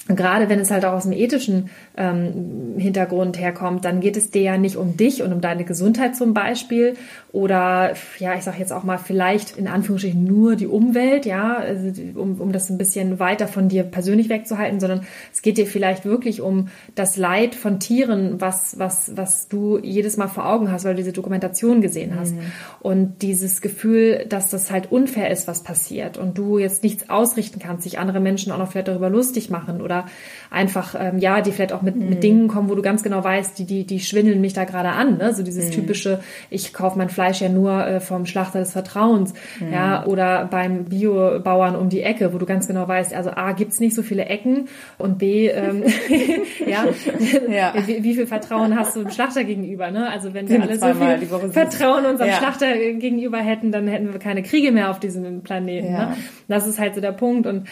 gerade 0.09 0.49
wenn 0.49 0.59
es 0.59 0.71
halt 0.71 0.85
auch 0.85 0.95
aus 0.95 1.05
dem 1.05 1.13
ethischen 1.13 1.71
ähm, 1.97 2.75
Hintergrund 2.77 3.39
herkommt, 3.39 3.85
dann 3.85 4.01
geht 4.01 4.17
es 4.17 4.31
dir 4.31 4.43
ja 4.43 4.59
nicht 4.59 4.77
um 4.77 4.97
dich 4.97 5.23
und 5.23 5.33
um 5.33 5.41
deine 5.41 5.65
Gesundheit 5.65 6.17
zum 6.17 6.35
Beispiel 6.35 6.97
oder 7.31 7.95
ja, 8.19 8.35
ich 8.35 8.43
sage 8.43 8.59
jetzt 8.59 8.73
auch 8.73 8.83
mal 8.83 8.99
vielleicht 8.99 9.57
in 9.57 9.69
Anführungsstrichen 9.69 10.25
nur 10.25 10.57
die 10.57 10.67
Umwelt, 10.67 11.25
ja, 11.25 11.57
also, 11.57 11.93
um, 12.17 12.41
um 12.41 12.53
das 12.53 12.69
ein 12.69 12.79
bisschen 12.79 13.21
weiter 13.21 13.47
von 13.47 13.69
dir 13.69 13.85
persönlich 13.85 14.29
wegzuhalten, 14.29 14.81
sondern 14.81 15.07
es 15.33 15.41
geht 15.41 15.57
dir 15.57 15.67
vielleicht 15.67 16.05
wirklich 16.05 16.41
um 16.41 16.69
das 16.97 17.17
Leid 17.17 17.55
von 17.55 17.79
Tieren, 17.79 18.41
was 18.41 18.79
was 18.79 19.13
was 19.17 19.49
du 19.49 19.79
jedes 19.79 20.17
Mal 20.17 20.29
vor 20.29 20.47
Augen 20.47 20.71
hast, 20.73 20.85
weil 20.85 20.95
du 20.95 21.03
diese 21.03 21.13
Dokumentation 21.13 21.81
gesehen 21.81 22.19
hast 22.19 22.35
mhm. 22.35 22.41
und 22.81 23.23
dieses 23.23 23.61
Gefühl, 23.61 24.27
dass 24.29 24.51
das 24.51 24.73
halt 24.73 24.91
unfair 24.91 25.31
ist, 25.31 25.47
was 25.47 25.63
passiert 25.63 26.19
und 26.19 26.37
du 26.37 26.59
jetzt 26.59 26.83
nichts 26.83 27.09
ausrichten 27.09 27.61
kannst, 27.61 27.85
sich 27.85 28.01
andere 28.01 28.19
Menschen 28.19 28.51
auch 28.51 28.59
noch 28.59 28.73
vielleicht 28.73 28.89
darüber 28.89 29.09
lustig 29.09 29.49
machen 29.49 29.81
oder 29.81 29.92
oder 29.93 30.07
einfach, 30.51 30.95
ähm, 30.99 31.19
ja, 31.19 31.41
die 31.41 31.51
vielleicht 31.51 31.73
auch 31.73 31.81
mit, 31.81 31.97
mhm. 31.97 32.11
mit 32.11 32.23
Dingen 32.23 32.47
kommen, 32.47 32.69
wo 32.69 32.75
du 32.75 32.83
ganz 32.83 33.03
genau 33.03 33.25
weißt, 33.25 33.59
die, 33.59 33.65
die, 33.65 33.87
die 33.87 34.01
schwindeln 34.01 34.41
mich 34.43 34.53
da 34.53 34.65
gerade 34.65 34.91
an. 34.91 35.17
Ne? 35.17 35.33
So 35.33 35.43
dieses 35.43 35.69
mhm. 35.69 35.73
typische, 35.73 36.21
ich 36.51 36.75
kaufe 36.75 36.99
mein 36.99 37.09
Fleisch 37.09 37.41
ja 37.41 37.49
nur 37.49 37.87
äh, 37.87 38.01
vom 38.01 38.27
Schlachter 38.27 38.59
des 38.59 38.73
Vertrauens. 38.73 39.33
Mhm. 39.61 39.73
Ja, 39.73 40.05
oder 40.05 40.45
beim 40.45 40.85
Biobauern 40.85 41.75
um 41.75 41.89
die 41.89 42.03
Ecke, 42.03 42.35
wo 42.35 42.39
du 42.39 42.45
ganz 42.45 42.67
genau 42.67 42.87
weißt, 42.87 43.15
also 43.15 43.31
A, 43.31 43.53
gibt's 43.53 43.81
nicht 43.81 43.95
so 43.95 44.03
viele 44.03 44.27
Ecken 44.27 44.69
und 44.99 45.19
B, 45.19 45.49
ähm, 45.49 45.85
ja, 46.67 46.85
ja. 47.51 47.73
Wie, 47.87 48.05
wie, 48.05 48.15
viel 48.15 48.27
Vertrauen 48.27 48.79
hast 48.79 48.95
du 48.95 49.01
dem 49.01 49.11
Schlachter 49.11 49.45
gegenüber? 49.45 49.91
Ne? 49.91 50.11
Also 50.11 50.35
wenn 50.35 50.49
wir 50.51 50.61
alle 50.61 50.79
so 50.79 50.93
viel 50.93 51.51
Vertrauen 51.51 52.05
unserem 52.05 52.29
ja. 52.29 52.37
Schlachter 52.37 52.77
gegenüber 52.77 53.39
hätten, 53.39 53.73
dann 53.73 53.89
hätten 53.89 54.13
wir 54.13 54.21
keine 54.21 54.43
Kriege 54.43 54.71
mehr 54.71 54.91
auf 54.91 55.01
diesem 55.01 55.41
Planeten. 55.43 55.93
Ne? 55.93 56.15
Das 56.47 56.67
ist 56.67 56.79
halt 56.79 56.95
so 56.95 57.01
der 57.01 57.13
Punkt 57.13 57.47
und 57.47 57.67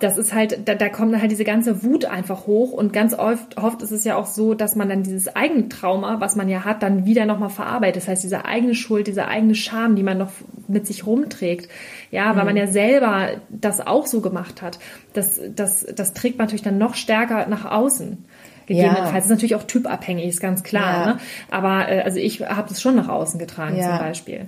das 0.00 0.18
ist 0.18 0.34
halt, 0.34 0.68
da, 0.68 0.74
da 0.74 0.88
kommt 0.88 1.20
halt 1.20 1.30
diese 1.30 1.44
ganze 1.44 1.82
Wut 1.82 2.04
einfach 2.04 2.46
hoch 2.46 2.72
und 2.72 2.92
ganz 2.92 3.14
oft, 3.14 3.56
oft 3.56 3.82
ist 3.82 3.90
es 3.90 4.04
ja 4.04 4.16
auch 4.16 4.26
so, 4.26 4.54
dass 4.54 4.76
man 4.76 4.88
dann 4.88 5.02
dieses 5.02 5.34
eigene 5.34 5.68
Trauma, 5.68 6.20
was 6.20 6.36
man 6.36 6.48
ja 6.48 6.64
hat, 6.64 6.82
dann 6.82 7.06
wieder 7.06 7.26
nochmal 7.26 7.50
verarbeitet. 7.50 8.02
Das 8.02 8.08
heißt, 8.08 8.24
diese 8.24 8.44
eigene 8.44 8.74
Schuld, 8.74 9.06
diese 9.06 9.28
eigene 9.28 9.54
Scham, 9.54 9.96
die 9.96 10.02
man 10.02 10.18
noch 10.18 10.30
mit 10.68 10.86
sich 10.86 11.06
rumträgt. 11.06 11.68
Ja, 12.10 12.34
weil 12.34 12.42
mhm. 12.42 12.46
man 12.46 12.56
ja 12.56 12.66
selber 12.66 13.30
das 13.50 13.80
auch 13.80 14.06
so 14.06 14.20
gemacht 14.20 14.62
hat. 14.62 14.78
Das, 15.12 15.40
das, 15.54 15.86
das 15.94 16.14
trägt 16.14 16.38
man 16.38 16.46
natürlich 16.46 16.62
dann 16.62 16.78
noch 16.78 16.94
stärker 16.94 17.46
nach 17.46 17.64
außen 17.64 18.24
gegebenenfalls. 18.66 19.08
Ja. 19.08 19.14
Das 19.14 19.24
ist 19.24 19.30
natürlich 19.30 19.54
auch 19.54 19.64
typabhängig, 19.64 20.26
ist 20.26 20.40
ganz 20.40 20.62
klar. 20.62 20.92
Ja. 20.92 21.06
Ne? 21.06 21.18
Aber 21.50 21.88
äh, 21.88 22.00
also 22.00 22.18
ich 22.18 22.40
habe 22.40 22.68
das 22.68 22.80
schon 22.80 22.96
nach 22.96 23.08
außen 23.08 23.38
getragen 23.38 23.76
ja. 23.76 23.90
zum 23.90 23.98
Beispiel 23.98 24.46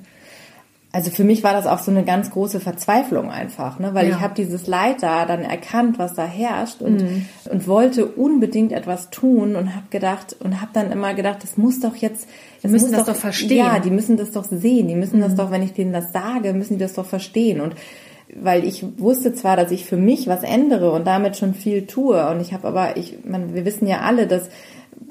also 0.97 1.11
für 1.11 1.25
mich 1.25 1.45
war 1.45 1.53
das 1.53 1.67
auch 1.67 1.81
so 1.81 1.91
eine 1.91 2.05
ganz 2.05 2.31
große 2.31 2.59
Verzweiflung 2.59 3.31
einfach, 3.31 3.79
ne? 3.79 3.93
weil 3.93 4.09
ja. 4.09 4.17
ich 4.17 4.21
habe 4.23 4.33
dieses 4.35 4.67
Leid 4.67 5.03
da 5.03 5.27
dann 5.27 5.43
erkannt, 5.43 5.99
was 5.99 6.15
da 6.15 6.25
herrscht 6.25 6.81
und, 6.81 7.03
mhm. 7.03 7.27
und 7.51 7.69
wollte 7.69 8.07
unbedingt 8.07 8.73
etwas 8.73 9.11
tun 9.11 9.57
und 9.57 9.75
habe 9.75 9.85
gedacht 9.91 10.35
und 10.43 10.63
habe 10.63 10.71
dann 10.73 10.91
immer 10.91 11.13
gedacht, 11.13 11.43
das 11.43 11.59
muss 11.59 11.81
doch 11.81 11.97
jetzt, 11.97 12.27
das 12.63 12.63
die 12.63 12.69
müssen 12.69 12.93
das 12.93 13.05
doch, 13.05 13.13
doch, 13.13 13.21
verstehen. 13.21 13.59
Ja, 13.59 13.79
die 13.79 13.91
müssen 13.91 14.17
das 14.17 14.33
doch 14.33 14.45
sehen, 14.45 14.89
die 14.89 14.95
müssen 14.95 15.19
mhm. 15.19 15.25
das 15.25 15.35
doch, 15.35 15.51
wenn 15.51 15.63
ich 15.63 15.75
denen 15.75 15.93
das 15.93 16.15
sage, 16.15 16.55
müssen 16.55 16.79
die 16.79 16.85
das 16.85 16.95
doch 16.95 17.05
verstehen 17.05 17.61
und 17.61 17.75
weil 18.35 18.65
ich 18.65 18.83
wusste 18.99 19.35
zwar, 19.35 19.59
dass 19.59 19.71
ich 19.73 19.85
für 19.85 19.99
mich 19.99 20.29
was 20.29 20.45
ändere 20.45 20.93
und 20.93 21.07
damit 21.07 21.37
schon 21.37 21.53
viel 21.53 21.87
tue 21.87 22.27
und 22.31 22.41
ich 22.41 22.55
habe 22.55 22.67
aber 22.69 22.97
ich 22.97 23.19
man, 23.23 23.55
wir 23.55 23.67
wissen 23.67 23.87
ja 23.87 24.01
alle, 24.01 24.27
dass 24.27 24.49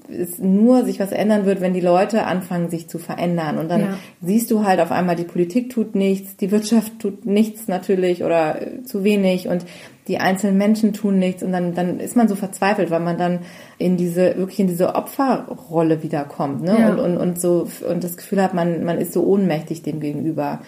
es 0.10 0.40
nur 0.40 0.86
sich 0.86 1.00
was 1.00 1.12
ändern 1.12 1.46
wird, 1.46 1.62
wenn 1.62 1.74
die 1.74 1.82
Leute 1.82 2.26
anfangen, 2.26 2.70
sich 2.70 2.88
zu 2.88 3.00
verändern. 3.00 3.58
Und 3.58 3.70
dann 3.70 3.82
ja. 3.82 3.98
siehst 4.22 4.52
du 4.52 4.64
halt 4.64 4.80
auf 4.80 4.92
einmal, 4.92 5.16
die 5.16 5.24
Politik 5.24 5.70
tut 5.70 5.96
nichts, 5.96 6.38
die 6.38 6.52
Wirtschaft 6.52 7.00
tut 7.00 7.26
nichts 7.26 7.68
natürlich 7.68 8.24
oder 8.24 8.62
äh, 8.62 8.84
zu 8.84 9.04
wenig 9.04 9.48
und 9.48 9.66
die 10.08 10.20
einzelnen 10.20 10.58
Menschen 10.58 10.94
tun 10.94 11.18
nichts 11.18 11.42
und 11.42 11.52
dann, 11.52 11.74
dann 11.74 12.00
ist 12.00 12.16
man 12.16 12.28
so 12.28 12.36
verzweifelt, 12.36 12.92
weil 12.92 13.00
man 13.00 13.18
dann 13.18 13.40
in 13.80 13.98
diese, 13.98 14.38
wirklich 14.38 14.60
in 14.60 14.68
diese 14.68 14.94
Opferrolle 14.94 16.04
wiederkommt, 16.04 16.62
ne? 16.62 16.78
Ja. 16.80 16.90
Und, 16.90 17.00
und, 17.00 17.18
und 17.18 17.42
so, 17.42 17.68
und 17.90 18.04
das 18.04 18.16
Gefühl 18.16 18.44
hat, 18.44 18.54
man, 18.54 18.84
man 18.84 19.00
ist 19.00 19.14
so 19.14 19.26
ohnmächtig 19.26 19.82
dem 19.82 20.00
gegenüber. 20.00 20.62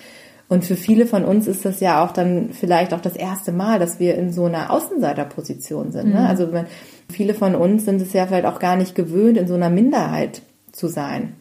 Und 0.50 0.64
für 0.64 0.76
viele 0.76 1.06
von 1.06 1.26
uns 1.26 1.46
ist 1.46 1.66
das 1.66 1.82
ja 1.82 2.04
auch 2.04 2.12
dann 2.12 2.52
vielleicht 2.54 2.94
auch 2.94 3.02
das 3.02 3.16
erste 3.16 3.52
Mal, 3.52 3.80
dass 3.80 4.00
wir 4.00 4.16
in 4.16 4.32
so 4.32 4.46
einer 4.46 4.72
Außenseiterposition 4.72 5.92
sind. 5.92 6.14
Ne? 6.14 6.22
Mhm. 6.22 6.26
Also 6.26 6.54
wenn, 6.54 6.68
viele 7.10 7.34
von 7.34 7.56
uns 7.56 7.86
sind 7.86 8.02
es 8.02 8.14
ja 8.14 8.28
vielleicht 8.28 8.46
auch 8.46 8.60
gar 8.60 8.78
nicht 8.78 8.96
gewöhnt, 8.96 9.38
in 9.38 9.48
so 9.48 9.56
einer 9.56 9.70
Minderheit 9.70 10.42
zu 10.72 10.88
sein. 10.88 11.34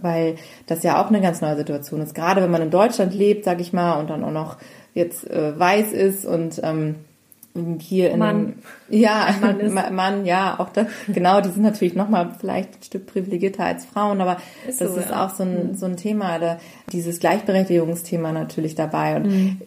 Weil 0.00 0.36
das 0.66 0.84
ja 0.84 1.02
auch 1.02 1.08
eine 1.08 1.20
ganz 1.20 1.40
neue 1.40 1.56
Situation 1.56 2.00
ist. 2.00 2.14
Gerade 2.14 2.42
wenn 2.42 2.50
man 2.50 2.62
in 2.62 2.70
Deutschland 2.70 3.12
lebt, 3.12 3.44
sag 3.44 3.60
ich 3.60 3.72
mal, 3.72 3.98
und 3.98 4.10
dann 4.10 4.22
auch 4.22 4.30
noch 4.30 4.56
jetzt 4.94 5.28
äh, 5.28 5.58
weiß 5.58 5.92
ist 5.92 6.24
und 6.24 6.60
ähm, 6.62 6.96
hier 7.78 8.10
in 8.10 8.18
Mann. 8.18 8.54
ja 8.88 9.28
Mann 9.40 9.94
Mann 9.94 10.26
ja 10.26 10.58
auch 10.58 10.70
das 10.70 10.88
genau 11.06 11.40
die 11.40 11.50
sind 11.50 11.62
natürlich 11.62 11.94
noch 11.94 12.08
mal 12.08 12.34
vielleicht 12.40 12.74
ein 12.74 12.82
Stück 12.82 13.06
privilegierter 13.06 13.64
als 13.64 13.84
Frauen 13.84 14.20
aber 14.20 14.38
Ist 14.68 14.80
das 14.80 14.92
so, 14.92 15.00
ist 15.00 15.10
ja. 15.10 15.24
auch 15.24 15.30
so 15.30 15.44
ein 15.44 15.76
so 15.76 15.86
ein 15.86 15.96
Thema 15.96 16.38
da, 16.38 16.58
dieses 16.90 17.20
Gleichberechtigungsthema 17.20 18.32
natürlich 18.32 18.74
dabei 18.74 19.16
und 19.16 19.24
Mhm. 19.26 19.60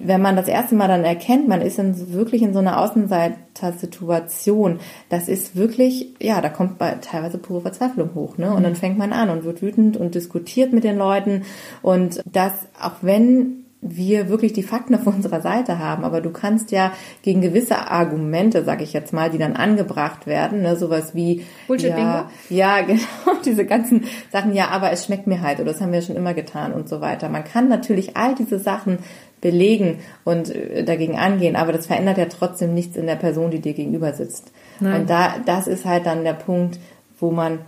wenn 0.00 0.22
man 0.22 0.36
das 0.36 0.46
erste 0.46 0.76
Mal 0.76 0.86
dann 0.86 1.02
erkennt, 1.02 1.48
man 1.48 1.60
ist 1.60 1.78
in, 1.80 2.12
wirklich 2.12 2.40
in 2.42 2.52
so 2.52 2.60
einer 2.60 2.80
Außenseiter-Situation, 2.80 4.78
das 5.08 5.26
ist 5.28 5.56
wirklich, 5.56 6.14
ja, 6.20 6.40
da 6.40 6.48
kommt 6.50 6.78
bei, 6.78 6.92
teilweise 7.00 7.38
pure 7.38 7.62
Verzweiflung 7.62 8.14
hoch, 8.14 8.38
ne? 8.38 8.54
Und 8.54 8.62
dann 8.62 8.76
fängt 8.76 8.96
man 8.96 9.12
an 9.12 9.28
und 9.28 9.42
wird 9.42 9.62
wütend 9.62 9.96
und 9.96 10.14
diskutiert 10.14 10.72
mit 10.72 10.84
den 10.84 10.96
Leuten 10.96 11.42
und 11.82 12.22
das, 12.30 12.52
auch 12.80 12.98
wenn 13.02 13.65
wir 13.88 14.28
wirklich 14.28 14.52
die 14.52 14.62
Fakten 14.62 14.94
auf 14.94 15.06
unserer 15.06 15.40
Seite 15.40 15.78
haben, 15.78 16.04
aber 16.04 16.20
du 16.20 16.30
kannst 16.30 16.70
ja 16.70 16.92
gegen 17.22 17.40
gewisse 17.40 17.90
Argumente, 17.90 18.64
sag 18.64 18.82
ich 18.82 18.92
jetzt 18.92 19.12
mal, 19.12 19.30
die 19.30 19.38
dann 19.38 19.54
angebracht 19.54 20.26
werden, 20.26 20.62
ne, 20.62 20.76
sowas 20.76 21.14
wie 21.14 21.44
Bullshit-Bingo? 21.66 22.00
ja, 22.00 22.30
ja, 22.50 22.80
genau, 22.86 23.40
diese 23.44 23.64
ganzen 23.64 24.04
Sachen, 24.32 24.54
ja, 24.54 24.68
aber 24.68 24.90
es 24.92 25.04
schmeckt 25.04 25.26
mir 25.26 25.42
halt 25.42 25.60
oder 25.60 25.72
das 25.72 25.80
haben 25.80 25.92
wir 25.92 26.02
schon 26.02 26.16
immer 26.16 26.34
getan 26.34 26.72
und 26.72 26.88
so 26.88 27.00
weiter. 27.00 27.28
Man 27.28 27.44
kann 27.44 27.68
natürlich 27.68 28.16
all 28.16 28.34
diese 28.34 28.58
Sachen 28.58 28.98
belegen 29.40 29.98
und 30.24 30.54
äh, 30.54 30.84
dagegen 30.84 31.18
angehen, 31.18 31.56
aber 31.56 31.72
das 31.72 31.86
verändert 31.86 32.18
ja 32.18 32.26
trotzdem 32.26 32.74
nichts 32.74 32.96
in 32.96 33.06
der 33.06 33.16
Person, 33.16 33.50
die 33.50 33.60
dir 33.60 33.74
gegenüber 33.74 34.12
sitzt. 34.12 34.52
Nein. 34.80 35.02
Und 35.02 35.10
da, 35.10 35.34
das 35.44 35.66
ist 35.66 35.84
halt 35.84 36.06
dann 36.06 36.24
der 36.24 36.34
Punkt, 36.34 36.78
wo 37.18 37.30
man 37.30 37.60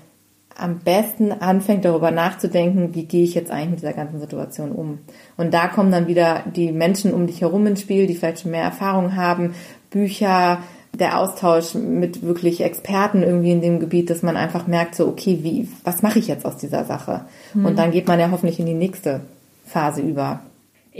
am 0.58 0.80
besten 0.80 1.32
anfängt 1.32 1.84
darüber 1.84 2.10
nachzudenken, 2.10 2.94
wie 2.94 3.04
gehe 3.04 3.24
ich 3.24 3.34
jetzt 3.34 3.50
eigentlich 3.50 3.70
mit 3.70 3.78
dieser 3.80 3.92
ganzen 3.92 4.20
Situation 4.20 4.72
um. 4.72 4.98
Und 5.36 5.54
da 5.54 5.68
kommen 5.68 5.92
dann 5.92 6.08
wieder 6.08 6.42
die 6.54 6.72
Menschen 6.72 7.14
um 7.14 7.26
dich 7.26 7.40
herum 7.40 7.66
ins 7.66 7.80
Spiel, 7.80 8.06
die 8.06 8.14
vielleicht 8.14 8.40
schon 8.40 8.50
mehr 8.50 8.64
Erfahrung 8.64 9.14
haben, 9.14 9.54
Bücher, 9.90 10.58
der 10.92 11.18
Austausch 11.18 11.74
mit 11.74 12.22
wirklich 12.22 12.62
Experten 12.62 13.22
irgendwie 13.22 13.52
in 13.52 13.60
dem 13.60 13.78
Gebiet, 13.78 14.10
dass 14.10 14.22
man 14.22 14.36
einfach 14.36 14.66
merkt, 14.66 14.96
so, 14.96 15.06
okay, 15.06 15.38
wie, 15.42 15.68
was 15.84 16.02
mache 16.02 16.18
ich 16.18 16.26
jetzt 16.26 16.44
aus 16.44 16.56
dieser 16.56 16.84
Sache? 16.84 17.26
Und 17.66 17.78
dann 17.78 17.92
geht 17.92 18.08
man 18.08 18.18
ja 18.18 18.30
hoffentlich 18.30 18.58
in 18.58 18.66
die 18.66 18.74
nächste 18.74 19.20
Phase 19.64 20.00
über. 20.02 20.40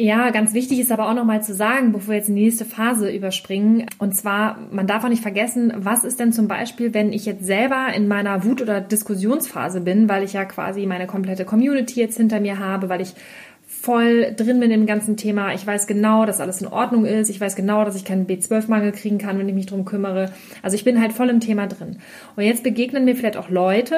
Ja, 0.01 0.31
ganz 0.31 0.55
wichtig 0.55 0.79
ist 0.79 0.93
aber 0.93 1.09
auch 1.09 1.15
nochmal 1.15 1.43
zu 1.43 1.53
sagen, 1.53 1.91
bevor 1.91 2.11
wir 2.11 2.19
jetzt 2.19 2.29
die 2.29 2.33
nächste 2.33 2.65
Phase 2.65 3.11
überspringen. 3.11 3.87
Und 3.99 4.15
zwar, 4.15 4.57
man 4.71 4.87
darf 4.87 5.03
auch 5.03 5.09
nicht 5.09 5.23
vergessen, 5.23 5.73
was 5.75 6.05
ist 6.05 6.21
denn 6.21 6.33
zum 6.33 6.47
Beispiel, 6.47 6.95
wenn 6.95 7.13
ich 7.13 7.27
jetzt 7.27 7.45
selber 7.45 7.89
in 7.93 8.07
meiner 8.07 8.45
Wut- 8.45 8.63
oder 8.63 8.81
Diskussionsphase 8.81 9.81
bin, 9.81 10.09
weil 10.09 10.23
ich 10.23 10.35
ja 10.35 10.45
quasi 10.45 10.87
meine 10.87 11.09
komplette 11.09 11.45
Community 11.45 11.99
jetzt 11.99 12.17
hinter 12.17 12.39
mir 12.39 12.61
habe, 12.61 12.89
weil 12.89 13.01
ich 13.01 13.15
voll 13.67 14.33
drin 14.37 14.61
bin 14.61 14.71
im 14.71 14.87
ganzen 14.87 15.17
Thema. 15.17 15.53
Ich 15.53 15.67
weiß 15.67 15.89
genau, 15.89 16.27
dass 16.27 16.41
alles 16.41 16.63
in 16.63 16.69
Ordnung 16.69 17.05
ist. 17.05 17.29
Ich 17.29 17.41
weiß 17.41 17.57
genau, 17.57 17.85
dass 17.85 17.97
ich 17.97 18.05
keinen 18.05 18.29
B12-Mangel 18.29 18.93
kriegen 18.93 19.19
kann, 19.19 19.37
wenn 19.37 19.49
ich 19.49 19.55
mich 19.57 19.67
drum 19.67 19.85
kümmere. 19.85 20.31
Also 20.63 20.77
ich 20.77 20.85
bin 20.85 21.01
halt 21.01 21.13
voll 21.13 21.29
im 21.29 21.41
Thema 21.41 21.67
drin. 21.67 21.99
Und 22.37 22.45
jetzt 22.45 22.63
begegnen 22.63 23.05
mir 23.05 23.17
vielleicht 23.17 23.37
auch 23.37 23.51
Leute, 23.51 23.97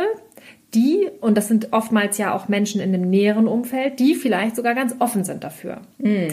die, 0.75 1.09
und 1.21 1.37
das 1.37 1.49
sind 1.49 1.73
oftmals 1.73 2.17
ja 2.17 2.33
auch 2.33 2.49
Menschen 2.49 2.81
in 2.81 2.93
dem 2.93 3.11
näheren 3.11 3.49
Umfeld, 3.49 3.99
die 3.99 4.15
vielleicht 4.15 4.55
sogar 4.55 4.75
ganz 4.77 4.95
offen 5.01 5.25
sind 5.25 5.43
dafür. 5.43 5.79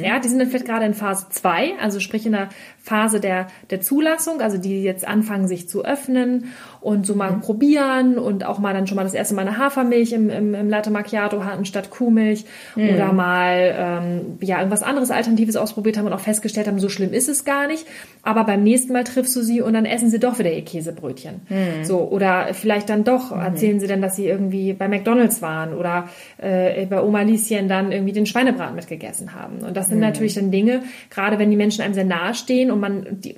Ja, 0.03 0.19
die 0.19 0.27
sind 0.27 0.37
dann 0.37 0.47
vielleicht 0.47 0.67
gerade 0.67 0.85
in 0.85 0.93
Phase 0.93 1.25
2, 1.29 1.73
also 1.81 1.99
sprich 1.99 2.25
in 2.25 2.33
der 2.33 2.49
Phase 2.77 3.19
der, 3.19 3.47
der 3.71 3.81
Zulassung, 3.81 4.39
also 4.39 4.57
die 4.57 4.83
jetzt 4.83 5.07
anfangen, 5.07 5.47
sich 5.47 5.67
zu 5.67 5.83
öffnen 5.83 6.53
und 6.81 7.05
so 7.07 7.15
mal 7.15 7.33
probieren 7.39 8.19
und 8.19 8.45
auch 8.45 8.59
mal 8.59 8.73
dann 8.73 8.85
schon 8.85 8.95
mal 8.95 9.03
das 9.03 9.15
erste 9.15 9.33
Mal 9.33 9.41
eine 9.41 9.57
Hafermilch 9.57 10.13
im, 10.13 10.29
im, 10.29 10.53
im 10.53 10.69
Latte 10.69 10.91
Macchiato 10.91 11.43
hatten 11.43 11.65
statt 11.65 11.89
Kuhmilch 11.89 12.45
oder 12.75 13.11
mal 13.13 13.75
ähm, 13.75 14.37
ja 14.41 14.59
irgendwas 14.59 14.83
anderes 14.83 15.09
Alternatives 15.09 15.55
ausprobiert 15.55 15.97
haben 15.97 16.05
und 16.05 16.13
auch 16.13 16.19
festgestellt 16.19 16.67
haben, 16.67 16.79
so 16.79 16.89
schlimm 16.89 17.11
ist 17.11 17.27
es 17.27 17.43
gar 17.43 17.67
nicht. 17.67 17.85
Aber 18.21 18.43
beim 18.43 18.63
nächsten 18.63 18.93
Mal 18.93 19.03
triffst 19.03 19.35
du 19.35 19.41
sie 19.41 19.61
und 19.61 19.73
dann 19.73 19.85
essen 19.85 20.09
sie 20.09 20.19
doch 20.19 20.37
wieder 20.37 20.51
ihr 20.51 20.63
Käsebrötchen. 20.63 21.41
So 21.83 22.07
oder 22.07 22.53
vielleicht 22.53 22.89
dann 22.89 23.03
doch 23.03 23.31
erzählen 23.31 23.79
sie 23.79 23.87
dann, 23.87 23.96
dass 24.01 24.15
sie 24.15 24.27
irgendwie 24.27 24.73
bei 24.73 24.87
McDonald's 24.87 25.41
waren 25.41 25.73
oder 25.73 26.09
äh, 26.37 26.85
bei 26.85 27.01
Oma 27.01 27.21
Lieschen 27.21 27.67
dann 27.67 27.91
irgendwie 27.91 28.13
den 28.13 28.25
Schweinebraten 28.25 28.75
mitgegessen 28.75 29.33
haben. 29.33 29.59
Und 29.59 29.75
das 29.75 29.87
sind 29.87 29.99
natürlich 29.99 30.35
dann 30.35 30.51
Dinge, 30.51 30.83
gerade 31.09 31.39
wenn 31.39 31.49
die 31.49 31.57
Menschen 31.57 31.81
einem 31.81 31.93
sehr 31.93 32.05
nahe 32.05 32.33
stehen 32.33 32.71
und 32.71 32.79
man 32.79 33.05
die, 33.09 33.35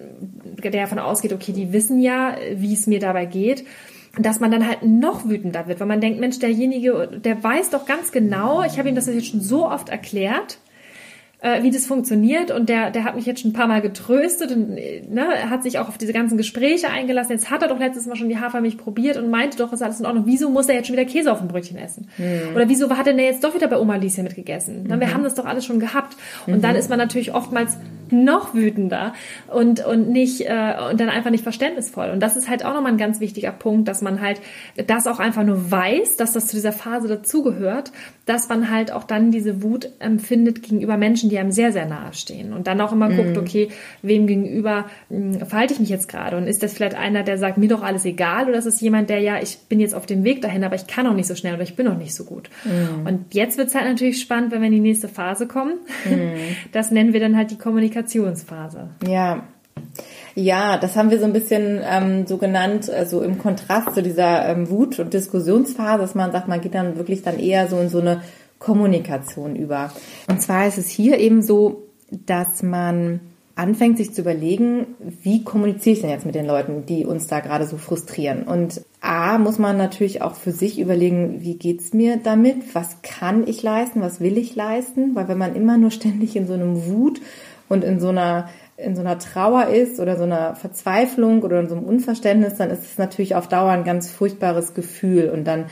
der 0.64 0.72
davon 0.72 1.00
ausgeht, 1.00 1.34
okay, 1.34 1.52
die 1.52 1.74
wissen 1.74 2.00
ja, 2.00 2.36
wie 2.56 2.74
es 2.74 2.88
mir 2.88 3.00
dabei 3.00 3.26
geht, 3.26 3.66
dass 4.18 4.40
man 4.40 4.52
dann 4.52 4.68
halt 4.68 4.84
noch 4.84 5.28
wütender 5.30 5.68
wird, 5.68 5.80
weil 5.80 5.88
man 5.88 6.02
denkt, 6.02 6.20
Mensch, 6.20 6.40
derjenige, 6.40 7.20
der 7.24 7.44
weiß 7.44 7.70
doch 7.70 7.86
ganz 7.86 8.12
genau, 8.12 8.64
ich 8.64 8.78
habe 8.80 8.90
ihm 8.90 8.96
das 8.96 9.08
jetzt 9.08 9.28
schon 9.28 9.42
so 9.42 9.68
oft 9.68 9.90
erklärt, 9.90 10.58
äh, 11.42 11.64
wie 11.64 11.72
das 11.72 11.86
funktioniert 11.86 12.52
und 12.52 12.68
der, 12.68 12.92
der 12.92 13.06
hat 13.06 13.16
mich 13.16 13.26
jetzt 13.26 13.42
schon 13.42 13.52
ein 13.52 13.54
paar 13.54 13.68
Mal 13.68 13.82
getröstet 13.82 14.52
und 14.52 14.78
äh, 14.78 15.04
ne, 15.10 15.50
hat 15.50 15.64
sich 15.64 15.80
auch 15.80 15.88
auf 15.88 15.98
diese 15.98 16.12
ganzen 16.12 16.38
Gespräche 16.38 16.90
eingelassen. 16.90 17.32
Jetzt 17.32 17.50
hat 17.50 17.62
er 17.62 17.70
doch 17.70 17.80
letztes 17.80 18.08
Mal 18.08 18.16
schon 18.18 18.28
die 18.28 18.38
Hafermilch 18.38 18.78
probiert 18.78 19.18
und 19.18 19.30
meinte 19.30 19.58
doch, 19.58 19.72
ist 19.72 19.82
alles 19.82 20.00
in 20.00 20.06
Ordnung. 20.06 20.26
Wieso 20.26 20.50
muss 20.50 20.68
er 20.68 20.76
jetzt 20.76 20.88
schon 20.88 20.98
wieder 20.98 21.06
Käse 21.06 21.32
auf 21.32 21.40
dem 21.40 21.48
Brötchen 21.48 21.78
essen? 21.78 22.10
Oder 22.56 22.68
wieso 22.68 22.90
hat 22.90 23.08
er 23.08 23.14
denn 23.14 23.24
jetzt 23.24 23.44
doch 23.44 23.56
wieder 23.56 23.68
bei 23.68 23.80
Oma 23.80 23.96
Lieschen 23.96 24.24
mitgegessen? 24.26 24.86
Na, 24.88 25.00
Wir 25.00 25.14
haben 25.14 25.24
das 25.24 25.36
doch 25.36 25.46
alles 25.46 25.66
schon 25.66 25.80
gehabt. 25.80 26.18
Und 26.46 26.64
dann 26.64 26.76
ist 26.76 26.90
man 26.90 27.00
natürlich 27.00 27.34
oftmals 27.34 27.78
noch 28.12 28.54
wütender 28.54 29.14
und, 29.48 29.86
und 29.86 30.10
nicht, 30.10 30.42
äh, 30.42 30.76
und 30.90 31.00
dann 31.00 31.10
einfach 31.10 31.30
nicht 31.30 31.44
verständnisvoll. 31.44 32.10
Und 32.10 32.20
das 32.22 32.36
ist 32.36 32.50
halt 32.50 32.66
auch 32.66 32.74
nochmal 32.74 32.92
ein 32.92 32.98
ganz 32.98 33.20
wichtiger 33.20 33.52
Punkt, 33.52 33.88
dass 33.88 34.02
man 34.02 34.22
halt 34.22 34.42
das 34.88 35.08
auch 35.08 35.20
einfach 35.20 35.44
nur 35.44 35.72
weiß, 35.72 36.18
dass 36.18 36.34
das 36.34 36.48
zu 36.48 36.56
dieser 36.56 36.72
Phase 36.72 37.08
dazugehört, 37.08 37.92
dass 38.26 38.50
man 38.50 38.70
halt 38.70 38.92
auch 38.92 39.04
dann 39.04 39.32
diese 39.32 39.64
Wut 39.64 39.90
empfindet 40.00 40.64
gegenüber 40.64 40.98
Menschen, 40.98 41.29
die 41.30 41.38
einem 41.38 41.52
sehr, 41.52 41.72
sehr 41.72 41.86
nahe 41.86 42.14
stehen. 42.14 42.54
Und 42.54 42.68
dann 42.68 42.82
auch 42.82 42.92
immer 42.92 43.10
guckt, 43.10 43.38
okay, 43.38 43.70
wem 44.02 44.28
gegenüber 44.28 44.86
mh, 45.10 45.46
verhalte 45.46 45.74
ich 45.74 45.80
mich 45.80 45.90
jetzt 45.90 46.10
gerade? 46.10 46.38
Und 46.38 46.48
ist 46.48 46.64
das 46.64 46.74
vielleicht 46.74 46.96
einer, 46.96 47.24
der 47.24 47.38
sagt, 47.38 47.58
mir 47.58 47.70
doch 47.70 47.84
alles 47.84 48.06
egal? 48.06 48.50
Oder 48.50 48.58
ist 48.58 48.66
es 48.66 48.82
jemand, 48.82 49.10
der 49.10 49.20
ja, 49.20 49.40
ich 49.42 49.58
bin 49.70 49.80
jetzt 49.80 49.96
auf 49.96 50.06
dem 50.06 50.24
Weg 50.24 50.42
dahin, 50.42 50.64
aber 50.64 50.76
ich 50.76 50.88
kann 50.88 51.08
auch 51.08 51.14
nicht 51.14 51.28
so 51.28 51.36
schnell 51.36 51.54
oder 51.54 51.64
ich 51.64 51.76
bin 51.76 51.88
auch 51.88 51.98
nicht 51.98 52.16
so 52.16 52.24
gut? 52.24 52.50
Und 53.06 53.34
jetzt 53.34 53.58
wird 53.58 53.70
es 53.70 53.76
halt 53.76 53.86
natürlich 53.86 54.22
spannend, 54.22 54.52
wenn 54.52 54.62
wir 54.62 54.68
in 54.68 54.74
die 54.74 54.80
nächste 54.80 55.08
Phase 55.08 55.48
kommen. 55.48 55.74
Das 56.72 56.92
nennen 56.92 57.14
wir 57.14 57.20
dann 57.20 57.36
halt 57.36 57.52
die 57.52 57.58
Kommunikationsphase. 57.58 58.90
Ja. 59.08 59.44
Ja, 60.36 60.78
das 60.78 60.96
haben 60.96 61.10
wir 61.10 61.20
so 61.20 61.26
ein 61.26 61.34
bisschen 61.34 61.82
ähm, 61.84 62.28
so 62.28 62.38
genannt, 62.38 62.90
also 62.90 63.22
im 63.22 63.38
Kontrast 63.40 63.94
zu 63.94 64.04
dieser 64.04 64.48
ähm, 64.48 64.70
Wut- 64.70 65.00
und 65.00 65.14
Diskussionsphase, 65.14 66.02
dass 66.02 66.16
man 66.16 66.32
sagt, 66.32 66.48
man 66.48 66.62
geht 66.62 66.76
dann 66.76 66.98
wirklich 66.98 67.24
dann 67.24 67.40
eher 67.40 67.68
so 67.68 67.80
in 67.80 67.90
so 67.90 68.00
eine 68.00 68.22
Kommunikation 68.60 69.56
über. 69.56 69.92
Und 70.28 70.42
zwar 70.42 70.68
ist 70.68 70.78
es 70.78 70.90
hier 70.90 71.18
eben 71.18 71.42
so, 71.42 71.84
dass 72.12 72.62
man 72.62 73.22
anfängt, 73.56 73.98
sich 73.98 74.14
zu 74.14 74.22
überlegen, 74.22 74.88
wie 75.00 75.44
kommuniziere 75.44 75.94
ich 75.94 76.02
denn 76.02 76.10
jetzt 76.10 76.26
mit 76.26 76.36
den 76.36 76.46
Leuten, 76.46 76.86
die 76.86 77.06
uns 77.06 77.28
da 77.28 77.42
gerade 77.42 77.66
so 77.66 77.78
frustrieren. 77.78 78.44
Und 78.44 78.82
A, 79.02 79.38
muss 79.38 79.60
man 79.60 79.76
natürlich 79.76 80.22
auch 80.22 80.36
für 80.36 80.52
sich 80.52 80.80
überlegen, 80.80 81.42
wie 81.42 81.56
geht's 81.56 81.94
mir 81.94 82.18
damit? 82.18 82.74
Was 82.74 83.02
kann 83.02 83.46
ich 83.48 83.62
leisten? 83.62 84.02
Was 84.02 84.22
will 84.22 84.38
ich 84.38 84.56
leisten? 84.56 85.14
Weil 85.14 85.28
wenn 85.28 85.38
man 85.38 85.56
immer 85.56 85.78
nur 85.78 85.92
ständig 85.92 86.38
in 86.38 86.48
so 86.48 86.54
einem 86.54 86.86
Wut 86.86 87.20
und 87.68 87.84
in 87.84 88.00
so 88.00 88.10
einer 88.10 88.50
in 88.78 88.96
so 88.96 89.02
einer 89.02 89.20
Trauer 89.20 89.68
ist 89.68 90.00
oder 90.00 90.16
so 90.16 90.24
einer 90.24 90.56
Verzweiflung 90.56 91.44
oder 91.44 91.60
in 91.60 91.68
so 91.68 91.76
einem 91.76 91.84
Unverständnis, 91.84 92.56
dann 92.56 92.70
ist 92.70 92.84
es 92.84 92.98
natürlich 92.98 93.36
auf 93.36 93.50
Dauer 93.50 93.72
ein 93.72 93.84
ganz 93.84 94.10
furchtbares 94.10 94.74
Gefühl 94.74 95.30
und 95.30 95.46
dann 95.46 95.66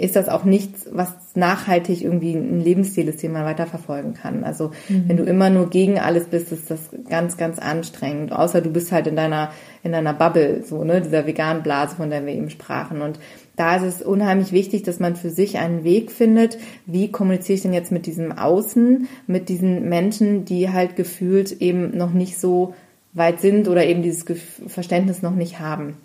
ist 0.00 0.16
das 0.16 0.28
auch 0.28 0.44
nichts, 0.44 0.88
was 0.90 1.12
nachhaltig 1.34 2.02
irgendwie 2.02 2.32
ein 2.32 2.60
Lebensstil 2.60 3.08
ist, 3.08 3.22
den 3.22 3.32
man 3.32 3.44
weiterverfolgen 3.44 4.14
kann. 4.14 4.44
Also 4.44 4.70
wenn 4.88 5.16
du 5.16 5.24
immer 5.24 5.50
nur 5.50 5.68
gegen 5.68 5.98
alles 5.98 6.24
bist, 6.24 6.52
ist 6.52 6.70
das 6.70 6.90
ganz, 7.08 7.36
ganz 7.36 7.58
anstrengend. 7.58 8.32
Außer 8.32 8.60
du 8.62 8.70
bist 8.70 8.92
halt 8.92 9.06
in 9.06 9.16
deiner, 9.16 9.50
in 9.82 9.92
deiner 9.92 10.14
Bubble, 10.14 10.64
so, 10.64 10.84
ne, 10.84 11.00
dieser 11.00 11.26
veganen 11.26 11.62
Blase, 11.62 11.96
von 11.96 12.10
der 12.10 12.24
wir 12.24 12.32
eben 12.32 12.50
sprachen. 12.50 13.02
Und 13.02 13.18
da 13.56 13.76
ist 13.76 13.82
es 13.82 14.02
unheimlich 14.02 14.52
wichtig, 14.52 14.82
dass 14.84 15.00
man 15.00 15.16
für 15.16 15.30
sich 15.30 15.58
einen 15.58 15.84
Weg 15.84 16.10
findet, 16.10 16.58
wie 16.86 17.10
kommuniziere 17.12 17.56
ich 17.56 17.62
denn 17.62 17.74
jetzt 17.74 17.92
mit 17.92 18.06
diesem 18.06 18.32
Außen, 18.32 19.06
mit 19.26 19.48
diesen 19.50 19.88
Menschen, 19.88 20.46
die 20.46 20.70
halt 20.70 20.96
gefühlt 20.96 21.60
eben 21.60 21.96
noch 21.96 22.12
nicht 22.12 22.40
so 22.40 22.74
weit 23.12 23.40
sind 23.40 23.68
oder 23.68 23.84
eben 23.84 24.02
dieses 24.02 24.24
Verständnis 24.66 25.20
noch 25.20 25.34
nicht 25.34 25.60
haben. 25.60 25.96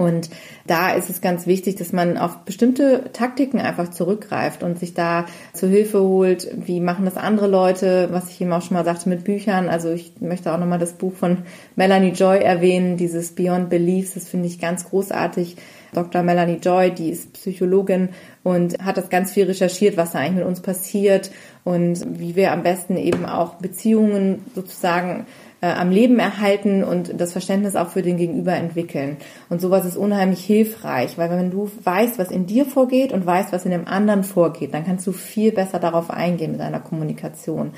Und 0.00 0.30
da 0.66 0.94
ist 0.94 1.10
es 1.10 1.20
ganz 1.20 1.46
wichtig, 1.46 1.76
dass 1.76 1.92
man 1.92 2.16
auf 2.16 2.38
bestimmte 2.46 3.12
Taktiken 3.12 3.60
einfach 3.60 3.90
zurückgreift 3.90 4.62
und 4.62 4.78
sich 4.78 4.94
da 4.94 5.26
zu 5.52 5.68
Hilfe 5.68 6.00
holt. 6.00 6.48
Wie 6.56 6.80
machen 6.80 7.04
das 7.04 7.18
andere 7.18 7.48
Leute, 7.48 8.08
was 8.10 8.30
ich 8.30 8.40
eben 8.40 8.50
auch 8.50 8.62
schon 8.62 8.78
mal 8.78 8.84
sagte 8.86 9.10
mit 9.10 9.24
Büchern. 9.24 9.68
Also 9.68 9.90
ich 9.90 10.14
möchte 10.20 10.54
auch 10.54 10.58
nochmal 10.58 10.78
das 10.78 10.94
Buch 10.94 11.12
von 11.12 11.42
Melanie 11.76 12.12
Joy 12.12 12.38
erwähnen, 12.38 12.96
dieses 12.96 13.34
Beyond 13.34 13.68
Beliefs. 13.68 14.14
Das 14.14 14.26
finde 14.26 14.46
ich 14.46 14.58
ganz 14.58 14.88
großartig. 14.88 15.56
Dr. 15.92 16.22
Melanie 16.22 16.60
Joy, 16.62 16.92
die 16.92 17.10
ist 17.10 17.34
Psychologin 17.34 18.10
und 18.42 18.78
hat 18.82 18.96
das 18.96 19.10
ganz 19.10 19.32
viel 19.32 19.44
recherchiert, 19.44 19.98
was 19.98 20.12
da 20.12 20.20
eigentlich 20.20 20.36
mit 20.36 20.46
uns 20.46 20.60
passiert 20.60 21.30
und 21.64 22.18
wie 22.18 22.36
wir 22.36 22.52
am 22.52 22.62
besten 22.62 22.96
eben 22.96 23.26
auch 23.26 23.56
Beziehungen 23.56 24.46
sozusagen 24.54 25.26
äh, 25.60 25.66
am 25.66 25.90
Leben 25.90 26.18
erhalten 26.18 26.82
und 26.84 27.20
das 27.20 27.32
Verständnis 27.32 27.76
auch 27.76 27.88
für 27.88 28.02
den 28.02 28.16
Gegenüber 28.16 28.54
entwickeln. 28.54 29.18
Und 29.48 29.60
sowas 29.60 29.84
ist 29.84 29.96
unheimlich 29.96 30.44
hilfreich, 30.44 31.18
weil 31.18 31.30
wenn 31.30 31.50
du 31.50 31.70
weißt, 31.84 32.18
was 32.18 32.30
in 32.30 32.46
dir 32.46 32.64
vorgeht 32.64 33.12
und 33.12 33.26
weißt, 33.26 33.52
was 33.52 33.64
in 33.64 33.70
dem 33.70 33.86
anderen 33.86 34.24
vorgeht, 34.24 34.74
dann 34.74 34.86
kannst 34.86 35.06
du 35.06 35.12
viel 35.12 35.52
besser 35.52 35.78
darauf 35.78 36.10
eingehen 36.10 36.52
mit 36.52 36.60
deiner 36.60 36.80
Kommunikation. 36.80 37.72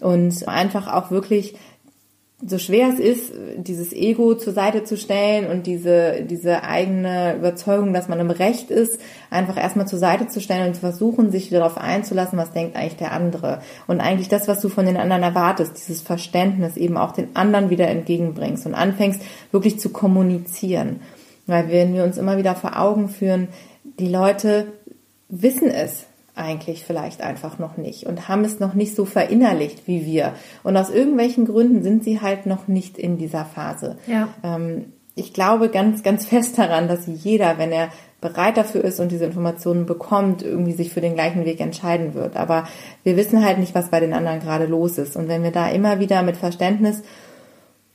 Und 0.00 0.46
einfach 0.46 0.92
auch 0.92 1.10
wirklich 1.10 1.56
so 2.46 2.58
schwer 2.58 2.90
es 2.92 3.00
ist, 3.00 3.32
dieses 3.56 3.92
Ego 3.92 4.36
zur 4.36 4.52
Seite 4.52 4.84
zu 4.84 4.96
stellen 4.96 5.50
und 5.50 5.66
diese, 5.66 6.22
diese 6.22 6.62
eigene 6.62 7.34
Überzeugung, 7.34 7.92
dass 7.92 8.08
man 8.08 8.20
im 8.20 8.30
Recht 8.30 8.70
ist, 8.70 9.00
einfach 9.28 9.56
erstmal 9.56 9.88
zur 9.88 9.98
Seite 9.98 10.28
zu 10.28 10.40
stellen 10.40 10.68
und 10.68 10.74
zu 10.74 10.80
versuchen, 10.80 11.32
sich 11.32 11.50
darauf 11.50 11.76
einzulassen, 11.76 12.38
was 12.38 12.52
denkt 12.52 12.76
eigentlich 12.76 12.96
der 12.96 13.10
andere. 13.10 13.60
Und 13.88 14.00
eigentlich 14.00 14.28
das, 14.28 14.46
was 14.46 14.60
du 14.60 14.68
von 14.68 14.86
den 14.86 14.96
anderen 14.96 15.24
erwartest, 15.24 15.78
dieses 15.78 16.00
Verständnis 16.00 16.76
eben 16.76 16.96
auch 16.96 17.10
den 17.10 17.34
anderen 17.34 17.70
wieder 17.70 17.88
entgegenbringst 17.88 18.66
und 18.66 18.74
anfängst, 18.74 19.20
wirklich 19.50 19.80
zu 19.80 19.88
kommunizieren. 19.88 21.00
Weil 21.46 21.70
wenn 21.70 21.94
wir 21.94 22.04
uns 22.04 22.18
immer 22.18 22.38
wieder 22.38 22.54
vor 22.54 22.78
Augen 22.78 23.08
führen, 23.08 23.48
die 23.98 24.08
Leute 24.08 24.66
wissen 25.28 25.70
es, 25.70 26.04
eigentlich 26.38 26.84
vielleicht 26.84 27.20
einfach 27.20 27.58
noch 27.58 27.76
nicht 27.76 28.04
und 28.04 28.28
haben 28.28 28.44
es 28.44 28.60
noch 28.60 28.74
nicht 28.74 28.94
so 28.94 29.04
verinnerlicht 29.04 29.86
wie 29.86 30.06
wir. 30.06 30.34
Und 30.62 30.76
aus 30.76 30.90
irgendwelchen 30.90 31.46
Gründen 31.46 31.82
sind 31.82 32.04
sie 32.04 32.20
halt 32.20 32.46
noch 32.46 32.68
nicht 32.68 32.98
in 32.98 33.18
dieser 33.18 33.44
Phase. 33.44 33.98
Ja. 34.06 34.28
Ähm, 34.42 34.92
ich 35.14 35.32
glaube 35.32 35.68
ganz, 35.68 36.02
ganz 36.02 36.26
fest 36.26 36.58
daran, 36.58 36.86
dass 36.88 37.06
jeder, 37.06 37.58
wenn 37.58 37.72
er 37.72 37.88
bereit 38.20 38.56
dafür 38.56 38.84
ist 38.84 38.98
und 39.00 39.12
diese 39.12 39.24
Informationen 39.24 39.86
bekommt, 39.86 40.42
irgendwie 40.42 40.72
sich 40.72 40.92
für 40.92 41.00
den 41.00 41.14
gleichen 41.14 41.44
Weg 41.44 41.60
entscheiden 41.60 42.14
wird. 42.14 42.36
Aber 42.36 42.66
wir 43.04 43.16
wissen 43.16 43.44
halt 43.44 43.58
nicht, 43.58 43.74
was 43.74 43.90
bei 43.90 44.00
den 44.00 44.12
anderen 44.12 44.40
gerade 44.40 44.66
los 44.66 44.98
ist. 44.98 45.16
Und 45.16 45.28
wenn 45.28 45.42
wir 45.42 45.52
da 45.52 45.68
immer 45.68 46.00
wieder 46.00 46.22
mit 46.22 46.36
Verständnis 46.36 47.02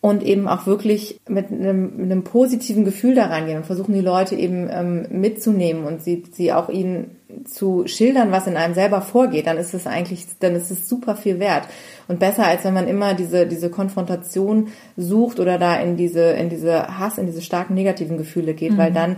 und 0.03 0.21
eben 0.21 0.49
auch 0.49 0.67
wirklich 0.67 1.21
mit 1.29 1.49
einem, 1.49 1.95
mit 1.95 2.11
einem 2.11 2.25
positiven 2.25 2.83
Gefühl 2.83 3.15
da 3.15 3.27
reingehen 3.27 3.59
und 3.59 3.65
versuchen 3.65 3.93
die 3.93 4.01
Leute 4.01 4.35
eben 4.35 4.67
ähm, 4.69 5.07
mitzunehmen 5.11 5.85
und 5.85 6.03
sie, 6.03 6.23
sie 6.29 6.51
auch 6.51 6.67
ihnen 6.67 7.15
zu 7.45 7.87
schildern, 7.87 8.29
was 8.33 8.45
in 8.45 8.57
einem 8.57 8.73
selber 8.73 9.01
vorgeht, 9.01 9.47
dann 9.47 9.55
ist 9.55 9.73
es 9.73 9.87
eigentlich, 9.87 10.25
dann 10.41 10.57
ist 10.57 10.71
es 10.71 10.89
super 10.89 11.15
viel 11.15 11.39
wert 11.39 11.69
und 12.09 12.19
besser 12.19 12.45
als 12.45 12.65
wenn 12.65 12.73
man 12.73 12.89
immer 12.89 13.13
diese 13.13 13.47
diese 13.47 13.69
Konfrontation 13.69 14.67
sucht 14.97 15.39
oder 15.39 15.57
da 15.57 15.77
in 15.77 15.95
diese 15.95 16.31
in 16.31 16.49
diese 16.49 16.99
Hass, 16.99 17.17
in 17.17 17.25
diese 17.25 17.41
starken 17.41 17.73
negativen 17.73 18.17
Gefühle 18.17 18.55
geht, 18.55 18.73
mhm. 18.73 18.77
weil 18.77 18.91
dann 18.91 19.15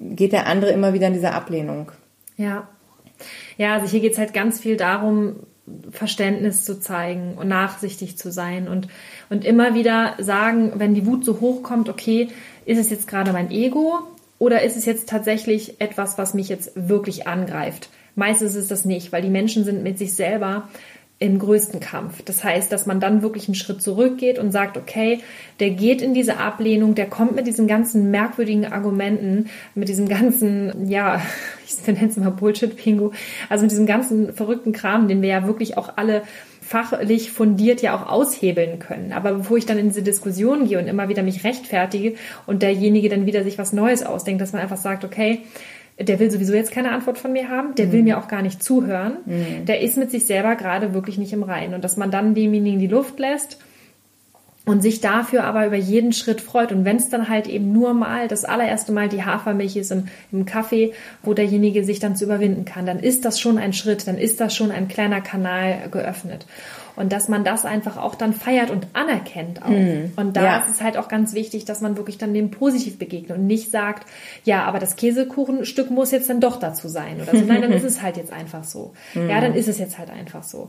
geht 0.00 0.30
der 0.30 0.46
andere 0.46 0.70
immer 0.70 0.94
wieder 0.94 1.08
in 1.08 1.14
diese 1.14 1.32
Ablehnung. 1.32 1.90
Ja, 2.36 2.68
ja, 3.56 3.74
also 3.74 3.86
hier 3.88 3.98
geht's 3.98 4.16
halt 4.16 4.32
ganz 4.32 4.60
viel 4.60 4.76
darum, 4.76 5.40
Verständnis 5.90 6.64
zu 6.64 6.80
zeigen 6.80 7.34
und 7.34 7.48
nachsichtig 7.48 8.16
zu 8.16 8.30
sein 8.30 8.68
und, 8.68 8.88
und 9.30 9.44
immer 9.44 9.74
wieder 9.74 10.14
sagen, 10.18 10.72
wenn 10.74 10.94
die 10.94 11.06
Wut 11.06 11.24
so 11.24 11.40
hoch 11.40 11.62
kommt, 11.62 11.88
okay, 11.88 12.28
ist 12.66 12.78
es 12.78 12.90
jetzt 12.90 13.08
gerade 13.08 13.32
mein 13.32 13.50
Ego 13.50 14.00
oder 14.38 14.62
ist 14.62 14.76
es 14.76 14.84
jetzt 14.84 15.08
tatsächlich 15.08 15.80
etwas, 15.80 16.18
was 16.18 16.34
mich 16.34 16.48
jetzt 16.48 16.72
wirklich 16.74 17.26
angreift? 17.26 17.88
Meistens 18.16 18.54
ist 18.54 18.70
das 18.70 18.84
nicht, 18.84 19.12
weil 19.12 19.22
die 19.22 19.30
Menschen 19.30 19.64
sind 19.64 19.82
mit 19.82 19.96
sich 19.96 20.14
selber 20.14 20.68
im 21.20 21.38
größten 21.38 21.80
Kampf. 21.80 22.22
Das 22.24 22.42
heißt, 22.42 22.72
dass 22.72 22.86
man 22.86 22.98
dann 22.98 23.22
wirklich 23.22 23.46
einen 23.46 23.54
Schritt 23.54 23.82
zurückgeht 23.82 24.38
und 24.38 24.52
sagt, 24.52 24.78
okay, 24.78 25.20
der 25.60 25.70
geht 25.70 26.00
in 26.00 26.14
diese 26.14 26.38
Ablehnung, 26.38 26.94
der 26.94 27.06
kommt 27.06 27.36
mit 27.36 27.46
diesen 27.46 27.68
ganzen 27.68 28.10
merkwürdigen 28.10 28.72
Argumenten, 28.72 29.50
mit 29.74 29.88
diesem 29.88 30.08
ganzen, 30.08 30.88
ja, 30.88 31.20
ich 31.86 31.86
nenne 31.86 32.08
es 32.08 32.16
mal 32.16 32.30
Bullshit-Bingo, 32.30 33.12
also 33.48 33.62
mit 33.62 33.70
diesem 33.70 33.86
ganzen 33.86 34.32
verrückten 34.32 34.72
Kram, 34.72 35.08
den 35.08 35.22
wir 35.22 35.28
ja 35.28 35.46
wirklich 35.46 35.76
auch 35.76 35.96
alle 35.96 36.22
fachlich 36.60 37.32
fundiert 37.32 37.82
ja 37.82 37.96
auch 37.96 38.08
aushebeln 38.08 38.78
können. 38.78 39.12
Aber 39.12 39.32
bevor 39.32 39.56
ich 39.56 39.66
dann 39.66 39.78
in 39.78 39.88
diese 39.88 40.02
Diskussion 40.02 40.68
gehe 40.68 40.78
und 40.78 40.86
immer 40.86 41.08
wieder 41.08 41.24
mich 41.24 41.42
rechtfertige 41.42 42.14
und 42.46 42.62
derjenige 42.62 43.08
dann 43.08 43.26
wieder 43.26 43.42
sich 43.42 43.58
was 43.58 43.72
Neues 43.72 44.04
ausdenkt, 44.04 44.40
dass 44.40 44.52
man 44.52 44.62
einfach 44.62 44.76
sagt, 44.76 45.04
okay, 45.04 45.40
der 45.98 46.18
will 46.18 46.30
sowieso 46.30 46.54
jetzt 46.54 46.72
keine 46.72 46.92
Antwort 46.92 47.18
von 47.18 47.32
mir 47.32 47.48
haben, 47.48 47.74
der 47.74 47.86
mhm. 47.86 47.92
will 47.92 48.02
mir 48.04 48.18
auch 48.18 48.28
gar 48.28 48.42
nicht 48.42 48.62
zuhören, 48.62 49.18
mhm. 49.26 49.66
der 49.66 49.80
ist 49.80 49.96
mit 49.96 50.10
sich 50.10 50.26
selber 50.26 50.54
gerade 50.54 50.94
wirklich 50.94 51.18
nicht 51.18 51.32
im 51.32 51.42
Reinen. 51.42 51.74
Und 51.74 51.82
dass 51.82 51.96
man 51.96 52.10
dann 52.10 52.34
demjenigen 52.34 52.78
die 52.78 52.86
Luft 52.86 53.18
lässt 53.18 53.58
und 54.70 54.82
sich 54.82 55.00
dafür 55.00 55.42
aber 55.42 55.66
über 55.66 55.74
jeden 55.74 56.12
Schritt 56.12 56.40
freut. 56.40 56.70
Und 56.70 56.84
wenn 56.84 56.96
es 56.96 57.08
dann 57.08 57.28
halt 57.28 57.48
eben 57.48 57.72
nur 57.72 57.92
mal 57.92 58.28
das 58.28 58.44
allererste 58.44 58.92
Mal 58.92 59.08
die 59.08 59.24
Hafermilch 59.24 59.74
ist 59.74 59.90
im, 59.90 60.06
im 60.30 60.44
Kaffee, 60.44 60.92
wo 61.24 61.34
derjenige 61.34 61.82
sich 61.82 61.98
dann 61.98 62.14
zu 62.14 62.24
überwinden 62.24 62.64
kann, 62.64 62.86
dann 62.86 63.00
ist 63.00 63.24
das 63.24 63.40
schon 63.40 63.58
ein 63.58 63.72
Schritt, 63.72 64.06
dann 64.06 64.16
ist 64.16 64.40
das 64.40 64.54
schon 64.54 64.70
ein 64.70 64.86
kleiner 64.86 65.22
Kanal 65.22 65.88
geöffnet. 65.90 66.46
Und 66.94 67.12
dass 67.12 67.28
man 67.28 67.42
das 67.42 67.64
einfach 67.64 67.96
auch 67.96 68.14
dann 68.14 68.32
feiert 68.32 68.70
und 68.70 68.86
anerkennt 68.92 69.60
auch. 69.60 69.70
Mhm. 69.70 70.12
Und 70.14 70.36
da 70.36 70.44
ja. 70.44 70.58
ist 70.58 70.76
es 70.76 70.80
halt 70.80 70.96
auch 70.96 71.08
ganz 71.08 71.34
wichtig, 71.34 71.64
dass 71.64 71.80
man 71.80 71.96
wirklich 71.96 72.18
dann 72.18 72.32
dem 72.32 72.52
positiv 72.52 72.96
begegnet 72.96 73.38
und 73.38 73.48
nicht 73.48 73.72
sagt, 73.72 74.06
ja, 74.44 74.62
aber 74.66 74.78
das 74.78 74.94
Käsekuchenstück 74.94 75.90
muss 75.90 76.12
jetzt 76.12 76.30
dann 76.30 76.40
doch 76.40 76.60
dazu 76.60 76.86
sein 76.86 77.20
oder 77.20 77.36
so. 77.36 77.44
Nein, 77.44 77.62
dann 77.62 77.72
ist 77.72 77.84
es 77.84 78.02
halt 78.02 78.16
jetzt 78.16 78.32
einfach 78.32 78.62
so. 78.62 78.92
Mhm. 79.14 79.30
Ja, 79.30 79.40
dann 79.40 79.54
ist 79.54 79.66
es 79.66 79.80
jetzt 79.80 79.98
halt 79.98 80.10
einfach 80.10 80.44
so. 80.44 80.68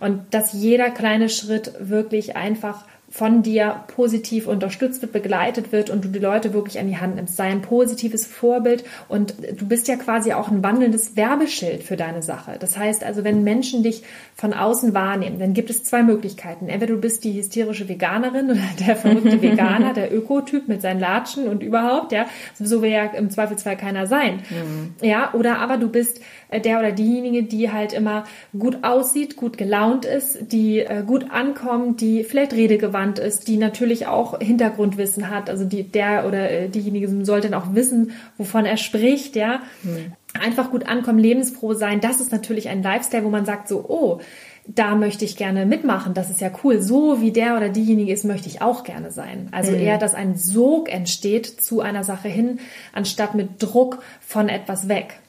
Und 0.00 0.34
dass 0.34 0.52
jeder 0.52 0.90
kleine 0.90 1.28
Schritt 1.28 1.72
wirklich 1.78 2.34
einfach 2.34 2.84
von 3.16 3.42
dir 3.42 3.84
positiv 3.94 4.46
unterstützt 4.46 5.00
wird, 5.00 5.12
begleitet 5.12 5.72
wird 5.72 5.88
und 5.88 6.04
du 6.04 6.08
die 6.08 6.18
Leute 6.18 6.52
wirklich 6.52 6.78
an 6.78 6.86
die 6.86 6.98
Hand 6.98 7.16
nimmst. 7.16 7.34
Sei 7.34 7.44
ein 7.44 7.62
positives 7.62 8.26
Vorbild 8.26 8.84
und 9.08 9.32
du 9.58 9.66
bist 9.66 9.88
ja 9.88 9.96
quasi 9.96 10.34
auch 10.34 10.50
ein 10.50 10.62
wandelndes 10.62 11.16
Werbeschild 11.16 11.82
für 11.82 11.96
deine 11.96 12.22
Sache. 12.22 12.56
Das 12.60 12.76
heißt 12.76 13.02
also, 13.02 13.24
wenn 13.24 13.42
Menschen 13.42 13.82
dich 13.82 14.02
von 14.34 14.52
außen 14.52 14.92
wahrnehmen, 14.92 15.38
dann 15.38 15.54
gibt 15.54 15.70
es 15.70 15.82
zwei 15.82 16.02
Möglichkeiten. 16.02 16.68
Entweder 16.68 16.92
du 16.92 17.00
bist 17.00 17.24
die 17.24 17.32
hysterische 17.32 17.88
Veganerin 17.88 18.50
oder 18.50 18.86
der 18.86 18.96
verrückte 18.96 19.40
Veganer, 19.40 19.94
der 19.94 20.14
Ökotyp 20.14 20.68
mit 20.68 20.82
seinen 20.82 21.00
Latschen 21.00 21.48
und 21.48 21.62
überhaupt, 21.62 22.12
ja. 22.12 22.26
So 22.60 22.82
will 22.82 22.90
ja 22.90 23.06
im 23.06 23.30
Zweifelsfall 23.30 23.78
keiner 23.78 24.06
sein. 24.06 24.40
Mhm. 24.50 24.94
Ja, 25.00 25.32
oder 25.32 25.60
aber 25.60 25.78
du 25.78 25.88
bist 25.88 26.20
der 26.52 26.78
oder 26.78 26.92
diejenige, 26.92 27.42
die 27.42 27.72
halt 27.72 27.92
immer 27.92 28.24
gut 28.56 28.78
aussieht, 28.82 29.36
gut 29.36 29.58
gelaunt 29.58 30.04
ist, 30.04 30.52
die 30.52 30.80
äh, 30.80 31.02
gut 31.06 31.30
ankommt, 31.30 32.00
die 32.00 32.24
vielleicht 32.24 32.52
redegewandt 32.52 33.18
ist, 33.18 33.48
die 33.48 33.56
natürlich 33.56 34.06
auch 34.06 34.38
Hintergrundwissen 34.38 35.30
hat. 35.30 35.50
Also 35.50 35.64
die, 35.64 35.82
der 35.82 36.26
oder 36.26 36.50
äh, 36.50 36.68
diejenige 36.68 37.24
sollte 37.24 37.50
dann 37.50 37.60
auch 37.60 37.74
wissen, 37.74 38.12
wovon 38.36 38.64
er 38.64 38.76
spricht, 38.76 39.36
ja. 39.36 39.60
Mhm. 39.82 40.12
Einfach 40.40 40.70
gut 40.70 40.86
ankommen, 40.86 41.18
lebensfroh 41.18 41.72
sein. 41.72 42.00
Das 42.00 42.20
ist 42.20 42.30
natürlich 42.30 42.68
ein 42.68 42.82
Lifestyle, 42.82 43.24
wo 43.24 43.30
man 43.30 43.46
sagt 43.46 43.68
so, 43.68 43.84
oh, 43.88 44.20
da 44.68 44.96
möchte 44.96 45.24
ich 45.24 45.36
gerne 45.36 45.64
mitmachen, 45.64 46.14
das 46.14 46.30
ist 46.30 46.40
ja 46.40 46.50
cool. 46.62 46.82
So 46.82 47.20
wie 47.20 47.32
der 47.32 47.56
oder 47.56 47.68
diejenige 47.68 48.12
ist, 48.12 48.24
möchte 48.24 48.48
ich 48.48 48.62
auch 48.62 48.84
gerne 48.84 49.10
sein. 49.10 49.48
Also 49.52 49.72
mhm. 49.72 49.78
eher, 49.78 49.98
dass 49.98 50.14
ein 50.14 50.36
Sog 50.36 50.92
entsteht 50.92 51.46
zu 51.46 51.80
einer 51.80 52.04
Sache 52.04 52.28
hin, 52.28 52.58
anstatt 52.92 53.34
mit 53.34 53.62
Druck 53.62 54.02
von 54.20 54.48
etwas 54.48 54.88
weg. 54.88 55.20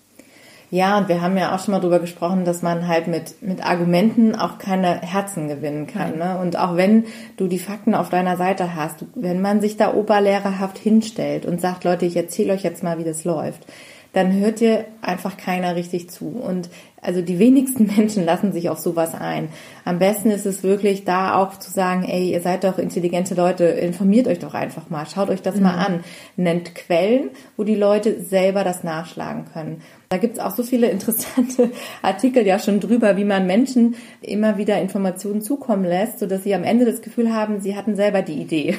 Ja, 0.70 0.98
und 0.98 1.08
wir 1.08 1.22
haben 1.22 1.38
ja 1.38 1.56
auch 1.56 1.64
schon 1.64 1.74
mal 1.74 1.80
drüber 1.80 2.00
gesprochen, 2.00 2.44
dass 2.44 2.62
man 2.62 2.90
halt 2.90 3.08
mit, 3.08 3.42
mit 3.42 3.66
Argumenten 3.66 4.36
auch 4.36 4.58
keine 4.58 5.00
Herzen 5.02 5.48
gewinnen 5.48 5.88
kann. 5.88 6.18
Ne? 6.18 6.38
Und 6.42 6.58
auch 6.58 6.76
wenn 6.76 7.06
du 7.38 7.48
die 7.48 7.60
Fakten 7.60 7.96
auf 7.96 8.10
deiner 8.10 8.36
Seite 8.36 8.76
hast, 8.76 9.06
wenn 9.16 9.42
man 9.42 9.62
sich 9.62 9.78
da 9.78 9.94
oberlehrerhaft 9.94 10.78
hinstellt 10.78 11.46
und 11.46 11.62
sagt, 11.62 11.86
Leute, 11.86 12.06
ich 12.06 12.18
erzähle 12.18 12.54
euch 12.54 12.64
jetzt 12.64 12.84
mal, 12.84 12.98
wie 12.98 13.06
das 13.06 13.24
läuft, 13.24 13.66
dann 14.12 14.34
hört 14.34 14.60
dir 14.60 14.86
einfach 15.02 15.38
keiner 15.38 15.76
richtig 15.78 16.10
zu. 16.10 16.28
Und 16.28 16.70
also 17.02 17.22
die 17.22 17.40
wenigsten 17.40 17.86
Menschen 17.98 18.26
lassen 18.26 18.52
sich 18.52 18.70
auf 18.70 18.80
sowas 18.80 19.14
ein. 19.14 19.50
Am 19.86 20.00
besten 20.00 20.32
ist 20.32 20.46
es 20.46 20.64
wirklich 20.64 21.06
da 21.06 21.36
auch 21.36 21.58
zu 21.58 21.72
sagen, 21.72 22.04
ey, 22.04 22.32
ihr 22.32 22.42
seid 22.42 22.64
doch 22.64 22.78
intelligente 22.78 23.36
Leute, 23.36 23.66
informiert 23.66 24.28
euch 24.28 24.40
doch 24.40 24.54
einfach 24.54 24.90
mal, 24.90 25.06
schaut 25.06 25.30
euch 25.30 25.42
das 25.42 25.56
mhm. 25.56 25.64
mal 25.64 25.76
an, 25.76 26.04
nennt 26.36 26.76
Quellen, 26.76 27.30
wo 27.56 27.64
die 27.64 27.76
Leute 27.76 28.22
selber 28.22 28.64
das 28.64 28.84
nachschlagen 28.84 29.46
können. 29.52 29.82
Da 30.10 30.18
gibt's 30.18 30.40
auch 30.40 30.56
so 30.56 30.64
viele 30.64 30.90
interessante 30.92 31.72
Artikel 32.02 32.46
ja 32.46 32.60
schon 32.60 32.80
drüber, 32.80 33.18
wie 33.18 33.26
man 33.26 33.46
Menschen 33.46 33.96
immer 34.22 34.58
wieder 34.58 34.80
Informationen 34.80 35.42
zukommen 35.42 35.84
lässt, 35.84 36.20
sodass 36.20 36.44
sie 36.44 36.56
am 36.56 36.64
Ende 36.64 36.86
das 36.86 37.02
Gefühl 37.02 37.34
haben, 37.34 37.60
sie 37.60 37.76
hatten 37.76 37.96
selber 37.96 38.22
die 38.22 38.42
Idee 38.42 38.78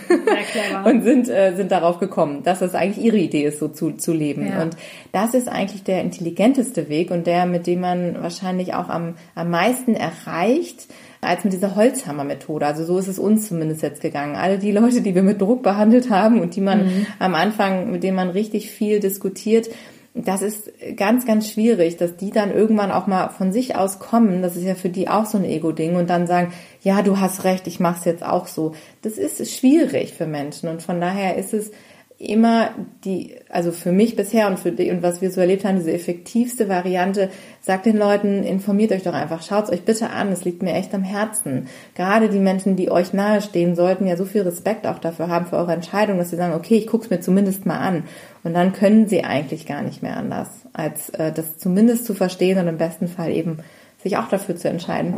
ja, 0.72 0.84
und 0.90 1.02
sind, 1.02 1.28
äh, 1.28 1.54
sind 1.54 1.70
darauf 1.70 1.98
gekommen, 1.98 2.42
dass 2.42 2.60
das 2.60 2.74
eigentlich 2.74 3.04
ihre 3.04 3.18
Idee 3.18 3.44
ist, 3.44 3.58
so 3.58 3.68
zu, 3.68 3.92
zu 3.92 4.12
leben. 4.12 4.48
Ja. 4.48 4.62
Und 4.62 4.76
das 5.12 5.34
ist 5.34 5.48
eigentlich 5.48 5.84
der 5.84 6.02
intelligenteste 6.02 6.88
Weg 6.88 7.10
und 7.10 7.26
der, 7.26 7.46
mit 7.46 7.66
dem 7.66 7.80
man 7.80 8.07
wahrscheinlich 8.20 8.74
auch 8.74 8.88
am, 8.88 9.14
am 9.34 9.50
meisten 9.50 9.94
erreicht, 9.94 10.86
als 11.20 11.44
mit 11.44 11.52
dieser 11.52 11.74
Holzhammer-Methode. 11.74 12.66
Also 12.66 12.84
so 12.84 12.98
ist 12.98 13.08
es 13.08 13.18
uns 13.18 13.48
zumindest 13.48 13.82
jetzt 13.82 14.00
gegangen. 14.00 14.36
Alle 14.36 14.58
die 14.58 14.72
Leute, 14.72 15.00
die 15.00 15.14
wir 15.14 15.22
mit 15.22 15.40
Druck 15.40 15.62
behandelt 15.62 16.10
haben 16.10 16.40
und 16.40 16.56
die 16.56 16.60
man 16.60 16.86
mhm. 16.86 17.06
am 17.18 17.34
Anfang, 17.34 17.90
mit 17.90 18.02
denen 18.02 18.16
man 18.16 18.30
richtig 18.30 18.70
viel 18.70 19.00
diskutiert, 19.00 19.68
das 20.14 20.42
ist 20.42 20.72
ganz, 20.96 21.26
ganz 21.26 21.48
schwierig, 21.48 21.96
dass 21.96 22.16
die 22.16 22.30
dann 22.30 22.52
irgendwann 22.52 22.90
auch 22.90 23.06
mal 23.06 23.28
von 23.28 23.52
sich 23.52 23.76
aus 23.76 23.98
kommen. 23.98 24.42
Das 24.42 24.56
ist 24.56 24.64
ja 24.64 24.74
für 24.74 24.88
die 24.88 25.08
auch 25.08 25.26
so 25.26 25.38
ein 25.38 25.44
Ego-Ding 25.44 25.96
und 25.96 26.10
dann 26.10 26.26
sagen, 26.26 26.52
ja, 26.82 27.02
du 27.02 27.20
hast 27.20 27.44
recht, 27.44 27.66
ich 27.66 27.78
mach's 27.78 28.04
jetzt 28.04 28.24
auch 28.24 28.46
so. 28.46 28.72
Das 29.02 29.12
ist 29.12 29.52
schwierig 29.52 30.14
für 30.14 30.26
Menschen 30.26 30.68
und 30.68 30.82
von 30.82 31.00
daher 31.00 31.36
ist 31.36 31.54
es 31.54 31.70
immer 32.18 32.70
die, 33.04 33.36
also 33.48 33.70
für 33.70 33.92
mich 33.92 34.16
bisher 34.16 34.48
und 34.48 34.58
für 34.58 34.72
die, 34.72 34.90
und 34.90 35.04
was 35.04 35.22
wir 35.22 35.30
so 35.30 35.40
erlebt 35.40 35.64
haben, 35.64 35.76
diese 35.76 35.92
effektivste 35.92 36.68
Variante, 36.68 37.30
sagt 37.60 37.86
den 37.86 37.96
Leuten, 37.96 38.42
informiert 38.42 38.90
euch 38.90 39.04
doch 39.04 39.14
einfach, 39.14 39.40
schaut's 39.42 39.70
euch 39.70 39.84
bitte 39.84 40.10
an, 40.10 40.32
es 40.32 40.44
liegt 40.44 40.60
mir 40.60 40.74
echt 40.74 40.92
am 40.94 41.04
Herzen. 41.04 41.68
Gerade 41.94 42.28
die 42.28 42.40
Menschen, 42.40 42.74
die 42.74 42.90
euch 42.90 43.12
nahestehen, 43.12 43.76
sollten 43.76 44.06
ja 44.06 44.16
so 44.16 44.24
viel 44.24 44.42
Respekt 44.42 44.84
auch 44.88 44.98
dafür 44.98 45.28
haben, 45.28 45.46
für 45.46 45.56
eure 45.56 45.72
Entscheidung, 45.72 46.18
dass 46.18 46.30
sie 46.30 46.36
sagen, 46.36 46.54
okay, 46.54 46.74
ich 46.74 46.88
guck's 46.88 47.08
mir 47.08 47.20
zumindest 47.20 47.66
mal 47.66 47.78
an. 47.78 48.02
Und 48.42 48.52
dann 48.52 48.72
können 48.72 49.06
sie 49.06 49.22
eigentlich 49.22 49.64
gar 49.64 49.82
nicht 49.82 50.02
mehr 50.02 50.16
anders, 50.16 50.48
als 50.72 51.10
äh, 51.10 51.30
das 51.30 51.56
zumindest 51.56 52.04
zu 52.04 52.14
verstehen 52.14 52.58
und 52.58 52.66
im 52.66 52.78
besten 52.78 53.06
Fall 53.06 53.30
eben 53.30 53.58
sich 54.02 54.16
auch 54.16 54.28
dafür 54.28 54.56
zu 54.56 54.68
entscheiden. 54.68 55.14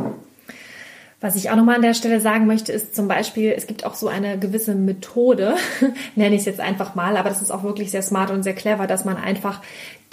Was 1.21 1.35
ich 1.35 1.51
auch 1.51 1.55
nochmal 1.55 1.75
an 1.75 1.83
der 1.83 1.93
Stelle 1.93 2.19
sagen 2.19 2.47
möchte, 2.47 2.71
ist 2.71 2.95
zum 2.95 3.07
Beispiel, 3.07 3.53
es 3.55 3.67
gibt 3.67 3.85
auch 3.85 3.93
so 3.93 4.07
eine 4.07 4.39
gewisse 4.39 4.73
Methode, 4.73 5.55
nenne 6.15 6.33
ich 6.33 6.41
es 6.41 6.45
jetzt 6.45 6.59
einfach 6.59 6.95
mal, 6.95 7.15
aber 7.15 7.29
das 7.29 7.43
ist 7.43 7.51
auch 7.51 7.61
wirklich 7.61 7.91
sehr 7.91 8.01
smart 8.01 8.31
und 8.31 8.41
sehr 8.41 8.55
clever, 8.55 8.87
dass 8.87 9.05
man 9.05 9.17
einfach 9.17 9.61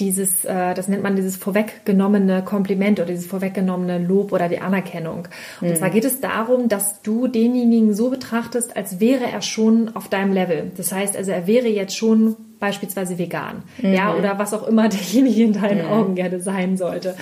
dieses, 0.00 0.44
äh, 0.44 0.74
das 0.74 0.86
nennt 0.86 1.02
man 1.02 1.16
dieses 1.16 1.36
vorweggenommene 1.36 2.44
Kompliment 2.44 3.00
oder 3.00 3.09
dieses 3.09 3.26
vorweggenommene 3.26 3.98
Lob 3.98 4.32
oder 4.32 4.48
die 4.50 4.61
Anerkennung. 4.61 5.28
Und 5.61 5.70
mhm. 5.70 5.76
zwar 5.76 5.90
geht 5.90 6.04
es 6.04 6.20
darum, 6.20 6.68
dass 6.68 7.00
du 7.02 7.26
denjenigen 7.26 7.94
so 7.94 8.11
betrachtest, 8.11 8.76
als 8.76 9.00
wäre 9.00 9.24
er 9.24 9.40
schon 9.40 9.96
auf 9.96 10.09
deinem 10.09 10.32
Level. 10.32 10.70
Das 10.76 10.92
heißt 10.92 11.16
also, 11.16 11.32
er 11.32 11.46
wäre 11.46 11.68
jetzt 11.68 11.96
schon 11.96 12.36
beispielsweise 12.61 13.18
vegan, 13.18 13.62
mhm. 13.80 13.94
ja, 13.94 14.14
oder 14.14 14.38
was 14.38 14.52
auch 14.52 14.66
immer 14.66 14.88
derjenige 14.88 15.42
in 15.42 15.52
deinen 15.52 15.86
mhm. 15.86 15.92
Augen 15.92 16.14
gerne 16.14 16.40
sein 16.40 16.76
sollte. 16.76 17.16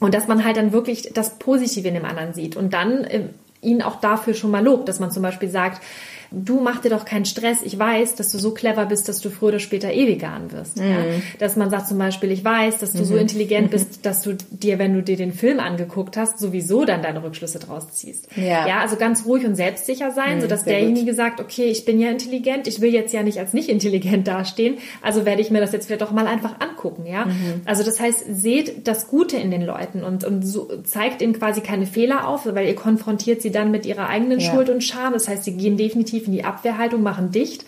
Und 0.00 0.14
dass 0.14 0.28
man 0.28 0.44
halt 0.44 0.56
dann 0.56 0.72
wirklich 0.72 1.10
das 1.14 1.38
Positive 1.38 1.86
in 1.86 1.94
dem 1.94 2.04
anderen 2.04 2.34
sieht 2.34 2.56
und 2.56 2.72
dann 2.72 3.04
äh, 3.04 3.24
ihn 3.60 3.82
auch 3.82 4.00
dafür 4.00 4.34
schon 4.34 4.50
mal 4.50 4.64
lobt, 4.64 4.88
dass 4.88 5.00
man 5.00 5.10
zum 5.10 5.22
Beispiel 5.22 5.48
sagt, 5.48 5.82
du 6.30 6.60
mach 6.60 6.80
dir 6.80 6.90
doch 6.90 7.04
keinen 7.04 7.24
Stress. 7.24 7.62
Ich 7.62 7.78
weiß, 7.78 8.14
dass 8.14 8.30
du 8.30 8.38
so 8.38 8.52
clever 8.52 8.86
bist, 8.86 9.08
dass 9.08 9.20
du 9.20 9.30
früher 9.30 9.48
oder 9.50 9.58
später 9.58 9.92
eh 9.92 10.06
vegan 10.06 10.52
wirst. 10.52 10.78
Mhm. 10.78 10.90
Ja? 10.90 10.96
Dass 11.38 11.56
man 11.56 11.70
sagt 11.70 11.88
zum 11.88 11.98
Beispiel, 11.98 12.30
ich 12.30 12.44
weiß, 12.44 12.78
dass 12.78 12.92
du 12.92 13.00
mhm. 13.00 13.04
so 13.04 13.16
intelligent 13.16 13.70
bist, 13.70 14.06
dass 14.06 14.22
du 14.22 14.36
dir, 14.50 14.78
wenn 14.78 14.94
du 14.94 15.02
dir 15.02 15.16
den 15.16 15.32
Film 15.32 15.60
angeguckt 15.60 16.16
hast, 16.16 16.38
sowieso 16.38 16.84
dann 16.84 17.02
deine 17.02 17.22
Rückschlüsse 17.22 17.58
draus 17.58 17.90
ziehst. 17.92 18.28
Ja, 18.36 18.66
ja 18.66 18.80
also 18.80 18.96
ganz 18.96 19.24
ruhig 19.26 19.44
und 19.44 19.56
selbstsicher 19.56 20.10
sein, 20.12 20.36
mhm, 20.36 20.42
sodass 20.42 20.64
derjenige 20.64 21.06
gut. 21.06 21.16
sagt, 21.16 21.40
okay, 21.40 21.66
ich 21.66 21.84
bin 21.84 22.00
ja 22.00 22.10
intelligent, 22.10 22.66
ich 22.66 22.80
will 22.80 22.92
jetzt 22.92 23.12
ja 23.12 23.22
nicht 23.22 23.38
als 23.38 23.52
nicht 23.52 23.68
intelligent 23.68 24.26
dastehen, 24.28 24.78
also 25.02 25.24
werde 25.24 25.42
ich 25.42 25.50
mir 25.50 25.60
das 25.60 25.72
jetzt 25.72 25.86
vielleicht 25.86 26.02
doch 26.02 26.12
mal 26.12 26.26
einfach 26.26 26.60
angucken. 26.60 27.06
Ja, 27.06 27.26
mhm. 27.26 27.62
also 27.64 27.82
das 27.82 28.00
heißt, 28.00 28.24
seht 28.30 28.86
das 28.86 29.08
Gute 29.08 29.36
in 29.36 29.50
den 29.50 29.62
Leuten 29.62 30.04
und, 30.04 30.24
und 30.24 30.42
so, 30.42 30.68
zeigt 30.84 31.22
ihnen 31.22 31.32
quasi 31.32 31.60
keine 31.60 31.86
Fehler 31.86 32.28
auf, 32.28 32.46
weil 32.46 32.66
ihr 32.66 32.76
konfrontiert 32.76 33.42
sie 33.42 33.50
dann 33.50 33.70
mit 33.70 33.86
ihrer 33.86 34.08
eigenen 34.08 34.40
ja. 34.40 34.50
Schuld 34.50 34.70
und 34.70 34.82
Scham. 34.82 35.12
Das 35.12 35.28
heißt, 35.28 35.44
sie 35.44 35.56
gehen 35.56 35.76
definitiv 35.76 36.19
tief 36.20 36.26
in 36.26 36.32
die 36.32 36.44
Abwehrhaltung, 36.44 37.02
machen 37.02 37.30
dicht. 37.32 37.64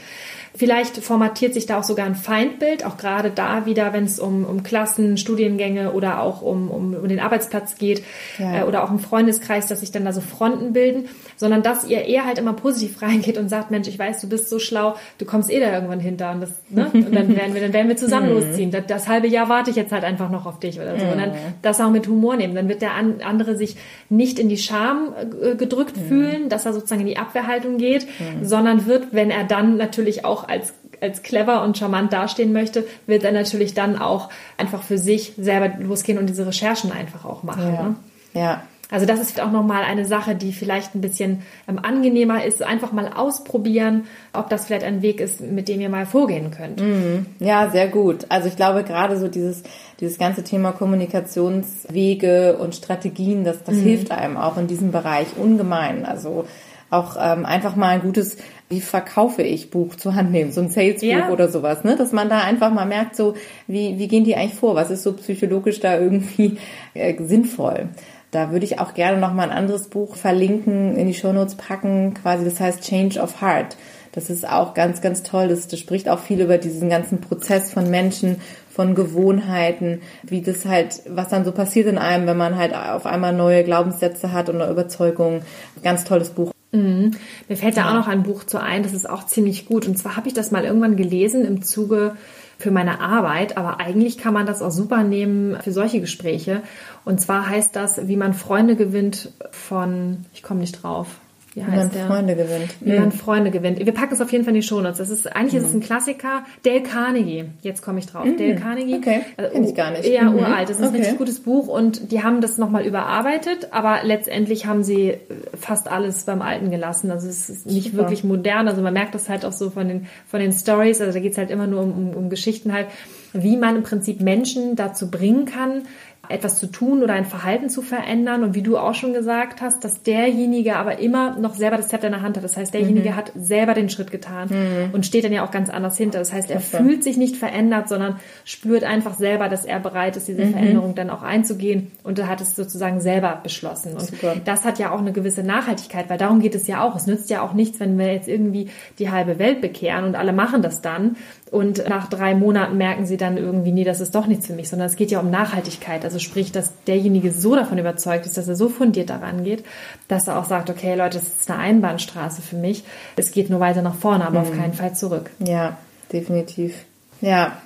Vielleicht 0.54 0.98
formatiert 0.98 1.54
sich 1.54 1.64
da 1.64 1.78
auch 1.78 1.82
sogar 1.82 2.04
ein 2.04 2.14
Feindbild, 2.14 2.84
auch 2.84 2.98
gerade 2.98 3.30
da 3.30 3.64
wieder, 3.64 3.94
wenn 3.94 4.04
es 4.04 4.20
um, 4.20 4.44
um 4.44 4.62
Klassen, 4.62 5.16
Studiengänge 5.16 5.92
oder 5.92 6.20
auch 6.20 6.42
um, 6.42 6.70
um, 6.70 6.94
um 6.94 7.08
den 7.08 7.20
Arbeitsplatz 7.20 7.76
geht 7.76 8.02
ja. 8.38 8.60
äh, 8.60 8.64
oder 8.64 8.84
auch 8.84 8.90
im 8.90 8.98
Freundeskreis, 8.98 9.66
dass 9.66 9.80
sich 9.80 9.92
dann 9.92 10.04
da 10.04 10.12
so 10.12 10.20
Fronten 10.20 10.74
bilden, 10.74 11.08
sondern 11.36 11.62
dass 11.62 11.84
ihr 11.84 12.04
eher 12.04 12.26
halt 12.26 12.38
immer 12.38 12.52
positiv 12.52 13.00
reingeht 13.02 13.38
und 13.38 13.48
sagt, 13.48 13.70
Mensch, 13.70 13.88
ich 13.88 13.98
weiß, 13.98 14.20
du 14.20 14.28
bist 14.28 14.50
so 14.50 14.58
schlau, 14.58 14.94
du 15.16 15.24
kommst 15.24 15.50
eh 15.50 15.58
da 15.58 15.72
irgendwann 15.72 16.00
hinter 16.00 16.32
und, 16.32 16.42
das, 16.42 16.50
ne? 16.68 16.90
und 16.92 17.14
dann 17.14 17.28
werden 17.36 17.54
wir, 17.54 17.62
dann 17.62 17.72
werden 17.72 17.88
wir 17.88 17.96
zusammen 17.96 18.28
mhm. 18.28 18.34
losziehen. 18.34 18.70
Das, 18.70 18.84
das, 18.86 19.08
halbe 19.08 19.28
Jahr 19.28 19.48
warte 19.48 19.70
ich 19.70 19.76
jetzt 19.76 19.90
halt 19.90 20.04
einfach 20.04 20.30
noch 20.30 20.44
auf 20.44 20.60
dich 20.60 20.78
oder 20.78 20.98
so. 20.98 21.06
Und 21.06 21.18
dann 21.18 21.30
mhm. 21.30 21.54
das 21.62 21.80
auch 21.80 21.90
mit 21.90 22.06
Humor 22.08 22.36
nehmen. 22.36 22.54
Dann 22.54 22.68
wird 22.68 22.82
der 22.82 22.92
andere 22.94 23.56
sich 23.56 23.76
nicht 24.10 24.38
in 24.38 24.48
die 24.48 24.58
Scham 24.58 25.14
äh, 25.42 25.54
gedrückt 25.54 25.96
mhm. 25.96 26.08
fühlen, 26.08 26.48
dass 26.50 26.66
er 26.66 26.74
sozusagen 26.74 27.00
in 27.00 27.06
die 27.06 27.16
Abwehrhaltung 27.16 27.78
geht, 27.78 28.06
sondern 28.42 28.86
wird, 28.86 29.08
wenn 29.12 29.30
er 29.30 29.44
dann 29.44 29.76
natürlich 29.76 30.24
auch 30.24 30.41
als 30.48 30.74
als 31.02 31.22
clever 31.22 31.64
und 31.64 31.76
charmant 31.76 32.12
dastehen 32.12 32.52
möchte, 32.52 32.86
wird 33.06 33.24
er 33.24 33.32
natürlich 33.32 33.74
dann 33.74 33.98
auch 33.98 34.28
einfach 34.56 34.82
für 34.82 34.98
sich 34.98 35.32
selber 35.36 35.70
losgehen 35.82 36.18
und 36.18 36.28
diese 36.28 36.46
Recherchen 36.46 36.92
einfach 36.92 37.24
auch 37.24 37.42
machen. 37.42 37.74
Ja. 37.74 37.82
Ne? 37.82 37.96
ja. 38.34 38.62
Also 38.92 39.06
das 39.06 39.20
ist 39.20 39.40
auch 39.40 39.50
nochmal 39.50 39.84
eine 39.84 40.04
Sache, 40.04 40.34
die 40.34 40.52
vielleicht 40.52 40.94
ein 40.94 41.00
bisschen 41.00 41.42
ähm, 41.66 41.78
angenehmer 41.82 42.44
ist. 42.44 42.62
Einfach 42.62 42.92
mal 42.92 43.08
ausprobieren, 43.08 44.04
ob 44.34 44.50
das 44.50 44.66
vielleicht 44.66 44.84
ein 44.84 45.00
Weg 45.00 45.18
ist, 45.18 45.40
mit 45.40 45.68
dem 45.68 45.80
ihr 45.80 45.88
mal 45.88 46.04
vorgehen 46.04 46.50
könnt. 46.50 46.78
Mhm. 46.78 47.24
Ja, 47.38 47.70
sehr 47.70 47.88
gut. 47.88 48.26
Also 48.28 48.48
ich 48.48 48.56
glaube 48.56 48.84
gerade 48.84 49.18
so 49.18 49.28
dieses, 49.28 49.62
dieses 49.98 50.18
ganze 50.18 50.44
Thema 50.44 50.72
Kommunikationswege 50.72 52.58
und 52.58 52.74
Strategien, 52.74 53.44
das, 53.44 53.64
das 53.64 53.76
mhm. 53.76 53.82
hilft 53.82 54.10
einem 54.10 54.36
auch 54.36 54.58
in 54.58 54.66
diesem 54.66 54.92
Bereich 54.92 55.38
ungemein. 55.38 56.04
Also 56.04 56.44
auch 56.92 57.16
ähm, 57.18 57.46
einfach 57.46 57.74
mal 57.74 57.90
ein 57.90 58.02
gutes, 58.02 58.36
wie 58.68 58.80
verkaufe 58.80 59.42
ich 59.42 59.70
Buch 59.70 59.94
zur 59.96 60.14
Hand 60.14 60.30
nehmen, 60.30 60.52
so 60.52 60.60
ein 60.60 60.68
Salesbuch 60.68 61.08
ja. 61.08 61.30
oder 61.30 61.48
sowas, 61.48 61.84
ne? 61.84 61.96
Dass 61.96 62.12
man 62.12 62.28
da 62.28 62.42
einfach 62.42 62.72
mal 62.72 62.86
merkt, 62.86 63.16
so 63.16 63.34
wie, 63.66 63.98
wie 63.98 64.08
gehen 64.08 64.24
die 64.24 64.36
eigentlich 64.36 64.58
vor? 64.58 64.74
Was 64.74 64.90
ist 64.90 65.02
so 65.02 65.12
psychologisch 65.14 65.80
da 65.80 65.98
irgendwie 65.98 66.58
äh, 66.94 67.14
sinnvoll? 67.22 67.88
Da 68.30 68.50
würde 68.50 68.64
ich 68.64 68.78
auch 68.78 68.94
gerne 68.94 69.18
noch 69.18 69.34
mal 69.34 69.44
ein 69.44 69.56
anderes 69.56 69.88
Buch 69.88 70.16
verlinken, 70.16 70.96
in 70.96 71.06
die 71.06 71.14
Shownotes 71.14 71.56
packen, 71.56 72.14
quasi, 72.14 72.44
das 72.44 72.60
heißt 72.60 72.82
Change 72.82 73.20
of 73.20 73.42
Heart. 73.42 73.76
Das 74.12 74.28
ist 74.28 74.46
auch 74.46 74.74
ganz, 74.74 75.00
ganz 75.00 75.22
toll. 75.22 75.48
Das, 75.48 75.68
das 75.68 75.80
spricht 75.80 76.08
auch 76.08 76.18
viel 76.18 76.40
über 76.40 76.58
diesen 76.58 76.90
ganzen 76.90 77.20
Prozess 77.20 77.72
von 77.72 77.90
Menschen, 77.90 78.36
von 78.70 78.94
Gewohnheiten, 78.94 80.00
wie 80.22 80.42
das 80.42 80.64
halt, 80.66 81.02
was 81.08 81.28
dann 81.28 81.44
so 81.44 81.52
passiert 81.52 81.86
in 81.88 81.98
einem, 81.98 82.26
wenn 82.26 82.36
man 82.36 82.56
halt 82.56 82.74
auf 82.74 83.06
einmal 83.06 83.32
neue 83.32 83.64
Glaubenssätze 83.64 84.32
hat 84.32 84.48
und 84.48 84.60
eine 84.60 84.70
Überzeugung. 84.70 85.42
Ganz 85.82 86.04
tolles 86.04 86.30
Buch. 86.30 86.52
Mhm. 86.72 87.12
Mir 87.48 87.56
fällt 87.56 87.76
da 87.76 87.90
auch 87.90 87.94
noch 87.94 88.08
ein 88.08 88.22
Buch 88.22 88.44
zu 88.44 88.60
ein, 88.60 88.82
das 88.82 88.94
ist 88.94 89.08
auch 89.08 89.26
ziemlich 89.26 89.66
gut. 89.66 89.86
Und 89.86 89.96
zwar 89.96 90.16
habe 90.16 90.28
ich 90.28 90.34
das 90.34 90.50
mal 90.50 90.64
irgendwann 90.64 90.96
gelesen 90.96 91.44
im 91.44 91.62
Zuge 91.62 92.16
für 92.58 92.70
meine 92.70 93.00
Arbeit, 93.00 93.56
aber 93.56 93.80
eigentlich 93.80 94.18
kann 94.18 94.32
man 94.32 94.46
das 94.46 94.62
auch 94.62 94.70
super 94.70 95.02
nehmen 95.02 95.60
für 95.62 95.72
solche 95.72 96.00
Gespräche. 96.00 96.62
Und 97.04 97.20
zwar 97.20 97.48
heißt 97.48 97.76
das, 97.76 98.08
wie 98.08 98.16
man 98.16 98.34
Freunde 98.34 98.76
gewinnt 98.76 99.32
von, 99.50 100.24
ich 100.32 100.42
komme 100.42 100.60
nicht 100.60 100.82
drauf, 100.82 101.08
wie, 101.54 101.60
wie 101.60 101.76
man 101.76 101.90
der? 101.90 102.06
Freunde 102.06 102.34
gewinnt. 102.34 102.74
Wie 102.80 102.98
man 102.98 103.12
Freunde 103.12 103.50
gewinnt. 103.50 103.84
Wir 103.84 103.92
packen 103.92 104.14
es 104.14 104.20
auf 104.20 104.32
jeden 104.32 104.44
Fall 104.44 104.54
in 104.54 104.60
die 104.60 104.66
Shownotes. 104.66 104.98
Das 104.98 105.10
ist, 105.10 105.26
eigentlich 105.34 105.52
mhm. 105.52 105.58
ist 105.60 105.66
es 105.66 105.74
ein 105.74 105.80
Klassiker. 105.80 106.44
Dale 106.62 106.82
Carnegie. 106.82 107.44
Jetzt 107.60 107.82
komme 107.82 107.98
ich 107.98 108.06
drauf. 108.06 108.24
Mhm. 108.24 108.38
Dale 108.38 108.56
Carnegie. 108.56 108.94
Okay. 108.94 109.20
Also, 109.36 109.52
Kenn 109.52 109.64
ich 109.64 109.74
gar 109.74 109.90
nicht. 109.90 110.06
Ja, 110.06 110.30
mhm. 110.30 110.36
uralt. 110.36 110.70
Das 110.70 110.78
ist 110.78 110.86
okay. 110.86 110.96
ein 110.96 111.00
richtig 111.00 111.18
gutes 111.18 111.40
Buch 111.40 111.68
und 111.68 112.10
die 112.10 112.22
haben 112.22 112.40
das 112.40 112.56
nochmal 112.56 112.86
überarbeitet, 112.86 113.68
aber 113.70 114.00
letztendlich 114.02 114.66
haben 114.66 114.82
sie 114.82 115.18
fast 115.58 115.88
alles 115.88 116.24
beim 116.24 116.40
Alten 116.40 116.70
gelassen. 116.70 117.10
Also 117.10 117.28
es 117.28 117.50
ist 117.50 117.66
nicht 117.66 117.90
Super. 117.90 117.98
wirklich 117.98 118.24
modern. 118.24 118.66
Also 118.66 118.80
man 118.80 118.94
merkt 118.94 119.14
das 119.14 119.28
halt 119.28 119.44
auch 119.44 119.52
so 119.52 119.68
von 119.70 119.88
den, 119.88 120.06
von 120.26 120.40
den 120.40 120.52
Stories. 120.52 121.00
Also 121.00 121.12
da 121.12 121.20
geht 121.20 121.32
es 121.32 121.38
halt 121.38 121.50
immer 121.50 121.66
nur 121.66 121.82
um, 121.82 121.92
um, 121.92 122.10
um 122.14 122.30
Geschichten 122.30 122.72
halt, 122.72 122.86
wie 123.34 123.56
man 123.56 123.76
im 123.76 123.82
Prinzip 123.82 124.20
Menschen 124.20 124.76
dazu 124.76 125.10
bringen 125.10 125.46
kann, 125.46 125.82
etwas 126.28 126.58
zu 126.58 126.68
tun 126.68 127.02
oder 127.02 127.14
ein 127.14 127.24
Verhalten 127.24 127.68
zu 127.68 127.82
verändern. 127.82 128.44
Und 128.44 128.54
wie 128.54 128.62
du 128.62 128.78
auch 128.78 128.94
schon 128.94 129.12
gesagt 129.12 129.60
hast, 129.60 129.84
dass 129.84 130.02
derjenige 130.02 130.76
aber 130.76 130.98
immer 130.98 131.36
noch 131.38 131.54
selber 131.54 131.76
das 131.76 131.88
Zepter 131.88 132.06
in 132.06 132.12
der 132.12 132.22
Hand 132.22 132.36
hat. 132.36 132.44
Das 132.44 132.56
heißt, 132.56 132.72
derjenige 132.72 133.10
mhm. 133.10 133.16
hat 133.16 133.32
selber 133.34 133.74
den 133.74 133.88
Schritt 133.88 134.10
getan 134.10 134.48
mhm. 134.48 134.94
und 134.94 135.04
steht 135.04 135.24
dann 135.24 135.32
ja 135.32 135.44
auch 135.44 135.50
ganz 135.50 135.68
anders 135.68 135.96
hinter. 135.96 136.20
Das 136.20 136.32
heißt, 136.32 136.50
er 136.50 136.58
okay. 136.58 136.78
fühlt 136.78 137.02
sich 137.02 137.16
nicht 137.16 137.36
verändert, 137.36 137.88
sondern 137.88 138.16
spürt 138.44 138.84
einfach 138.84 139.14
selber, 139.14 139.48
dass 139.48 139.64
er 139.64 139.80
bereit 139.80 140.16
ist, 140.16 140.28
diese 140.28 140.44
mhm. 140.44 140.52
Veränderung 140.52 140.94
dann 140.94 141.10
auch 141.10 141.22
einzugehen. 141.22 141.90
Und 142.04 142.18
er 142.18 142.28
hat 142.28 142.40
es 142.40 142.54
sozusagen 142.54 143.00
selber 143.00 143.40
beschlossen. 143.42 143.94
Und 143.94 144.02
Super. 144.02 144.36
das 144.44 144.64
hat 144.64 144.78
ja 144.78 144.92
auch 144.92 145.00
eine 145.00 145.12
gewisse 145.12 145.42
Nachhaltigkeit, 145.42 146.08
weil 146.08 146.18
darum 146.18 146.40
geht 146.40 146.54
es 146.54 146.68
ja 146.68 146.82
auch. 146.82 146.94
Es 146.94 147.06
nützt 147.06 147.30
ja 147.30 147.42
auch 147.42 147.52
nichts, 147.52 147.80
wenn 147.80 147.98
wir 147.98 148.12
jetzt 148.12 148.28
irgendwie 148.28 148.70
die 148.98 149.10
halbe 149.10 149.38
Welt 149.38 149.60
bekehren 149.60 150.04
und 150.04 150.14
alle 150.14 150.32
machen 150.32 150.62
das 150.62 150.82
dann. 150.82 151.16
Und 151.50 151.86
nach 151.86 152.08
drei 152.08 152.34
Monaten 152.34 152.78
merken 152.78 153.04
sie 153.04 153.18
dann 153.18 153.36
irgendwie, 153.36 153.72
nee, 153.72 153.84
das 153.84 154.00
ist 154.00 154.14
doch 154.14 154.26
nichts 154.26 154.46
für 154.46 154.54
mich, 154.54 154.70
sondern 154.70 154.86
es 154.86 154.96
geht 154.96 155.10
ja 155.10 155.20
um 155.20 155.30
Nachhaltigkeit. 155.30 156.02
Also 156.02 156.11
sprich, 156.18 156.52
dass 156.52 156.72
derjenige 156.86 157.32
so 157.32 157.54
davon 157.54 157.78
überzeugt 157.78 158.26
ist, 158.26 158.36
dass 158.36 158.48
er 158.48 158.56
so 158.56 158.68
fundiert 158.68 159.10
daran 159.10 159.44
geht, 159.44 159.64
dass 160.08 160.28
er 160.28 160.38
auch 160.38 160.44
sagt, 160.44 160.70
okay, 160.70 160.94
Leute, 160.94 161.18
das 161.18 161.28
ist 161.28 161.50
eine 161.50 161.60
Einbahnstraße 161.60 162.42
für 162.42 162.56
mich. 162.56 162.84
Es 163.16 163.30
geht 163.32 163.50
nur 163.50 163.60
weiter 163.60 163.82
nach 163.82 163.94
vorne, 163.94 164.26
aber 164.26 164.40
mhm. 164.40 164.46
auf 164.46 164.56
keinen 164.56 164.74
Fall 164.74 164.94
zurück. 164.94 165.30
Ja, 165.38 165.78
definitiv. 166.12 166.74
Ja. 167.20 167.56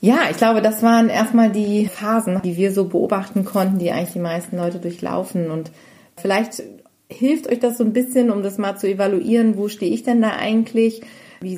Ja, 0.00 0.18
ich 0.30 0.36
glaube, 0.36 0.62
das 0.62 0.82
waren 0.82 1.08
erstmal 1.08 1.50
die 1.50 1.88
Phasen, 1.88 2.40
die 2.44 2.56
wir 2.56 2.72
so 2.72 2.84
beobachten 2.84 3.44
konnten, 3.44 3.78
die 3.78 3.90
eigentlich 3.90 4.12
die 4.12 4.18
meisten 4.18 4.56
Leute 4.56 4.78
durchlaufen. 4.78 5.50
Und 5.50 5.70
vielleicht 6.16 6.62
hilft 7.08 7.48
euch 7.48 7.60
das 7.60 7.78
so 7.78 7.84
ein 7.84 7.92
bisschen, 7.92 8.30
um 8.30 8.42
das 8.42 8.58
mal 8.58 8.76
zu 8.76 8.88
evaluieren, 8.88 9.56
wo 9.56 9.68
stehe 9.68 9.92
ich 9.92 10.02
denn 10.02 10.20
da 10.20 10.36
eigentlich? 10.36 11.02
Wie 11.40 11.56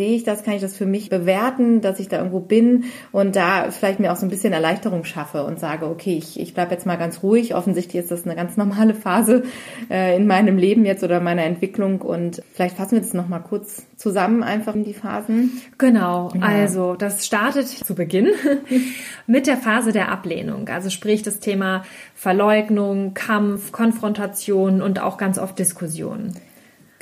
sehe 0.00 0.16
ich 0.16 0.24
das? 0.24 0.44
Kann 0.44 0.54
ich 0.54 0.62
das 0.62 0.74
für 0.74 0.86
mich 0.86 1.10
bewerten, 1.10 1.82
dass 1.82 2.00
ich 2.00 2.08
da 2.08 2.16
irgendwo 2.16 2.40
bin 2.40 2.84
und 3.12 3.36
da 3.36 3.70
vielleicht 3.70 4.00
mir 4.00 4.10
auch 4.10 4.16
so 4.16 4.24
ein 4.24 4.30
bisschen 4.30 4.54
Erleichterung 4.54 5.04
schaffe 5.04 5.44
und 5.44 5.60
sage, 5.60 5.84
okay, 5.84 6.16
ich, 6.16 6.40
ich 6.40 6.54
bleibe 6.54 6.72
jetzt 6.72 6.86
mal 6.86 6.96
ganz 6.96 7.22
ruhig. 7.22 7.54
Offensichtlich 7.54 8.02
ist 8.02 8.10
das 8.10 8.24
eine 8.24 8.34
ganz 8.34 8.56
normale 8.56 8.94
Phase 8.94 9.42
äh, 9.90 10.16
in 10.16 10.26
meinem 10.26 10.56
Leben 10.56 10.86
jetzt 10.86 11.04
oder 11.04 11.20
meiner 11.20 11.44
Entwicklung 11.44 12.00
und 12.00 12.42
vielleicht 12.54 12.78
fassen 12.78 12.92
wir 12.92 13.02
das 13.02 13.12
nochmal 13.12 13.42
kurz 13.42 13.82
zusammen, 13.96 14.42
einfach 14.42 14.74
in 14.74 14.84
die 14.84 14.94
Phasen. 14.94 15.60
Genau, 15.76 16.30
ja. 16.34 16.40
also 16.40 16.94
das 16.94 17.26
startet 17.26 17.68
zu 17.68 17.94
Beginn 17.94 18.28
mit 19.26 19.46
der 19.46 19.58
Phase 19.58 19.92
der 19.92 20.10
Ablehnung, 20.10 20.66
also 20.70 20.88
sprich 20.88 21.22
das 21.22 21.40
Thema 21.40 21.84
Verleugnung, 22.14 23.12
Kampf, 23.12 23.70
Konfrontation 23.70 24.80
und 24.80 24.98
auch 25.02 25.18
ganz 25.18 25.38
oft 25.38 25.58
Diskussion. 25.58 26.32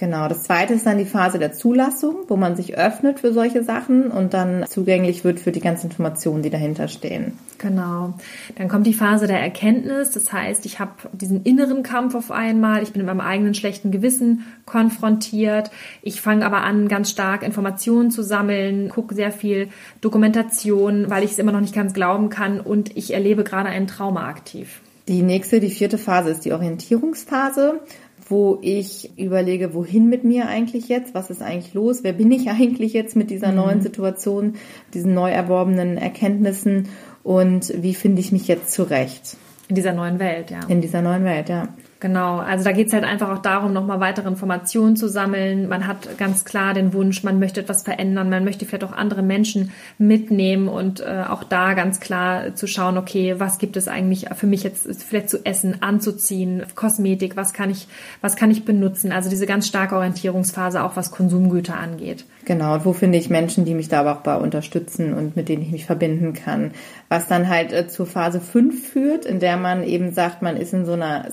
Genau, 0.00 0.28
das 0.28 0.44
zweite 0.44 0.74
ist 0.74 0.86
dann 0.86 0.96
die 0.96 1.04
Phase 1.04 1.40
der 1.40 1.52
Zulassung, 1.52 2.18
wo 2.28 2.36
man 2.36 2.54
sich 2.54 2.78
öffnet 2.78 3.18
für 3.18 3.32
solche 3.32 3.64
Sachen 3.64 4.12
und 4.12 4.32
dann 4.32 4.64
zugänglich 4.68 5.24
wird 5.24 5.40
für 5.40 5.50
die 5.50 5.58
ganzen 5.58 5.86
Informationen, 5.86 6.44
die 6.44 6.50
dahinter 6.50 6.86
stehen. 6.86 7.36
Genau. 7.58 8.14
Dann 8.54 8.68
kommt 8.68 8.86
die 8.86 8.94
Phase 8.94 9.26
der 9.26 9.40
Erkenntnis, 9.40 10.12
das 10.12 10.32
heißt, 10.32 10.66
ich 10.66 10.78
habe 10.78 10.92
diesen 11.10 11.42
inneren 11.42 11.82
Kampf 11.82 12.14
auf 12.14 12.30
einmal, 12.30 12.84
ich 12.84 12.92
bin 12.92 13.00
mit 13.04 13.08
meinem 13.08 13.26
eigenen 13.26 13.54
schlechten 13.54 13.90
Gewissen 13.90 14.46
konfrontiert, 14.66 15.72
ich 16.00 16.20
fange 16.20 16.46
aber 16.46 16.62
an, 16.62 16.86
ganz 16.86 17.10
stark 17.10 17.42
Informationen 17.42 18.12
zu 18.12 18.22
sammeln, 18.22 18.90
gucke 18.90 19.16
sehr 19.16 19.32
viel 19.32 19.68
Dokumentation, 20.00 21.10
weil 21.10 21.24
ich 21.24 21.32
es 21.32 21.40
immer 21.40 21.50
noch 21.50 21.60
nicht 21.60 21.74
ganz 21.74 21.92
glauben 21.92 22.28
kann 22.28 22.60
und 22.60 22.96
ich 22.96 23.14
erlebe 23.14 23.42
gerade 23.42 23.68
einen 23.68 23.88
Trauma 23.88 24.28
aktiv. 24.28 24.80
Die 25.08 25.22
nächste, 25.22 25.58
die 25.58 25.70
vierte 25.70 25.98
Phase 25.98 26.30
ist 26.30 26.44
die 26.44 26.52
Orientierungsphase 26.52 27.80
wo 28.28 28.58
ich 28.62 29.18
überlege, 29.18 29.74
wohin 29.74 30.08
mit 30.08 30.24
mir 30.24 30.48
eigentlich 30.48 30.88
jetzt, 30.88 31.14
was 31.14 31.30
ist 31.30 31.42
eigentlich 31.42 31.74
los, 31.74 32.04
wer 32.04 32.12
bin 32.12 32.30
ich 32.30 32.48
eigentlich 32.50 32.92
jetzt 32.92 33.16
mit 33.16 33.30
dieser 33.30 33.50
mhm. 33.50 33.56
neuen 33.56 33.80
Situation, 33.80 34.54
diesen 34.94 35.14
neu 35.14 35.30
erworbenen 35.30 35.96
Erkenntnissen 35.96 36.88
und 37.22 37.72
wie 37.82 37.94
finde 37.94 38.20
ich 38.20 38.32
mich 38.32 38.48
jetzt 38.48 38.72
zurecht. 38.72 39.36
In 39.68 39.74
dieser 39.74 39.92
neuen 39.92 40.18
Welt, 40.18 40.50
ja. 40.50 40.60
In 40.68 40.80
dieser 40.80 41.02
neuen 41.02 41.24
Welt, 41.24 41.48
ja. 41.48 41.68
Genau, 42.00 42.38
also 42.38 42.62
da 42.62 42.70
geht's 42.70 42.92
halt 42.92 43.02
einfach 43.02 43.28
auch 43.28 43.42
darum, 43.42 43.72
nochmal 43.72 43.98
weitere 43.98 44.28
Informationen 44.28 44.94
zu 44.94 45.08
sammeln. 45.08 45.68
Man 45.68 45.88
hat 45.88 46.16
ganz 46.16 46.44
klar 46.44 46.72
den 46.72 46.92
Wunsch, 46.92 47.24
man 47.24 47.40
möchte 47.40 47.60
etwas 47.60 47.82
verändern, 47.82 48.30
man 48.30 48.44
möchte 48.44 48.66
vielleicht 48.66 48.84
auch 48.84 48.92
andere 48.92 49.22
Menschen 49.22 49.72
mitnehmen 49.98 50.68
und 50.68 51.00
äh, 51.00 51.24
auch 51.28 51.42
da 51.42 51.74
ganz 51.74 51.98
klar 51.98 52.54
zu 52.54 52.68
schauen, 52.68 52.98
okay, 52.98 53.34
was 53.38 53.58
gibt 53.58 53.76
es 53.76 53.88
eigentlich 53.88 54.26
für 54.36 54.46
mich 54.46 54.62
jetzt 54.62 55.02
vielleicht 55.02 55.28
zu 55.28 55.44
essen, 55.44 55.82
anzuziehen, 55.82 56.62
Kosmetik, 56.76 57.36
was 57.36 57.52
kann 57.52 57.68
ich, 57.68 57.88
was 58.20 58.36
kann 58.36 58.52
ich 58.52 58.64
benutzen? 58.64 59.10
Also 59.10 59.28
diese 59.28 59.46
ganz 59.46 59.66
starke 59.66 59.96
Orientierungsphase, 59.96 60.84
auch 60.84 60.94
was 60.94 61.10
Konsumgüter 61.10 61.76
angeht. 61.76 62.24
Genau, 62.44 62.74
und 62.74 62.84
wo 62.84 62.92
finde 62.92 63.18
ich 63.18 63.28
Menschen, 63.28 63.64
die 63.64 63.74
mich 63.74 63.88
da 63.88 64.00
aber 64.00 64.12
auch 64.12 64.22
bei 64.22 64.36
unterstützen 64.36 65.12
und 65.14 65.36
mit 65.36 65.48
denen 65.48 65.62
ich 65.62 65.70
mich 65.70 65.84
verbinden 65.84 66.32
kann. 66.32 66.70
Was 67.08 67.26
dann 67.26 67.48
halt 67.48 67.72
äh, 67.72 67.88
zur 67.88 68.06
Phase 68.06 68.40
5 68.40 68.88
führt, 68.88 69.26
in 69.26 69.40
der 69.40 69.56
man 69.56 69.82
eben 69.82 70.12
sagt, 70.12 70.42
man 70.42 70.56
ist 70.56 70.72
in 70.72 70.86
so 70.86 70.92
einer 70.92 71.30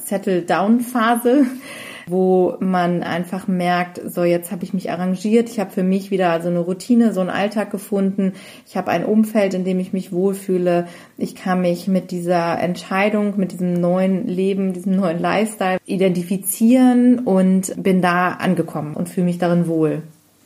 Settle-Down-Phase, 0.56 1.46
wo 2.08 2.56
man 2.60 3.02
einfach 3.02 3.48
merkt, 3.48 4.00
so 4.06 4.24
jetzt 4.24 4.52
habe 4.52 4.64
ich 4.64 4.74
mich 4.74 4.92
arrangiert, 4.92 5.50
ich 5.50 5.60
habe 5.60 5.72
für 5.72 5.84
mich 5.84 6.12
wieder 6.12 6.40
so 6.42 6.50
eine 6.50 6.60
Routine, 6.60 7.14
so 7.14 7.22
einen 7.22 7.32
Alltag 7.32 7.72
gefunden, 7.72 8.34
ich 8.68 8.78
habe 8.78 8.92
ein 8.92 9.06
Umfeld, 9.06 9.56
in 9.56 9.66
dem 9.66 9.80
ich 9.80 9.92
mich 9.92 10.12
wohlfühle, 10.12 10.88
ich 11.18 11.36
kann 11.36 11.62
mich 11.62 11.88
mit 11.88 12.12
dieser 12.12 12.60
Entscheidung, 12.60 13.38
mit 13.38 13.54
diesem 13.54 13.74
neuen 13.74 14.28
Leben, 14.28 14.74
diesem 14.74 14.96
neuen 14.96 15.20
Lifestyle 15.20 15.80
identifizieren 15.86 17.20
und 17.20 17.74
bin 17.82 18.02
da 18.02 18.30
angekommen 18.34 18.94
und 18.94 19.10
fühle 19.10 19.26
mich 19.26 19.40
darin 19.40 19.68
wohl. 19.68 20.04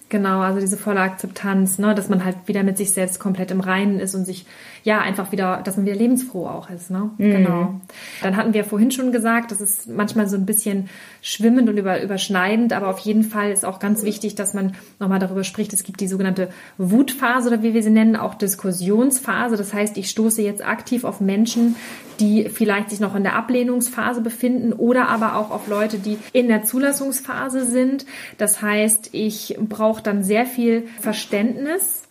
Genau, 0.09 0.41
also 0.41 0.59
diese 0.59 0.75
volle 0.75 1.01
Akzeptanz, 1.01 1.77
ne, 1.77 1.93
dass 1.93 2.09
man 2.09 2.25
halt 2.25 2.35
wieder 2.47 2.63
mit 2.63 2.77
sich 2.77 2.93
selbst 2.93 3.19
komplett 3.19 3.51
im 3.51 3.59
Reinen 3.61 3.99
ist 3.99 4.15
und 4.15 4.25
sich 4.25 4.47
ja 4.83 4.99
einfach 4.99 5.31
wieder, 5.31 5.61
dass 5.63 5.77
man 5.77 5.85
wieder 5.85 5.95
lebensfroh 5.95 6.47
auch 6.47 6.67
ist, 6.71 6.89
ne? 6.89 7.11
Mhm. 7.17 7.31
Genau. 7.31 7.81
Dann 8.23 8.35
hatten 8.35 8.55
wir 8.55 8.63
vorhin 8.63 8.89
schon 8.89 9.11
gesagt, 9.11 9.51
das 9.51 9.61
ist 9.61 9.87
manchmal 9.87 10.27
so 10.27 10.35
ein 10.35 10.47
bisschen 10.47 10.89
schwimmend 11.21 11.69
und 11.69 11.77
über, 11.77 12.01
überschneidend, 12.01 12.73
aber 12.73 12.87
auf 12.87 12.97
jeden 12.99 13.23
Fall 13.23 13.51
ist 13.51 13.65
auch 13.65 13.77
ganz 13.77 14.01
wichtig, 14.03 14.33
dass 14.33 14.55
man 14.55 14.73
nochmal 14.99 15.19
darüber 15.19 15.43
spricht. 15.43 15.73
Es 15.73 15.83
gibt 15.83 16.01
die 16.01 16.07
sogenannte 16.07 16.49
Wutphase 16.79 17.49
oder 17.49 17.61
wie 17.61 17.75
wir 17.75 17.83
sie 17.83 17.91
nennen, 17.91 18.15
auch 18.15 18.33
Diskussionsphase. 18.33 19.57
Das 19.57 19.73
heißt, 19.75 19.95
ich 19.97 20.09
stoße 20.09 20.41
jetzt 20.41 20.65
aktiv 20.65 21.03
auf 21.03 21.21
Menschen, 21.21 21.75
die 22.19 22.49
vielleicht 22.49 22.89
sich 22.89 22.99
noch 22.99 23.15
in 23.15 23.23
der 23.23 23.35
Ablehnungsphase 23.35 24.21
befinden 24.21 24.73
oder 24.73 25.07
aber 25.07 25.35
auch 25.35 25.51
auf 25.51 25.67
Leute, 25.67 25.99
die 25.99 26.17
in 26.33 26.47
der 26.47 26.63
Zulassungsphase 26.63 27.65
sind. 27.65 28.05
Das 28.37 28.61
heißt, 28.61 29.09
ich 29.13 29.57
brauche 29.59 30.03
dann 30.03 30.23
sehr 30.23 30.45
viel 30.45 30.87
Verständnis 30.99 32.03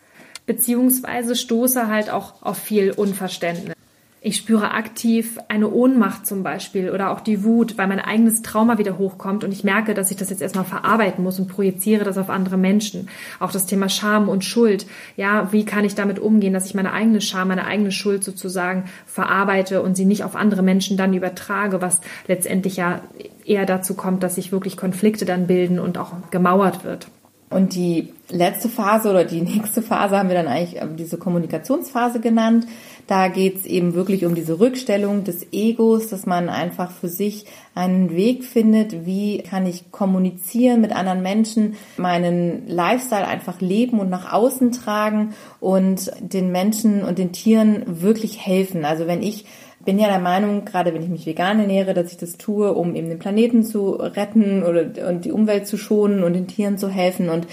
beziehungsweise 0.47 1.37
stoße 1.37 1.89
halt 1.89 2.11
auch 2.11 2.43
auf 2.43 2.59
viel 2.59 2.91
Unverständnis. 2.91 3.78
Ich 4.21 4.37
spüre 4.37 4.73
aktiv 4.73 5.39
eine 5.49 5.71
Ohnmacht 5.71 6.27
zum 6.27 6.43
Beispiel 6.43 6.91
oder 6.91 7.11
auch 7.11 7.21
die 7.21 7.45
Wut, 7.45 7.79
weil 7.79 7.87
mein 7.87 8.01
eigenes 8.01 8.43
Trauma 8.43 8.77
wieder 8.77 8.99
hochkommt 8.99 9.45
und 9.45 9.53
ich 9.53 9.63
merke, 9.63 9.95
dass 9.95 10.11
ich 10.11 10.17
das 10.17 10.31
jetzt 10.31 10.43
erstmal 10.43 10.65
verarbeiten 10.65 11.23
muss 11.23 11.39
und 11.39 11.47
projiziere 11.47 12.05
das 12.05 12.19
auf 12.19 12.29
andere 12.29 12.57
Menschen. 12.57 13.09
Auch 13.39 13.53
das 13.53 13.67
Thema 13.67 13.89
Scham 13.89 14.29
und 14.29 14.45
Schuld. 14.45 14.87
Ja, 15.17 15.53
wie 15.53 15.65
kann 15.65 15.85
ich 15.85 15.95
damit 15.95 16.19
umgehen, 16.19 16.53
dass 16.53 16.67
ich 16.67 16.75
meine 16.75 16.93
eigene 16.93 17.21
Scham, 17.21 17.47
meine 17.47 17.65
eigene 17.65 17.93
Schuld 17.93 18.25
sozusagen 18.25 18.85
verarbeite 19.07 19.83
und 19.83 19.97
sie 19.97 20.05
nicht 20.05 20.25
auf 20.25 20.35
andere 20.35 20.63
Menschen 20.63 20.97
dann 20.97 21.15
übertrage, 21.15 21.81
was 21.81 22.01
letztendlich 22.27 22.77
ja 22.77 23.03
eher 23.45 23.67
dazu 23.67 23.95
kommt, 23.95 24.25
dass 24.25 24.35
sich 24.35 24.51
wirklich 24.51 24.77
Konflikte 24.77 25.27
dann 25.27 25.47
bilden 25.47 25.79
und 25.79 25.97
auch 25.97 26.13
gemauert 26.33 26.83
wird. 26.83 27.07
Und 27.51 27.75
die 27.75 28.13
letzte 28.31 28.69
Phase 28.69 29.09
oder 29.09 29.25
die 29.25 29.41
nächste 29.41 29.81
Phase 29.81 30.19
haben 30.19 30.29
wir 30.29 30.37
dann 30.37 30.49
eigentlich 30.49 30.81
ähm, 30.81 30.97
diese 30.97 31.17
Kommunikationsphase 31.17 32.21
genannt. 32.21 32.67
Da 33.07 33.29
geht's 33.29 33.65
eben 33.65 33.95
wirklich 33.95 34.27
um 34.27 34.35
diese 34.35 34.61
Rückstellung 34.61 35.25
des 35.25 35.47
Egos, 35.51 36.09
dass 36.09 36.27
man 36.27 36.51
einfach 36.51 36.91
für 36.91 37.09
sich 37.09 37.47
einen 37.75 38.11
Weg 38.15 38.45
findet, 38.45 39.07
wie 39.07 39.39
kann 39.39 39.67
ich 39.67 39.91
kommunizieren 39.91 40.83
mit 40.83 40.95
anderen 40.95 41.23
Menschen, 41.23 41.77
meinen 41.97 42.69
Lifestyle 42.69 43.27
einfach 43.27 43.63
leben 43.63 43.99
und 43.99 44.11
nach 44.11 44.31
außen 44.31 44.73
tragen 44.73 45.35
und 45.59 46.11
den 46.21 46.53
Menschen 46.53 47.03
und 47.03 47.19
den 47.19 47.33
Tieren 47.33 48.03
wirklich 48.03 48.45
helfen. 48.45 48.85
Also 48.85 49.07
wenn 49.07 49.23
ich 49.23 49.47
bin 49.89 49.99
ja 49.99 50.09
der 50.09 50.19
Meinung, 50.19 50.67
gerade 50.67 50.93
wenn 50.93 51.03
ich 51.03 51.09
mich 51.09 51.25
vegan 51.25 51.61
ernähre, 51.61 51.95
dass 51.95 52.13
ich 52.13 52.19
das 52.19 52.37
tue, 52.37 52.75
um 52.75 52.95
eben 52.95 53.09
den 53.09 53.19
Planeten 53.19 53.65
zu 53.65 53.93
retten 53.93 54.63
oder 54.63 55.09
und 55.09 55.25
die 55.25 55.33
Umwelt 55.33 55.67
zu 55.67 55.79
schonen 55.79 56.25
und 56.25 56.35
den 56.35 56.47
Tieren 56.47 56.77
zu 56.77 56.91
helfen. 56.91 57.31
Und 57.31 57.47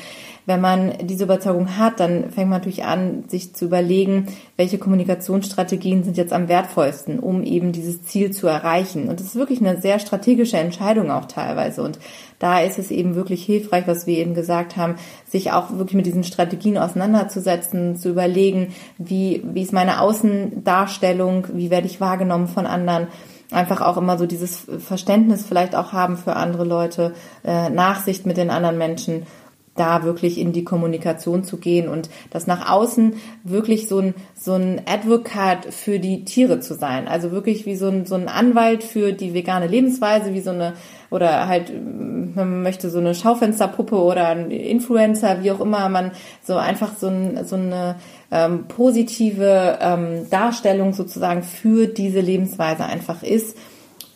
wenn 0.46 0.62
man 0.62 0.93
diese 1.02 1.24
Überzeugung 1.24 1.78
hat, 1.78 2.00
dann 2.00 2.30
fängt 2.30 2.50
man 2.50 2.60
natürlich 2.60 2.84
an, 2.84 3.24
sich 3.28 3.56
zu 3.56 3.66
überlegen, 3.66 4.28
welche 4.58 4.78
Kommunikationsstrategien 4.78 6.04
sind 6.04 6.18
jetzt 6.18 6.34
am 6.34 6.48
wertvollsten, 6.48 7.20
um 7.20 7.43
eben 7.43 7.72
dieses 7.72 8.04
Ziel 8.04 8.32
zu 8.32 8.48
erreichen. 8.48 9.08
Und 9.10 9.20
das 9.20 9.28
ist 9.28 9.36
wirklich 9.36 9.60
eine 9.60 9.82
sehr 9.82 10.00
strategische 10.00 10.58
Entscheidung 10.58 11.10
auch 11.10 11.26
teilweise. 11.26 11.82
Und 11.82 12.00
da 12.38 12.60
ist 12.60 12.78
es 12.78 12.91
eben 12.91 13.16
wirklich 13.16 13.43
hilfreich, 13.43 13.88
was 13.88 14.06
wir 14.06 14.18
eben 14.18 14.36
gesagt 14.36 14.78
haben, 14.78 14.96
sich 15.28 15.52
auch 15.52 15.72
wirklich 15.72 15.96
mit 15.96 16.06
diesen 16.06 16.24
Strategien 16.24 16.78
auseinanderzusetzen, 16.78 17.96
zu 17.96 18.10
überlegen, 18.10 18.74
wie, 18.98 19.43
wie 19.52 19.64
ist 19.64 19.74
meine 19.74 20.02
Außendarstellung, 20.02 21.48
wie 21.54 21.72
werde 21.72 21.88
ich 21.88 22.02
wahrgenommen 22.02 22.48
von 22.48 22.68
anderen 22.68 23.08
einfach 23.52 23.82
auch 23.82 23.98
immer 23.98 24.18
so 24.18 24.26
dieses 24.26 24.66
Verständnis 24.80 25.46
vielleicht 25.46 25.76
auch 25.76 25.93
haben 25.93 26.18
für 26.18 26.36
andere 26.36 26.66
Leute, 26.66 27.14
äh, 27.43 27.70
Nachsicht 27.70 28.26
mit 28.26 28.38
den 28.38 28.50
anderen 28.50 28.78
Menschen 28.78 29.28
da 29.76 30.03
wirklich 30.03 30.39
in 30.39 30.53
die 30.53 30.63
Kommunikation 30.63 31.43
zu 31.43 31.57
gehen 31.57 31.89
und 31.89 32.09
das 32.30 32.47
nach 32.47 32.71
außen 32.71 33.13
wirklich 33.43 33.88
so 33.89 33.99
ein, 33.99 34.13
so 34.34 34.53
ein 34.53 34.82
Advocate 34.86 35.73
für 35.73 35.99
die 35.99 36.23
Tiere 36.23 36.61
zu 36.61 36.76
sein. 36.76 37.09
Also 37.09 37.32
wirklich 37.32 37.65
wie 37.65 37.76
so 37.76 37.89
ein, 37.89 38.05
so 38.05 38.15
ein 38.15 38.30
Anwalt 38.30 38.84
für 38.84 39.11
die 39.11 39.34
vegane 39.34 39.67
Lebensweise, 39.67 40.34
wie 40.34 40.39
so 40.39 40.51
eine, 40.51 40.73
oder 41.11 41.47
halt, 41.47 41.73
man 41.73 42.63
möchte 42.63 42.89
so 42.89 42.99
eine 42.99 43.13
Schaufensterpuppe 43.13 43.97
oder 43.97 44.30
ein 44.30 44.49
Influencer, 44.49 45.43
wie 45.43 45.51
auch 45.51 45.59
immer 45.59 45.89
man 45.89 46.11
so 46.41 46.55
einfach 46.55 46.95
so, 46.97 47.07
ein, 47.07 47.45
so 47.45 47.57
eine 47.57 47.95
ähm, 48.32 48.67
positive 48.69 49.78
ähm, 49.82 50.30
Darstellung 50.30 50.93
sozusagen 50.93 51.43
für 51.43 51.88
diese 51.88 52.21
Lebensweise 52.21 52.86
einfach 52.86 53.23
ist 53.23 53.57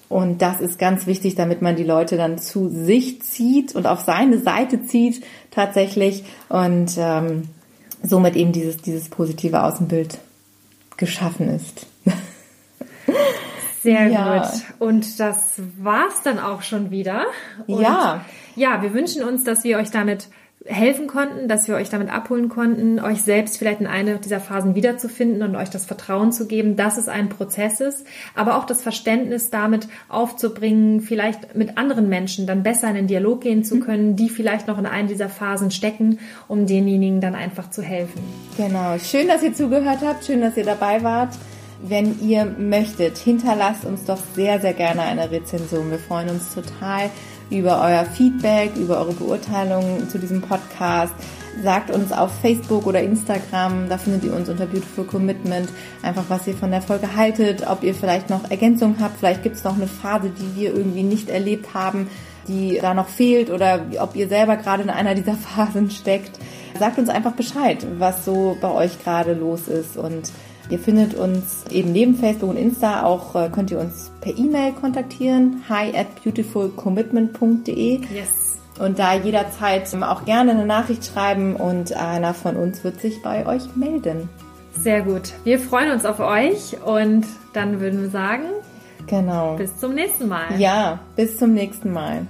und 0.10 0.42
das 0.42 0.60
ist 0.60 0.80
ganz 0.80 1.06
wichtig, 1.06 1.36
damit 1.36 1.62
man 1.62 1.76
die 1.76 1.84
Leute 1.84 2.18
dann 2.18 2.40
zu 2.40 2.68
sich 2.68 3.22
zieht 3.22 3.76
und 3.76 3.86
auf 3.86 4.02
seine 4.02 4.40
Seite 4.40 4.84
zieht 4.84 5.24
tatsächlich 5.60 6.24
und 6.48 6.96
ähm, 6.98 7.50
somit 8.02 8.36
eben 8.38 8.54
dieses, 8.54 8.78
dieses 8.78 9.10
positive 9.10 9.62
Außenbild 9.64 10.18
geschaffen 10.96 11.50
ist. 11.50 11.86
Sehr 13.82 14.08
ja. 14.08 14.40
gut. 14.40 14.50
Und 14.80 15.20
das 15.20 15.62
war's 15.78 16.22
dann 16.24 16.40
auch 16.40 16.62
schon 16.62 16.92
wieder. 16.92 17.26
Und 17.68 17.82
ja. 17.82 18.26
Ja, 18.56 18.82
wir 18.82 18.94
wünschen 18.94 19.24
uns, 19.24 19.44
dass 19.44 19.64
wir 19.64 19.78
euch 19.78 19.90
damit 19.90 20.28
helfen 20.70 21.08
konnten, 21.08 21.48
dass 21.48 21.68
wir 21.68 21.76
euch 21.76 21.90
damit 21.90 22.14
abholen 22.14 22.48
konnten, 22.48 23.00
euch 23.00 23.24
selbst 23.24 23.58
vielleicht 23.58 23.82
in 23.82 23.88
eine 23.88 24.18
dieser 24.18 24.40
Phasen 24.40 24.76
wiederzufinden 24.76 25.42
und 25.42 25.56
euch 25.56 25.70
das 25.72 25.86
Vertrauen 25.86 26.32
zu 26.32 26.46
geben, 26.46 26.76
dass 26.76 26.98
es 26.98 27.08
ein 27.08 27.28
Prozess 27.28 27.82
ist, 27.82 28.06
aber 28.36 28.56
auch 28.56 28.66
das 28.66 28.84
Verständnis 28.84 29.50
damit 29.50 29.88
aufzubringen, 30.10 31.02
vielleicht 31.02 31.56
mit 31.56 31.78
anderen 31.80 32.08
Menschen 32.08 32.46
dann 32.46 32.62
besser 32.62 32.88
in 32.90 32.96
den 32.96 33.08
Dialog 33.08 33.42
gehen 33.42 33.64
zu 33.64 33.78
mhm. 33.78 33.80
können, 33.82 34.16
die 34.16 34.30
vielleicht 34.30 34.68
noch 34.68 34.78
in 34.78 34.86
einer 34.86 35.08
dieser 35.08 35.28
Phasen 35.30 35.72
stecken, 35.72 36.20
um 36.48 36.68
denjenigen 36.68 37.20
dann 37.20 37.34
einfach 37.34 37.72
zu 37.72 37.82
helfen. 37.82 38.22
Genau. 38.56 38.98
Schön, 39.00 39.28
dass 39.28 39.42
ihr 39.42 39.54
zugehört 39.54 40.00
habt. 40.06 40.24
Schön, 40.24 40.42
dass 40.42 40.56
ihr 40.56 40.66
dabei 40.66 41.02
wart. 41.04 41.34
Wenn 41.82 42.20
ihr 42.20 42.46
möchtet, 42.46 43.18
hinterlasst 43.18 43.86
uns 43.86 44.04
doch 44.04 44.20
sehr, 44.36 44.60
sehr 44.60 44.74
gerne 44.74 45.02
eine 45.02 45.32
Rezension. 45.32 45.90
Wir 45.90 46.00
freuen 46.00 46.30
uns 46.30 46.54
total 46.54 47.10
über 47.50 47.82
euer 47.82 48.06
Feedback, 48.06 48.76
über 48.76 49.00
eure 49.00 49.14
Beurteilungen 49.14 50.10
zu 50.10 50.20
diesem 50.20 50.42
Podcast. 50.42 51.14
Sagt 51.64 51.92
uns 51.92 52.12
auf 52.12 52.32
Facebook 52.42 52.86
oder 52.88 53.02
Instagram, 53.02 53.90
da 53.90 53.98
findet 53.98 54.24
ihr 54.24 54.34
uns 54.34 54.48
unter 54.48 54.66
Beautiful 54.66 55.04
Commitment, 55.04 55.70
einfach 56.02 56.24
was 56.30 56.48
ihr 56.48 56.54
von 56.54 56.72
der 56.72 56.82
Folge 56.82 57.16
haltet, 57.16 57.68
ob 57.68 57.84
ihr 57.84 57.94
vielleicht 57.94 58.30
noch 58.30 58.50
Ergänzungen 58.50 58.98
habt, 59.00 59.18
vielleicht 59.20 59.44
gibt 59.44 59.58
es 59.58 59.64
noch 59.64 59.76
eine 59.76 59.88
Phase, 59.88 60.30
die 60.30 60.60
wir 60.60 60.74
irgendwie 60.74 61.04
nicht 61.04 61.30
erlebt 61.30 61.74
haben, 61.74 62.08
die 62.48 62.80
da 62.82 62.94
noch 62.94 63.10
fehlt 63.10 63.50
oder 63.50 63.86
ob 64.00 64.16
ihr 64.16 64.30
selber 64.30 64.56
gerade 64.56 64.84
in 64.84 64.90
einer 64.90 65.16
dieser 65.16 65.34
Phasen 65.56 65.92
steckt. 65.92 66.40
Sagt 66.78 66.98
uns 66.98 67.10
einfach 67.10 67.34
Bescheid, 67.34 67.86
was 67.98 68.24
so 68.24 68.56
bei 68.62 68.72
euch 68.72 69.04
gerade 69.04 69.34
los 69.34 69.68
ist 69.68 69.98
und 69.98 70.32
Ihr 70.70 70.80
findet 70.80 71.16
uns 71.16 71.66
eben 71.72 71.92
neben 71.92 72.16
Facebook 72.16 72.50
und 72.50 72.58
Insta 72.58 73.04
auch, 73.04 73.36
äh, 73.36 73.50
könnt 73.50 73.72
ihr 73.72 73.80
uns 73.80 74.12
per 74.22 74.38
E-Mail 74.38 74.74
kontaktieren, 74.74 75.64
hi 75.68 75.96
at 75.96 76.24
beautifulcommitment.de. 76.24 78.02
Yes. 78.02 78.60
Und 78.80 79.00
da 79.00 79.16
jederzeit 79.16 79.94
auch 80.02 80.26
gerne 80.26 80.52
eine 80.52 80.66
Nachricht 80.66 81.06
schreiben 81.06 81.56
und 81.56 81.94
einer 81.94 82.34
von 82.34 82.56
uns 82.56 82.84
wird 82.84 83.02
sich 83.02 83.22
bei 83.22 83.46
euch 83.46 83.76
melden. 83.76 84.30
Sehr 84.78 85.02
gut. 85.02 85.34
Wir 85.44 85.60
freuen 85.60 85.92
uns 85.92 86.06
auf 86.06 86.20
euch 86.20 86.78
und 86.86 87.26
dann 87.54 87.82
würden 87.82 88.02
wir 88.02 88.10
sagen, 88.10 88.44
Genau. 89.10 89.56
Bis 89.56 89.76
zum 89.78 89.96
nächsten 89.96 90.28
Mal. 90.28 90.60
Ja, 90.60 91.00
bis 91.16 91.38
zum 91.38 91.54
nächsten 91.54 91.92
Mal. 91.92 92.28